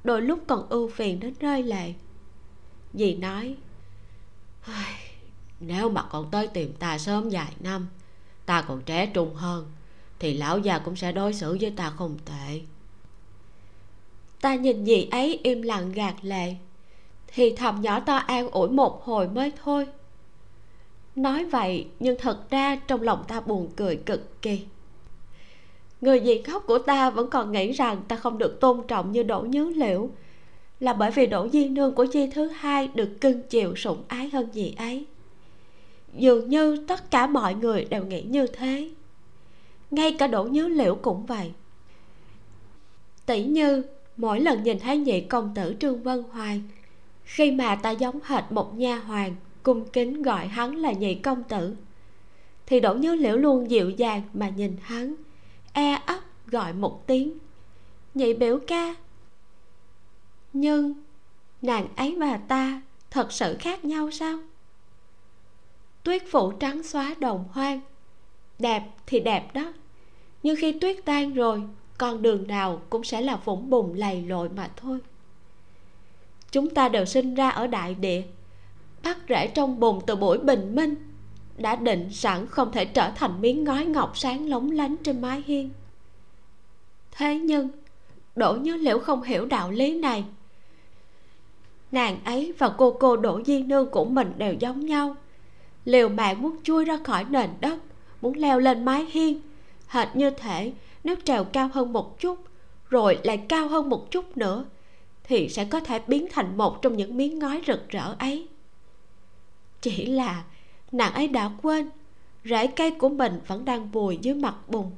[0.04, 1.94] đôi lúc còn ưu phiền đến rơi lệ.
[2.94, 3.56] Dì nói
[5.60, 7.88] nếu mà còn tới tìm ta sớm vài năm,
[8.46, 9.72] ta còn trẻ trung hơn,
[10.20, 12.62] thì lão già cũng sẽ đối xử với ta không tệ
[14.42, 16.56] ta nhìn nhị ấy im lặng gạt lệ.
[17.28, 19.88] Thì thầm nhỏ to an ủi một hồi mới thôi.
[21.16, 24.60] Nói vậy, nhưng thật ra trong lòng ta buồn cười cực kỳ.
[26.02, 29.24] Người dì khóc của ta vẫn còn nghĩ rằng ta không được tôn trọng như
[29.24, 30.10] đỗ nhớ liễu,
[30.80, 34.30] là bởi vì đỗ di nương của chi thứ hai được cưng chiều sủng ái
[34.30, 35.06] hơn dì ấy.
[36.14, 38.90] Dường như tất cả mọi người đều nghĩ như thế.
[39.92, 41.52] Ngay cả đỗ nhớ liễu cũng vậy.
[43.26, 43.84] Tỷ như
[44.22, 46.62] mỗi lần nhìn thấy nhị công tử trương vân hoài
[47.24, 51.44] khi mà ta giống hệt một nha hoàng cung kính gọi hắn là nhị công
[51.44, 51.76] tử,
[52.66, 55.16] thì đỗ nhớ liễu luôn dịu dàng mà nhìn hắn
[55.74, 57.38] e ấp gọi một tiếng,
[58.14, 58.96] nhị biểu ca.
[60.54, 60.94] Nhưng
[61.62, 62.82] nàng ấy và ta
[63.12, 64.40] thật sự khác nhau sao?
[66.04, 67.82] Tuyết phủ trắng xóa đồng hoang,
[68.60, 69.74] đẹp thì đẹp đó,
[70.44, 71.64] nhưng khi tuyết tan rồi
[72.02, 75.00] con đường nào cũng sẽ là vũng bùn lầy lội mà thôi.
[76.52, 78.24] Chúng ta đều sinh ra ở đại địa
[79.04, 80.96] bắt rễ trong bùn từ buổi bình minh,
[81.58, 85.44] đã định sẵn không thể trở thành miếng ngói ngọc sáng lóng lánh trên mái
[85.46, 85.70] hiên.
[87.12, 87.70] Thế nhưng,
[88.36, 90.24] đỗ nhớ liễu không hiểu đạo lý này.
[91.92, 95.16] Nàng ấy và cô cô đỗ di nương của mình đều giống nhau.
[95.86, 97.80] Liều mạng muốn chui ra khỏi nền đất,
[98.22, 99.42] muốn leo lên mái hiên,
[99.88, 100.72] hệt như thể
[101.04, 102.40] nếu trèo cao hơn một chút,
[102.90, 104.66] rồi lại cao hơn một chút nữa,
[105.24, 108.48] thì sẽ có thể biến thành một trong những miếng ngói rực rỡ ấy.
[109.82, 110.44] Chỉ là
[110.92, 111.90] nàng ấy đã quên,
[112.46, 114.92] rễ cây của mình vẫn đang vùi dưới mặt bùn.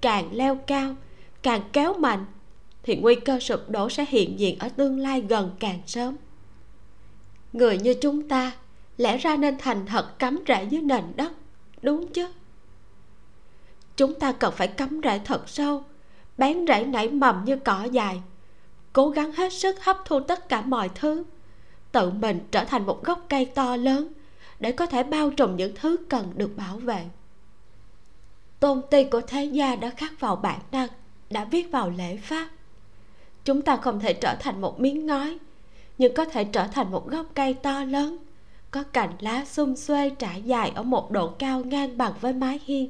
[0.00, 0.94] Càng leo cao,
[1.42, 2.24] càng kéo mạnh,
[2.82, 6.16] thì nguy cơ sụp đổ sẽ hiện diện ở tương lai gần càng sớm.
[7.52, 8.52] Người như chúng ta
[8.96, 11.32] lẽ ra nên thành thật cắm rễ dưới nền đất,
[11.82, 12.28] đúng chứ?
[13.98, 15.84] Chúng ta cần phải cắm rễ thật sâu,
[16.38, 18.20] bén rễ nảy mầm như cỏ dài
[18.98, 21.24] cố gắng hết sức hấp thu tất cả mọi thứ,
[21.92, 24.12] tự mình trở thành một gốc cây to lớn
[24.60, 27.04] để có thể bao trùm những thứ cần được bảo vệ.
[28.60, 30.88] Tôn ti của thế gia đã khắc vào bản năng,
[31.30, 32.48] đã viết vào lễ pháp.
[33.44, 35.38] Chúng ta không thể trở thành một miếng ngói,
[35.98, 38.18] nhưng có thể trở thành một gốc cây to lớn,
[38.70, 42.60] có cành lá xum xuê trải dài ở một độ cao ngang bằng với mái
[42.64, 42.88] hiên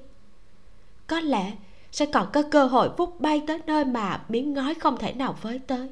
[1.08, 1.52] có lẽ
[1.92, 5.36] sẽ còn có cơ hội vút bay tới nơi mà miếng ngói không thể nào
[5.42, 5.88] với tới.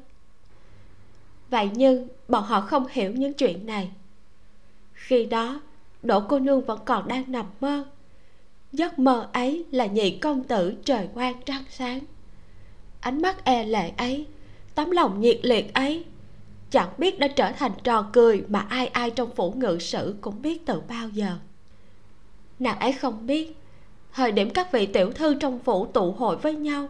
[1.49, 3.91] Vậy nhưng bọn họ không hiểu những chuyện này.
[4.93, 5.61] Khi đó,
[6.03, 7.85] đỗ cô nương vẫn còn đang nằm mơ.
[8.71, 11.99] Giấc mơ ấy là nhị công tử trời quang trăng sáng.
[12.99, 14.25] Ánh mắt e lệ ấy,
[14.75, 16.05] tấm lòng nhiệt liệt ấy,
[16.69, 20.41] chẳng biết đã trở thành trò cười mà ai ai trong phủ ngự sử cũng
[20.41, 21.37] biết từ bao giờ.
[22.59, 23.57] Nàng ấy không biết
[24.17, 26.89] thời điểm các vị tiểu thư trong phủ tụ hội với nhau.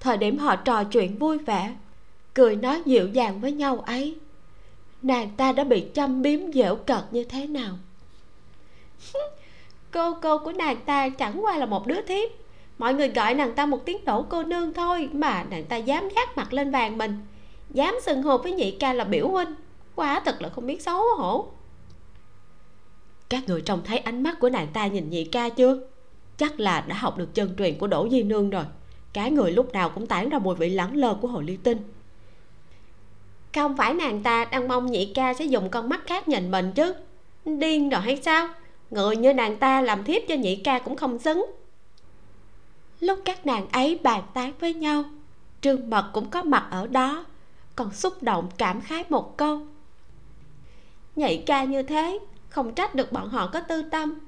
[0.00, 1.74] Thời điểm họ trò chuyện vui vẻ,
[2.34, 4.18] cười nói dịu dàng với nhau ấy.
[5.02, 7.78] Nàng ta đã bị châm biếm dễu cợt như thế nào?
[9.90, 12.30] Cô cô của nàng ta chẳng qua là một đứa thiếp.
[12.78, 16.08] Mọi người gọi nàng ta một tiếng đổ cô nương thôi, mà nàng ta dám
[16.16, 17.18] gác mặt lên bàn mình.
[17.70, 19.54] Dám xưng hô với nhị ca là biểu huynh.
[19.94, 21.48] Quá thật là không biết xấu hổ.
[23.28, 25.80] Các người trông thấy ánh mắt của nàng ta nhìn nhị ca chưa?
[26.36, 28.64] Chắc là đã học được chân truyền của đỗ di nương rồi.
[29.12, 31.78] Cái người lúc nào cũng tản ra mùi vị lắng lơ của hồ ly tinh.
[33.54, 36.72] Không phải nàng ta đang mong nhị ca sẽ dùng con mắt khác nhìn mình
[36.72, 36.94] chứ.
[37.44, 38.48] Điên rồi hay sao?
[38.90, 41.46] Người như nàng ta làm thiếp cho nhị ca cũng không xứng.
[43.00, 45.04] Lúc các nàng ấy bàn tán với nhau
[45.60, 47.24] trương mật cũng có mặt ở đó
[47.76, 49.60] còn xúc động cảm khái một câu.
[51.16, 52.18] Nhị ca như thế
[52.48, 54.18] không trách được bọn họ có tư tâm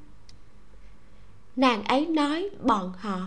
[1.58, 3.20] nàng ấy nói bọn họ.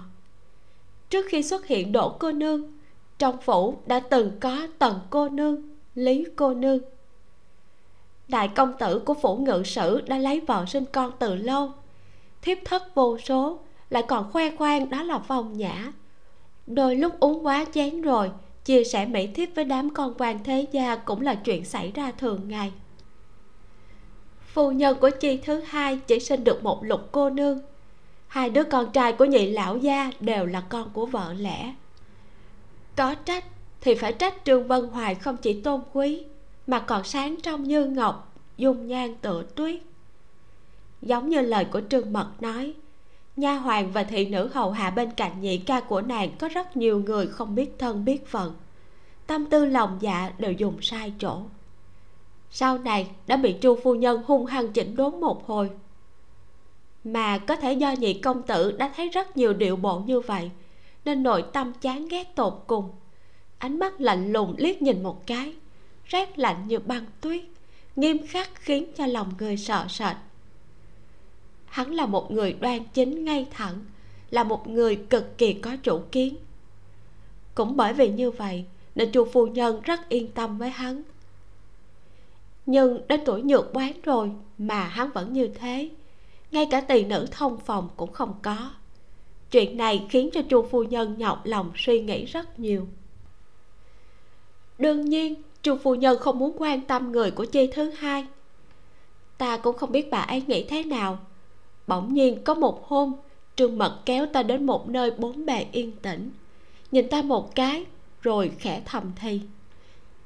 [1.09, 2.71] Trước khi xuất hiện đỗ cô nương,
[3.17, 6.79] trong phủ đã từng có tần cô nương, lý cô nương.
[8.27, 11.71] Đại công tử của phủ ngự sử đã lấy vợ sinh con từ lâu.
[12.41, 13.59] Thiếp thất vô số,
[13.89, 15.93] lại còn khoe khoang đó là phong nhã.
[16.67, 18.31] Đôi lúc uống quá chén rồi,
[18.65, 22.11] chia sẻ mỹ thiếp với đám con quan thế gia cũng là chuyện xảy ra
[22.11, 22.71] thường ngày.
[24.53, 27.59] Phu nhân của chi thứ hai chỉ sinh được một lục cô nương
[28.31, 31.73] hai đứa con trai của nhị lão gia đều là con của vợ lẽ.
[32.95, 33.45] Có trách
[33.81, 36.23] thì phải trách trương vân hoài không chỉ tôn quý,
[36.67, 39.81] mà còn sáng trong như ngọc, dung nhan tựa tuyết.
[41.01, 42.73] Giống như lời của trương mật nói,
[43.35, 46.77] nha hoàng và thị nữ hầu hạ bên cạnh nhị ca của nàng có rất
[46.77, 48.53] nhiều người không biết thân biết phận.
[49.27, 51.41] Tâm tư lòng dạ đều dùng sai chỗ.
[52.51, 55.69] Sau này, đã bị chu phu nhân hung hăng chỉnh đốn một hồi
[57.03, 60.51] mà có thể do nhị công tử đã thấy rất nhiều điệu bộ như vậy,
[61.05, 62.89] nên nội tâm chán ghét tột cùng.
[63.57, 65.53] Ánh mắt lạnh lùng liếc nhìn một cái,
[66.05, 67.41] rét lạnh như băng tuyết,
[67.95, 70.15] nghiêm khắc khiến cho lòng người sợ sệt.
[71.65, 73.75] Hắn là một người đoan chính ngay thẳng,
[74.29, 76.35] là một người cực kỳ có chủ kiến.
[77.55, 78.65] Cũng bởi vì như vậy,
[78.95, 81.03] nên chu phu nhân rất yên tâm với hắn.
[82.65, 85.89] Nhưng đến tuổi nhược quán rồi mà hắn vẫn như thế
[86.51, 88.71] ngay cả tỳ nữ thông phòng cũng không có.
[89.51, 92.87] Chuyện này khiến cho chu phu nhân nhọc lòng suy nghĩ rất nhiều.
[94.77, 98.25] Đương nhiên, chu phu nhân không muốn quan tâm người của chi thứ hai.
[99.37, 101.19] Ta cũng không biết bà ấy nghĩ thế nào.
[101.87, 103.13] Bỗng nhiên có một hôm,
[103.55, 106.31] trương mật kéo ta đến một nơi bốn bề yên tĩnh.
[106.91, 107.85] Nhìn ta một cái,
[108.21, 109.41] rồi khẽ thầm thì.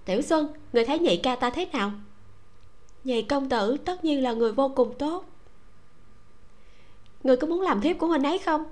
[0.06, 1.92] Tiểu xuân, người thấy nhị ca ta thế nào?
[3.04, 5.26] Nhị công tử tất nhiên là người vô cùng tốt
[7.26, 8.64] người có muốn làm thiếp của huynh ấy không?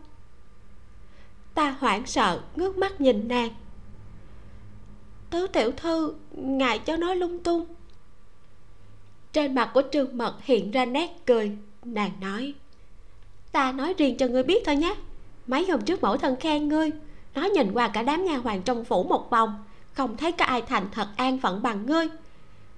[1.54, 3.50] Ta hoảng sợ, ngước mắt nhìn nàng.
[5.30, 7.66] Tứ tiểu thư, ngài cho nói lung tung.
[9.34, 11.58] Trên mặt của trương mật hiện ra nét cười.
[11.84, 12.54] Nàng nói,
[13.52, 14.96] ta nói riêng cho ngươi biết thôi nhé.
[15.48, 16.92] Mấy hôm trước mẫu thân khen ngươi,
[17.36, 19.64] nó nhìn qua cả đám nha hoàng trong phủ một vòng,
[19.94, 22.08] không thấy có ai thành thật an phận bằng ngươi.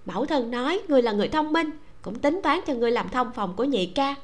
[0.06, 1.70] Mẫu thân nói, ngươi là người thông minh,
[2.02, 4.16] cũng tính toán cho ngươi làm thông phòng của nhị ca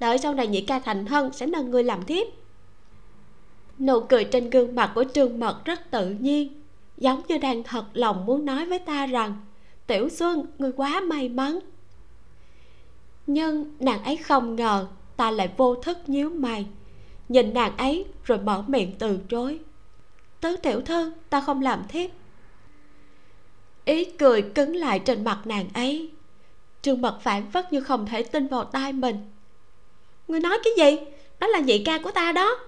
[0.00, 2.26] đợi sau này nhị ca thành thân sẽ nâng ngươi làm thiếp.
[3.78, 6.62] Nụ cười trên gương mặt của trương mật rất tự nhiên,
[6.96, 9.36] giống như đang thật lòng muốn nói với ta rằng,
[9.86, 11.58] tiểu xuân, ngươi quá may mắn.
[13.26, 16.66] Nhưng nàng ấy không ngờ ta lại vô thức nhíu mày,
[17.28, 19.60] nhìn nàng ấy rồi mở miệng từ chối.
[20.40, 22.10] Tứ tiểu thư, ta không làm thiếp.
[23.84, 26.10] Ý cười cứng lại trên mặt nàng ấy.
[26.82, 29.16] Trương mật phản phất như không thể tin vào tai mình
[30.28, 31.06] người nói cái gì?
[31.40, 32.58] Đó là nhị ca của ta đó.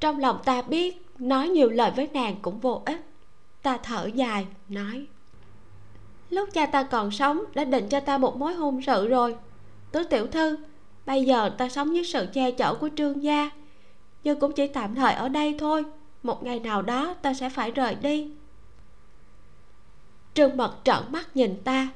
[0.00, 3.00] Trong lòng ta biết, nói nhiều lời với nàng cũng vô ích.
[3.62, 5.06] Ta thở dài, nói,
[6.30, 9.36] lúc cha ta còn sống, đã định cho ta một mối hôn sự rồi.
[9.92, 10.56] Tứ tiểu thư,
[11.06, 13.50] bây giờ ta sống với sự che chở của trương gia.
[14.24, 15.84] Nhưng cũng chỉ tạm thời ở đây thôi.
[16.22, 18.30] Một ngày nào đó ta sẽ phải rời đi.
[20.34, 21.88] Trương mật trợn mắt nhìn ta.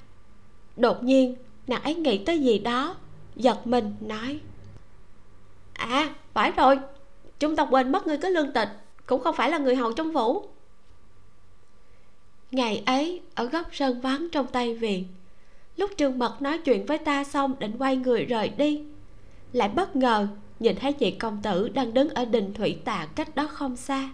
[0.76, 1.36] Đột nhiên,
[1.66, 2.96] nàng ấy nghĩ tới gì đó
[3.42, 4.40] giật mình, nói
[5.72, 6.78] à phải rồi,
[7.38, 8.68] chúng ta quên mất ngươi có lương tịch,
[9.06, 10.46] cũng không phải là người hầu trong phủ.
[12.50, 15.04] Ngày ấy, ở góc sân vắng trong tây viện,
[15.76, 18.84] lúc trương mật nói chuyện với ta xong định quay người rời đi,
[19.52, 20.28] lại bất ngờ
[20.60, 24.10] nhìn thấy chị công tử đang đứng ở đình thủy tạ cách đó không xa.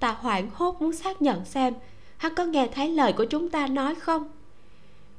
[0.00, 1.74] Ta hoảng hốt muốn xác nhận xem
[2.16, 4.30] hắn có nghe thấy lời của chúng ta nói không,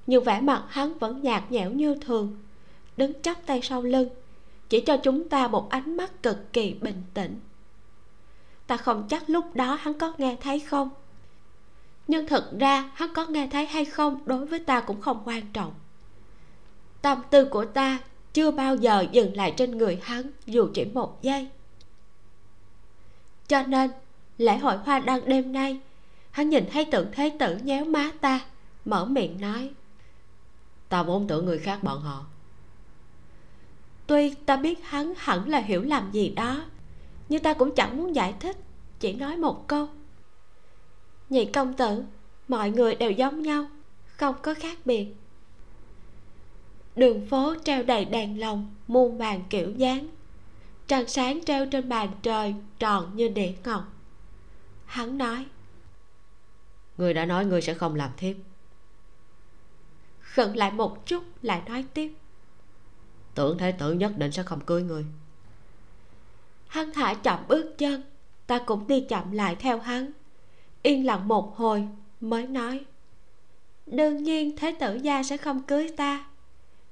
[0.07, 2.37] nhưng vẻ mặt hắn vẫn nhạt nhẽo như thường
[2.97, 4.09] đứng chắp tay sau lưng,
[4.69, 7.39] chỉ cho chúng ta một ánh mắt cực kỳ bình tĩnh.
[8.67, 10.89] Ta không chắc lúc đó hắn có nghe thấy không,
[12.07, 15.41] nhưng thật ra hắn có nghe thấy hay không đối với ta cũng không quan
[15.53, 15.73] trọng.
[17.01, 17.99] Tâm tư của ta
[18.33, 21.47] chưa bao giờ dừng lại trên người hắn dù chỉ một giây.
[23.47, 23.91] Cho nên,
[24.37, 25.79] lễ hội hoa đăng đêm nay,
[26.31, 28.39] hắn nhìn thấy tượng thế tử nhéo má ta,
[28.85, 29.69] mở miệng nói,
[30.89, 32.25] ta vốn tưởng người khác bọn họ
[34.11, 36.65] tuy ta biết hắn hẳn là hiểu làm gì đó
[37.29, 38.57] nhưng ta cũng chẳng muốn giải thích
[38.99, 39.87] chỉ nói một câu.
[41.29, 42.03] Nhị công tử
[42.47, 43.65] mọi người đều giống nhau
[44.05, 45.07] không có khác biệt.
[46.95, 50.07] Đường phố treo đầy đèn lồng muôn vàng kiểu dáng.
[50.87, 53.93] Trăng sáng treo trên bàn trời tròn như đĩa ngọc.
[54.85, 55.45] Hắn nói
[56.97, 58.35] người đã nói người sẽ không làm thiếp
[60.19, 62.13] khựng lại một chút lại nói tiếp
[63.41, 65.05] tưởng thế tử nhất định sẽ không cưới người
[66.67, 68.01] hắn thả chậm bước chân
[68.51, 70.11] ta cũng đi chậm lại theo hắn.
[70.83, 71.87] Yên lặng một hồi
[72.21, 72.85] mới nói
[73.85, 76.25] đương nhiên thế tử gia sẽ không cưới ta.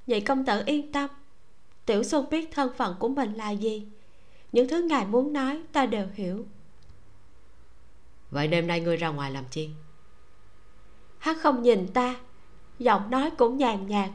[0.07, 1.09] Nhị công tử yên tâm.
[1.85, 3.87] Tiểu xuân biết thân phận của mình là gì.
[4.51, 6.45] Những thứ ngài muốn nói ta đều hiểu.
[8.31, 9.69] Vậy đêm nay ngươi ra ngoài làm chi?
[11.17, 12.15] Hắn không nhìn ta
[12.79, 14.09] giọng nói cũng nhàn nhạt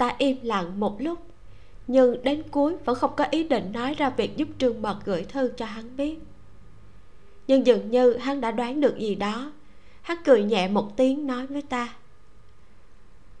[0.00, 1.18] ta im lặng một lúc.
[1.86, 5.24] Nhưng đến cuối vẫn không có ý định nói ra việc giúp trương mật gửi
[5.24, 6.18] thư cho hắn biết.
[7.46, 9.52] Nhưng dường như hắn đã đoán được gì đó.
[10.02, 11.94] Hắn cười nhẹ một tiếng nói với ta.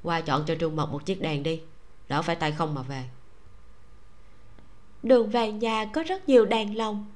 [0.02, 1.60] Qua chọn cho trương mật một chiếc đèn đi.
[2.08, 3.04] Đỡ phải tay không mà về.
[5.02, 7.06] Đường về nhà có rất nhiều đèn lồng.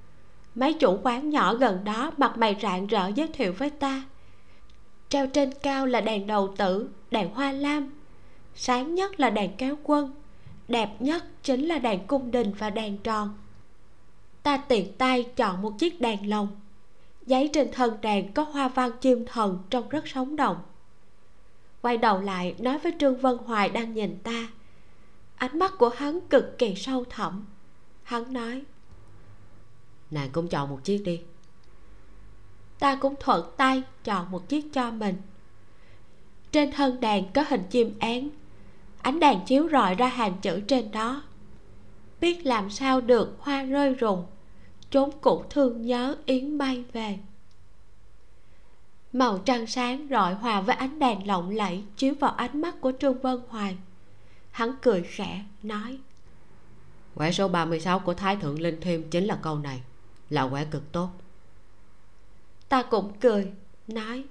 [0.54, 4.02] Mấy chủ quán nhỏ gần đó mặt mày rạng rỡ giới thiệu với ta.
[5.08, 7.90] Treo trên cao là đèn đầu tử đèn hoa lam
[8.55, 10.14] sáng nhất là đèn kéo quân
[10.68, 13.39] đẹp nhất chính là đèn cung đình và đèn tròn.
[14.43, 16.60] Ta tiện tay chọn một chiếc đèn lồng
[17.26, 20.62] giấy trên thân đèn có hoa văn chim thần trông rất sống động.
[21.82, 24.48] Quay đầu lại nói với trương vân hoài đang nhìn ta
[25.36, 27.47] ánh mắt của hắn cực kỳ sâu thẳm.
[28.02, 28.62] Hắn nói
[30.10, 31.20] nàng cũng chọn một chiếc đi.
[32.78, 35.16] Ta cũng thuận tay chọn một chiếc cho mình.
[36.52, 38.31] Trên thân đèn có hình chim én
[39.05, 41.22] ánh đèn chiếu rọi ra hàng chữ trên đó.
[42.20, 44.26] Biết làm sao được hoa rơi rụng
[44.90, 47.18] chốn cũ thương nhớ yến bay về.
[49.12, 52.93] Màu trăng sáng rọi hòa với ánh đèn lộng lẫy chiếu vào ánh mắt của
[53.01, 53.76] trương vân hoài.
[54.51, 55.98] Hắn cười khẽ nói
[57.14, 59.82] quẻ số 36 của thái thượng linh thiêm chính là câu này
[60.31, 61.09] là quẻ cực tốt.
[62.68, 63.52] Ta cũng cười
[63.89, 64.24] nói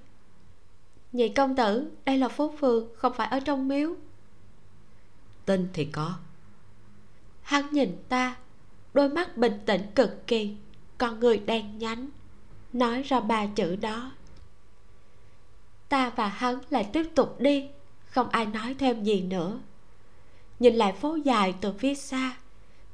[1.12, 3.96] nhị công tử đây là phố phường không phải ở trong miếu
[5.44, 6.14] tin thì có.
[7.42, 8.36] Hắn nhìn ta,
[8.94, 10.56] đôi mắt bình tĩnh cực kỳ,
[10.98, 12.08] con người đen nhánh,
[12.72, 14.12] nói ra ba chữ đó.
[15.88, 17.68] Ta và hắn lại tiếp tục đi,
[18.06, 19.60] không ai nói thêm gì nữa.
[20.58, 22.36] Nhìn lại phố dài từ phía xa,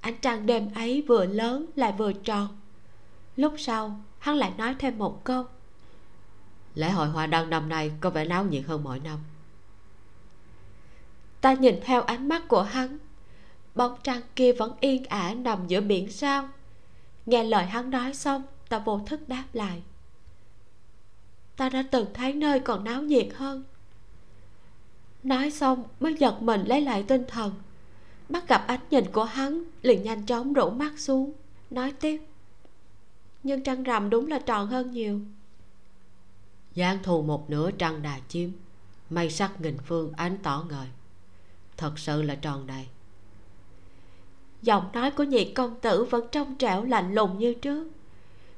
[0.00, 2.48] ánh trăng đêm ấy vừa lớn lại vừa tròn.
[3.36, 5.44] Lúc sau, hắn lại nói thêm một câu.
[6.74, 9.18] Lễ hội hoa đăng năm nay có vẻ náo nhiệt hơn mọi năm
[11.40, 12.98] ta nhìn theo ánh mắt của hắn.
[13.74, 16.48] Bóng trăng kia vẫn yên ả nằm giữa biển sao?
[17.26, 19.82] Nghe lời hắn nói xong, ta vô thức đáp lại.
[21.56, 23.64] Ta đã từng thấy nơi còn náo nhiệt hơn.
[25.22, 27.54] Nói xong, mới giật mình lấy lại tinh thần.
[28.28, 31.32] Bắt gặp ánh nhìn của hắn, liền nhanh chóng rủ mắt xuống,
[31.70, 32.20] nói tiếp.
[33.42, 35.20] Nhưng trăng rằm đúng là tròn hơn nhiều.
[36.76, 38.50] Giang thù một nửa trăng đà chiếm
[39.10, 40.86] mây sắc nghìn phương ánh tỏ ngời
[41.80, 42.86] thật sự là tròn đầy.
[44.62, 47.90] Giọng nói của nhị công tử vẫn trong trẻo lạnh lùng như trước.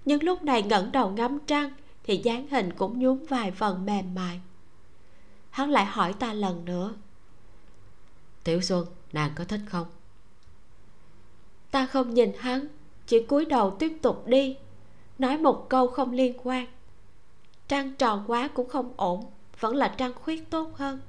[0.05, 1.73] Nhưng lúc này ngẩng đầu ngắm trăng
[2.05, 4.41] thì dáng hình cũng nhún vài phần mềm mại.
[5.51, 6.95] Hắn lại hỏi ta lần nữa.
[8.45, 9.87] Tiểu xuân nàng có thích không?
[11.71, 12.67] Ta không nhìn hắn
[13.07, 14.57] chỉ cúi đầu tiếp tục đi
[15.19, 16.67] nói một câu không liên quan.
[17.69, 19.25] Trăng tròn quá cũng không ổn
[19.61, 21.01] vẫn là trăng khuyết tốt hơn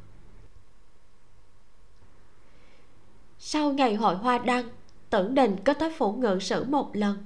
[3.46, 4.66] sau ngày hội hoa đăng
[5.10, 7.18] tưởng đình có tới phủ ngự sử một lần.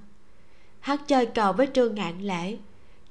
[0.80, 2.58] Hắn chơi cờ với trương ngạn lễ.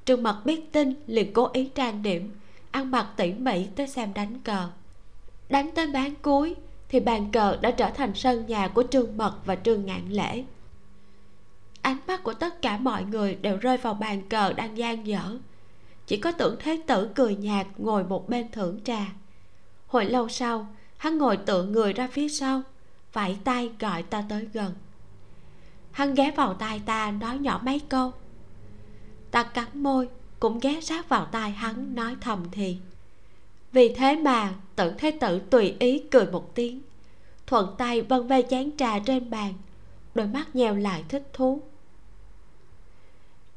[0.05, 2.35] Trương mật biết tin, liền cố ý trang điểm,
[2.70, 4.69] ăn mặc tỉ mỉ tới xem đánh cờ.
[5.49, 6.55] Đánh tới bán cuối,
[6.89, 10.45] thì bàn cờ đã trở thành sân nhà của trương mật và trương ngạn lễ.
[11.83, 15.39] Ánh mắt của tất cả mọi người đều rơi vào bàn cờ đang gian dở.
[16.07, 19.07] Chỉ có tưởng thế tử cười nhạt ngồi một bên thưởng trà.
[19.87, 20.66] Hồi lâu sau,
[20.97, 22.62] hắn ngồi tựa người ra phía sau
[23.16, 24.74] vẫy tay gọi ta tới gần.
[25.90, 28.12] Hắn ghé vào tai ta nói nhỏ mấy câu.
[29.30, 30.09] Ta cắn môi,
[30.40, 32.78] cũng ghé sát vào tai hắn nói thầm thì.
[33.72, 36.82] Vì thế mà tưởng thế tử tùy ý cười một tiếng,
[37.47, 39.55] thuận tay vân vê chén trà trên bàn,
[40.14, 41.62] đôi mắt nheo lại thích thú.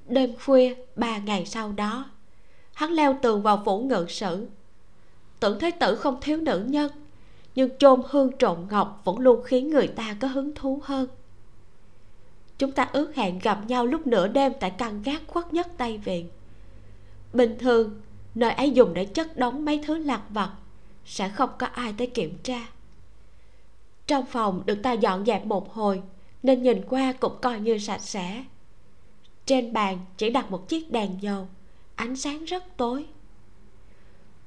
[0.07, 2.05] Đêm khuya, ba ngày sau đó,
[2.73, 4.47] hắn leo tường vào phủ ngự sử.
[5.39, 6.91] Tưởng thế tử không thiếu nữ nhân
[7.59, 11.07] nhưng chôn hương trộn ngọc vẫn luôn khiến người ta có hứng thú hơn.
[12.57, 15.97] Chúng ta ước hẹn gặp nhau lúc nửa đêm tại căn gác khuất nhất tây
[15.97, 16.29] viện.
[17.33, 18.01] Bình thường,
[18.35, 20.51] nơi ấy dùng để chất đóng mấy thứ lạc vặt,
[21.05, 22.67] sẽ không có ai tới kiểm tra.
[24.07, 26.01] Trong phòng được ta dọn dẹp một hồi,
[26.43, 28.43] nên nhìn qua cũng coi như sạch sẽ.
[29.45, 31.47] Trên bàn chỉ đặt một chiếc đèn dầu,
[31.95, 33.05] ánh sáng rất tối.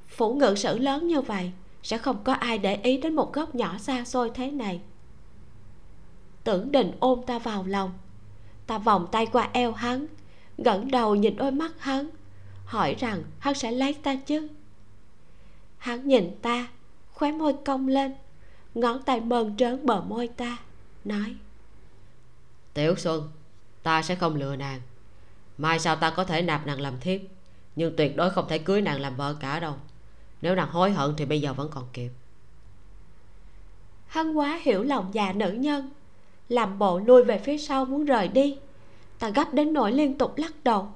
[0.09, 1.53] Phủ ngự sử lớn như vậy
[1.83, 4.81] sẽ không có ai để ý đến một góc nhỏ xa xôi thế này.
[6.45, 7.93] Tưởng định ôm ta vào lòng,
[8.67, 10.07] ta vòng tay qua eo hắn,
[10.59, 12.11] ngẩng đầu nhìn đôi mắt hắn,
[12.65, 14.49] hỏi rằng hắn sẽ lấy ta chứ?
[15.79, 16.69] Hắn nhìn ta,
[17.13, 18.15] khóe môi cong lên,
[18.75, 20.57] ngón tay mơn trớn bờ môi ta,
[21.05, 21.35] nói,
[22.75, 23.31] tiểu xuân,
[23.83, 24.81] ta sẽ không lừa nàng.
[25.59, 27.21] Mai sau ta có thể nạp nàng làm thiếp,
[27.77, 29.75] nhưng tuyệt đối không thể cưới nàng làm vợ cả đâu
[30.43, 32.11] nếu nàng hối hận thì bây giờ vẫn còn kịp.
[34.07, 35.91] Hắn quá hiểu lòng già nữ nhân,
[36.49, 38.59] làm bộ lui về phía sau muốn rời đi.
[39.19, 40.93] Ta gấp đến nỗi liên tục lắc đầu,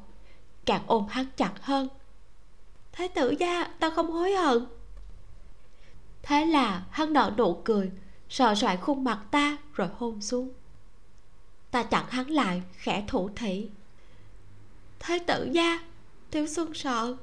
[0.64, 1.88] càng ôm hắn chặt hơn.
[2.92, 4.66] Thế tử gia, ta không hối hận.
[6.22, 7.90] Thế là hắn nở nụ cười,
[8.28, 10.50] sờ soạn khuôn mặt ta rồi hôn xuống.
[11.70, 13.68] Ta chặn hắn lại, khẽ thủ thỉ.
[14.98, 15.80] Thế tử gia
[16.30, 17.16] tiểu xuân sợ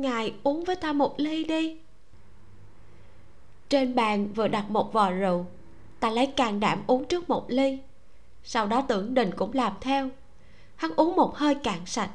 [0.00, 1.78] ngài uống với ta một ly đi.
[3.68, 5.46] Trên bàn vừa đặt một vò rượu,
[6.00, 7.78] ta lấy càng đảm uống trước một ly.
[8.44, 10.10] Sau đó tưởng đình cũng làm theo.
[10.76, 12.10] Hắn uống một hơi cạn sạch.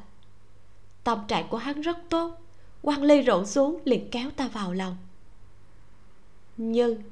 [1.03, 2.38] Tâm trạng của hắn rất tốt.
[2.81, 4.97] Quăng ly rượu xuống liền kéo ta vào lòng.
[6.57, 7.03] Nhưng,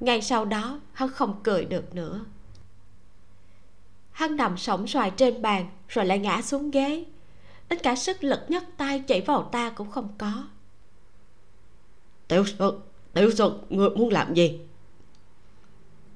[0.00, 2.24] ngay sau đó hắn không cười được nữa.
[4.10, 7.04] Hắn nằm sổng xoài trên bàn rồi lại ngã xuống ghế
[7.72, 10.44] đến cả sức lực nhấc tay chỉ vào ta cũng không có.
[12.28, 12.80] Tiểu xuân
[13.12, 14.60] tiểu xuân ngươi muốn làm gì?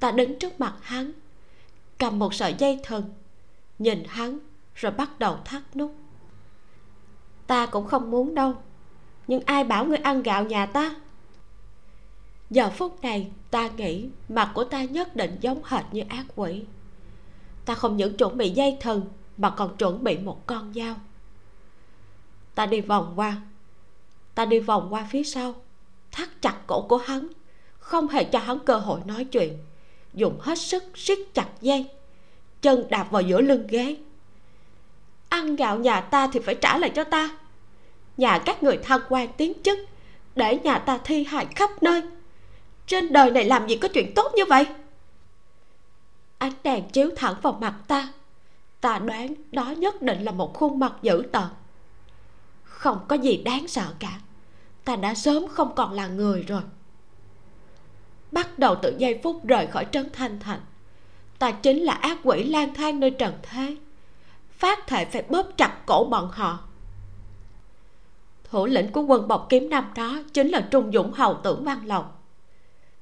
[0.01, 1.13] Ta đứng trước mặt hắn
[1.99, 3.05] cầm một sợi dây thừng
[3.79, 4.39] nhìn hắn
[4.75, 5.95] rồi bắt đầu thắt nút.
[7.47, 8.55] Ta cũng không muốn đâu
[9.27, 10.95] nhưng ai bảo ngươi ăn gạo nhà ta?
[12.51, 16.65] Giờ phút này ta nghĩ mặt của ta nhất định giống hệt như ác quỷ.
[17.65, 19.07] Ta không những chuẩn bị dây thừng
[19.37, 20.95] mà còn chuẩn bị một con dao
[22.57, 23.37] ta đi vòng qua.
[24.35, 25.55] Ta đi vòng qua phía sau,
[26.13, 27.29] thắt chặt cổ của hắn,
[27.79, 29.59] không hề cho hắn cơ hội nói chuyện.
[30.15, 31.91] Dùng hết sức siết chặt dây,
[32.63, 33.97] chân đạp vào giữa lưng ghế.
[35.29, 37.39] Ăn gạo nhà ta thì phải trả lại cho ta.
[38.17, 39.79] Nhà các người thăng quan tiến chức,
[40.37, 42.03] để nhà ta thi hại khắp nơi.
[42.87, 44.67] Trên đời này làm gì có chuyện tốt như vậy?
[46.39, 48.13] Ánh đèn chiếu thẳng vào mặt ta.
[48.81, 51.49] Ta đoán đó nhất định là một khuôn mặt dữ tợn
[52.77, 54.21] không có gì đáng sợ cả.
[54.85, 56.63] Ta đã sớm không còn là người rồi.
[58.33, 60.61] Bắt đầu từ giây phút rời khỏi trấn thanh thành,
[61.39, 63.77] ta chính là ác quỷ lang thang nơi trần thế.
[64.51, 66.59] Phát thể phải bóp chặt cổ bọn họ.
[68.45, 71.87] Thủ lĩnh của quân bọc kiếm năm đó chính là trung dũng hầu tưởng văn
[71.87, 72.23] lộc.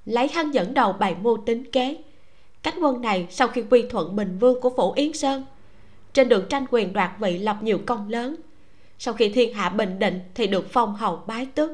[0.04, 2.02] Lấy hắn dẫn đầu bày mưu tính kế.
[2.62, 5.44] Cánh quân này sau khi quy thuận bình vương của phủ yến sơn,
[6.12, 8.36] trên đường tranh quyền đoạt vị lập nhiều công lớn
[8.98, 11.70] sau khi thiên hạ bình định thì được phong hầu bái tước.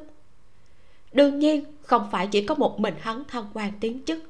[1.12, 4.24] Đương nhiên, không phải chỉ có một mình hắn thăng quan tiến chức.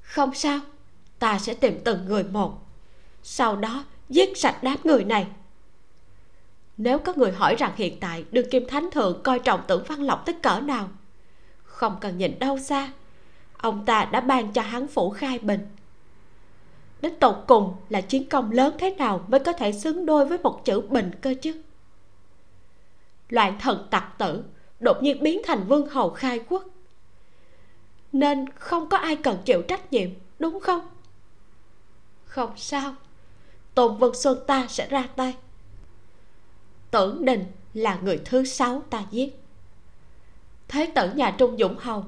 [0.00, 0.60] Không sao,
[1.18, 2.58] ta sẽ tìm từng người một.
[3.22, 5.26] Sau đó, giết sạch đám người này.
[6.76, 10.02] Nếu có người hỏi rằng hiện tại đương kim thánh thượng coi trọng tưởng văn
[10.02, 10.88] lộc tới cỡ nào,
[11.64, 12.92] không cần nhìn đâu xa.
[13.56, 15.66] Ông ta đã ban cho hắn phủ khai bình.
[17.00, 20.38] Đến tột cùng là chiến công lớn thế nào mới có thể xứng đôi với
[20.38, 21.62] một chữ bình cơ chứ?
[23.28, 24.44] Loạn thần tặc tử,
[24.80, 26.64] đột nhiên biến thành vương hầu khai quốc.
[28.12, 30.88] Nên không có ai cần chịu trách nhiệm, đúng không?
[32.24, 32.94] Không sao.
[33.74, 35.36] Tôn vân xuân ta sẽ ra tay.
[36.90, 37.44] Tưởng đình
[37.74, 39.40] là người thứ sáu ta giết.
[40.68, 42.04] Thế tử nhà trung dũng hầu,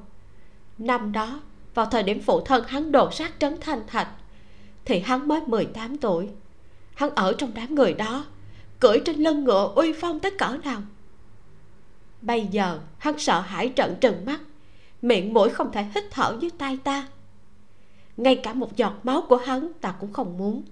[0.79, 1.41] năm đó,
[1.75, 4.09] vào thời điểm phụ thân hắn đổ sát trấn thanh thạch,
[4.85, 6.29] thì hắn mới 18 tuổi.
[6.95, 8.25] Hắn ở trong đám người đó,
[8.81, 10.83] cưỡi trên lưng ngựa uy phong tới cỡ nào?
[12.23, 14.41] Bây giờ, hắn sợ hãi trận trừng mắt.
[15.03, 17.09] Miệng mũi không thể hít thở dưới tay ta.
[18.17, 20.63] Ngay cả một giọt máu của hắn, ta cũng không muốn.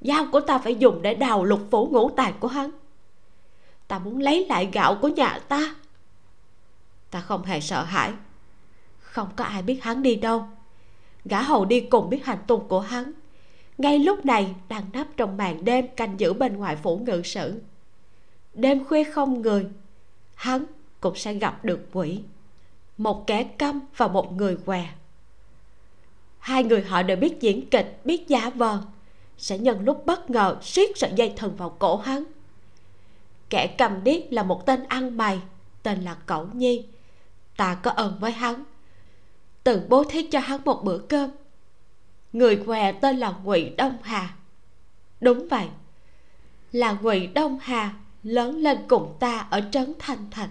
[0.00, 2.70] Dao của ta phải dùng để đào lục phủ ngũ tạng của hắn.
[3.88, 5.74] Ta muốn lấy lại gạo của nhà ta.
[7.10, 8.12] Ta không hề sợ hãi.
[8.98, 10.46] Không có ai biết hắn đi đâu.
[11.24, 13.12] Gã hầu đi cùng biết hành tung của hắn.
[13.78, 17.60] Ngay lúc này, đang nấp trong màn đêm canh giữ bên ngoài phủ ngự sử.
[18.54, 19.66] Đêm khuya không người
[20.38, 20.64] hắn
[21.00, 22.20] cũng sẽ gặp được quỷ.
[22.98, 24.88] Một kẻ câm và một người què.
[26.38, 28.82] Hai người họ đều biết diễn kịch, biết giả vờ,
[29.38, 32.24] sẽ nhân lúc bất ngờ siết sợi dây thần vào cổ hắn.
[33.50, 35.40] Kẻ cầm điếc là một tên ăn mày,
[35.82, 36.86] tên là cẩu nhi.
[37.56, 38.64] Ta có ơn với hắn.
[39.64, 41.30] Từng bố thí cho hắn một bữa cơm.
[42.32, 44.34] Người què tên là ngụy đông hà.
[45.20, 45.66] Đúng vậy.
[46.72, 50.50] Là ngụy đông hà lớn lên cùng ta ở trấn thanh thành.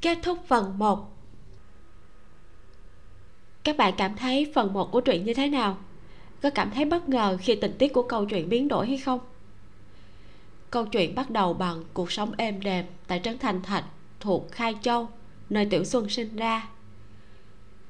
[0.00, 1.14] Kết thúc phần 1
[3.64, 5.76] các bạn cảm thấy phần 1 của truyện như thế nào?
[6.42, 9.20] Có cảm thấy bất ngờ khi tình tiết của câu chuyện biến đổi hay không?
[10.70, 13.84] Câu chuyện bắt đầu bằng cuộc sống êm đềm tại trấn Thanh thạch
[14.20, 15.08] thuộc khai châu,
[15.50, 16.68] nơi tiểu xuân sinh ra.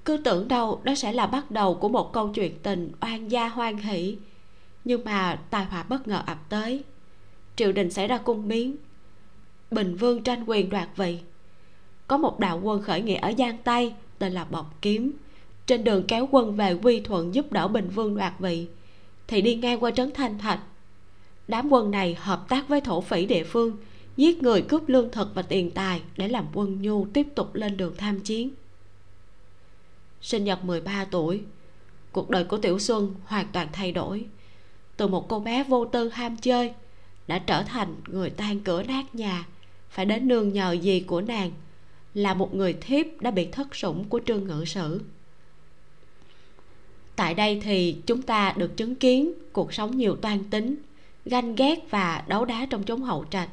[0.04, 3.48] Cứ tưởng đâu đó sẽ là bắt đầu của một câu chuyện tình oan gia
[3.48, 4.16] hoan hỷ
[4.84, 6.84] nhưng mà tai họa bất ngờ ập tới.
[7.56, 8.76] Triều đình xảy ra cung biến.
[9.70, 11.18] Bình vương tranh quyền đoạt vị.
[12.08, 15.12] Có một đạo quân khởi nghĩa ở giang tây, tên là bọc kiếm.
[15.66, 18.66] Trên đường kéo quân về quy thuận giúp đỡ bình vương đoạt vị.
[19.26, 20.60] Thì đi ngang qua trấn thanh thạch.
[21.48, 23.76] Đám quân này hợp tác với thổ phỉ địa phương,
[24.16, 27.76] giết người cướp lương thực và tiền tài để làm quân nhu tiếp tục lên
[27.76, 28.50] đường tham chiến.
[30.20, 31.42] Sinh nhật 13 tuổi,
[32.12, 34.26] cuộc đời của tiểu xuân hoàn toàn thay đổi
[34.96, 36.72] từ một cô bé vô tư ham chơi,
[37.26, 39.46] đã trở thành người tan cửa nát nhà.
[39.90, 41.50] Phải đến nương nhờ gì của nàng
[42.14, 45.00] là một người thiếp đã bị thất sủng của trương ngự sử.
[47.16, 50.76] Tại đây thì chúng ta được chứng kiến cuộc sống nhiều toan tính,
[51.24, 53.48] ganh ghét và đấu đá trong chốn hậu trạch.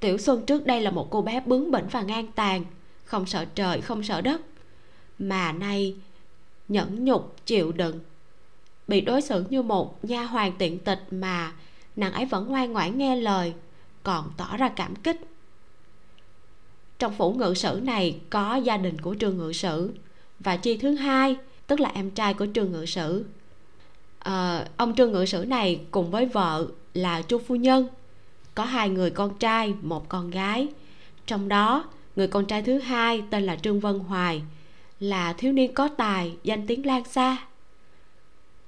[0.00, 2.64] Tiểu xuân trước đây là một cô bé bướng bỉnh và ngang tàn,
[3.04, 4.40] không sợ trời, không sợ đất,
[5.18, 5.96] mà nay
[6.68, 8.00] nhẫn nhục, chịu đựng
[8.88, 11.52] bị đối xử như một nha hoàng tiện tịch mà
[11.96, 13.52] nàng ấy vẫn ngoan ngoãn nghe lời
[14.02, 15.20] còn tỏ ra cảm kích.
[16.98, 19.94] Trong phủ ngự sử này có gia đình của trương ngự sử
[20.40, 21.36] và chi thứ hai
[21.66, 23.24] tức là em trai của trương ngự sử.
[24.18, 27.86] À, ông trương ngự sử này cùng với vợ là chu phu nhân.
[28.54, 30.68] Có hai người con trai một con gái.
[31.26, 31.84] Trong đó
[32.16, 34.42] người con trai thứ hai tên là trương vân hoài
[35.00, 37.36] là thiếu niên có tài danh tiếng lan xa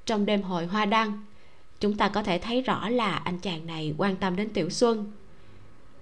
[0.07, 1.25] trong đêm hội hoa đăng.
[1.81, 5.13] Chúng ta có thể thấy rõ là anh chàng này quan tâm đến tiểu xuân.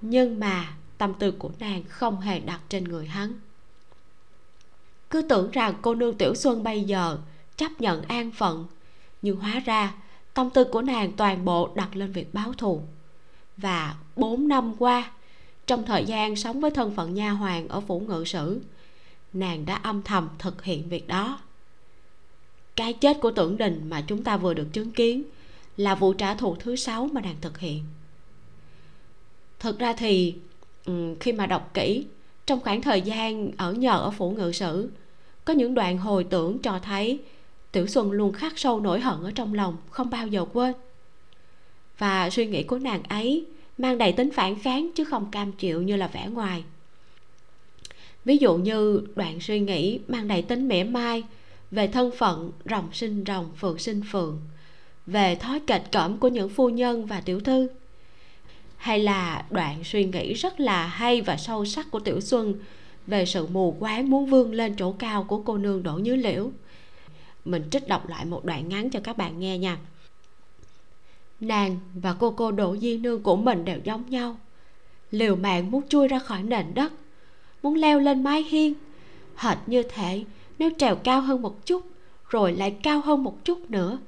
[0.01, 3.33] Nhưng mà tâm tư của nàng không hề đặt trên người hắn.
[5.11, 7.19] Cứ tưởng rằng cô nương tiểu xuân bây giờ
[7.57, 8.67] chấp nhận an phận,
[9.23, 9.95] nhưng hóa ra
[10.35, 12.83] tâm tư của nàng toàn bộ đặt lên việc báo thù.
[13.57, 15.11] Và bốn năm qua,
[15.67, 18.61] trong thời gian sống với thân phận nha hoàng ở phủ ngự sử,
[19.33, 21.41] nàng đã âm thầm thực hiện việc đó
[22.83, 25.23] cái chết của tưởng đình mà chúng ta vừa được chứng kiến
[25.77, 27.85] là vụ trả thù thứ sáu mà nàng thực hiện.
[29.61, 30.35] Thực ra thì
[30.85, 32.05] ừ, khi mà đọc kỹ,
[32.47, 34.91] trong khoảng thời gian ở nhờ ở phủ ngự sử,
[35.45, 37.19] có những đoạn hồi tưởng cho thấy
[37.73, 40.75] tiểu xuân luôn khắc sâu nỗi hận ở trong lòng, không bao giờ quên.
[41.99, 43.45] Và suy nghĩ của nàng ấy
[43.79, 46.65] mang đầy tính phản kháng chứ không cam chịu như là vẻ ngoài.
[48.25, 51.25] Ví dụ như đoạn suy nghĩ mang đầy tính mỉa mai
[51.73, 54.41] về thân phận, rồng sinh rồng, phượng sinh phượng,
[55.07, 57.69] về thói kệch cỡm của những phu nhân và tiểu thư.
[58.77, 62.55] Hay là đoạn suy nghĩ rất là hay và sâu sắc của tiểu xuân
[63.07, 66.51] về sự mù quáng muốn vươn lên chỗ cao của cô nương đỗ như liễu.
[67.45, 69.79] Mình trích đọc lại một đoạn ngắn cho các bạn nghe nha.
[71.41, 74.37] Nàng và cô cô đỗ di nương của mình đều giống nhau.
[75.11, 76.93] Liều mạng muốn chui ra khỏi nền đất,
[77.63, 78.75] muốn leo lên mái hiên,
[79.37, 80.25] hệt như thể
[80.63, 81.87] nếu trèo cao hơn một chút,
[82.29, 83.99] rồi lại cao hơn một chút nữa,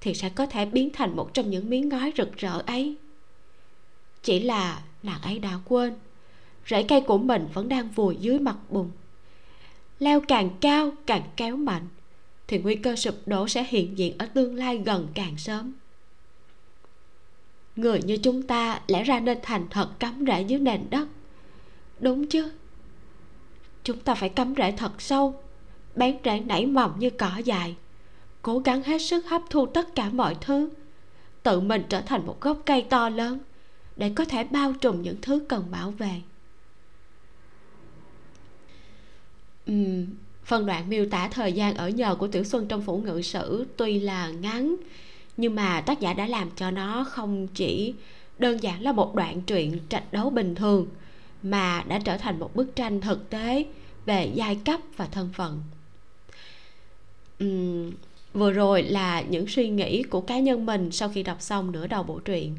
[0.00, 2.96] thì sẽ có thể biến thành một trong những miếng ngói rực rỡ ấy.
[4.22, 5.94] Chỉ là nàng ấy đã quên,
[6.68, 8.90] rễ cây của mình vẫn đang vùi dưới mặt bùn.
[9.98, 11.88] Leo càng cao càng kéo mạnh,
[12.46, 15.72] thì nguy cơ sụp đổ sẽ hiện diện ở tương lai gần càng sớm.
[17.76, 21.08] Người như chúng ta lẽ ra nên thành thật cắm rễ dưới nền đất.
[22.00, 22.52] Đúng chứ?
[23.84, 25.42] Chúng ta phải cắm rễ thật sâu
[25.96, 27.76] bén rễ nảy mầm như cỏ dài
[28.42, 30.70] cố gắng hết sức hấp thu tất cả mọi thứ.
[31.42, 33.38] Tự mình trở thành một gốc cây to lớn
[33.96, 36.20] để có thể bao trùm những thứ cần bảo vệ.
[39.70, 40.06] Uhm,
[40.44, 43.66] phần đoạn miêu tả thời gian ở nhờ của tiểu xuân trong phủ ngự sử
[43.76, 44.76] tuy là ngắn
[45.36, 47.94] nhưng mà tác giả đã làm cho nó không chỉ
[48.38, 50.86] đơn giản là một đoạn truyện trạch đấu bình thường
[51.42, 53.66] mà đã trở thành một bức tranh thực tế
[54.06, 55.62] về giai cấp và thân phận
[57.42, 57.92] um,
[58.34, 61.86] vừa rồi là những suy nghĩ của cá nhân mình sau khi đọc xong nửa
[61.86, 62.56] đầu bộ truyện.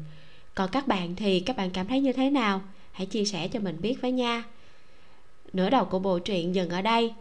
[0.54, 2.62] Còn các bạn thì các bạn cảm thấy như thế nào?
[2.92, 4.44] Hãy chia sẻ cho mình biết với nha.
[5.52, 7.14] Nửa đầu của bộ truyện dừng ở đây.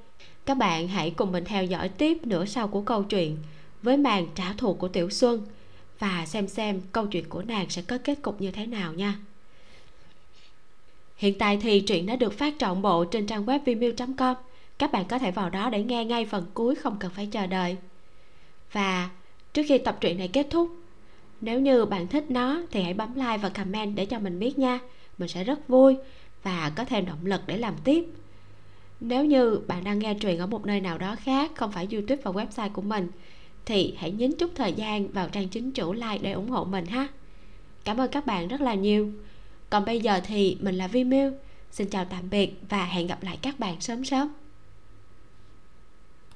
[0.46, 3.38] Các bạn hãy cùng mình theo dõi tiếp nửa sau của câu chuyện
[3.82, 5.46] với màn trả thù của tiểu xuân
[6.00, 9.16] và xem xem câu chuyện của nàng sẽ có kết cục như thế nào nha.
[11.18, 14.36] Hiện tại thì truyện đã được phát trọn bộ trên trang web vimeo com
[14.78, 17.48] các bạn có thể vào đó để nghe ngay phần cuối không cần phải chờ
[17.48, 17.78] đợi.
[18.72, 19.10] Và
[19.54, 20.70] trước khi tập truyện này kết thúc,
[21.42, 24.60] nếu như bạn thích nó thì hãy bấm like và comment để cho mình biết
[24.60, 24.80] nha.
[25.18, 25.98] Mình sẽ rất vui
[26.44, 28.06] và có thêm động lực để làm tiếp.
[29.00, 32.22] Nếu như bạn đang nghe truyện ở một nơi nào đó khác, không phải youtube
[32.24, 33.08] và website của mình,
[33.66, 36.86] thì hãy nhấn chút thời gian vào trang chính chủ like để ủng hộ mình
[36.86, 37.08] ha.
[37.84, 39.12] Cảm ơn các bạn rất là nhiều.
[39.70, 41.32] Còn bây giờ thì mình là vi miu
[41.72, 44.43] xin chào tạm biệt và hẹn gặp lại các bạn sớm sớm.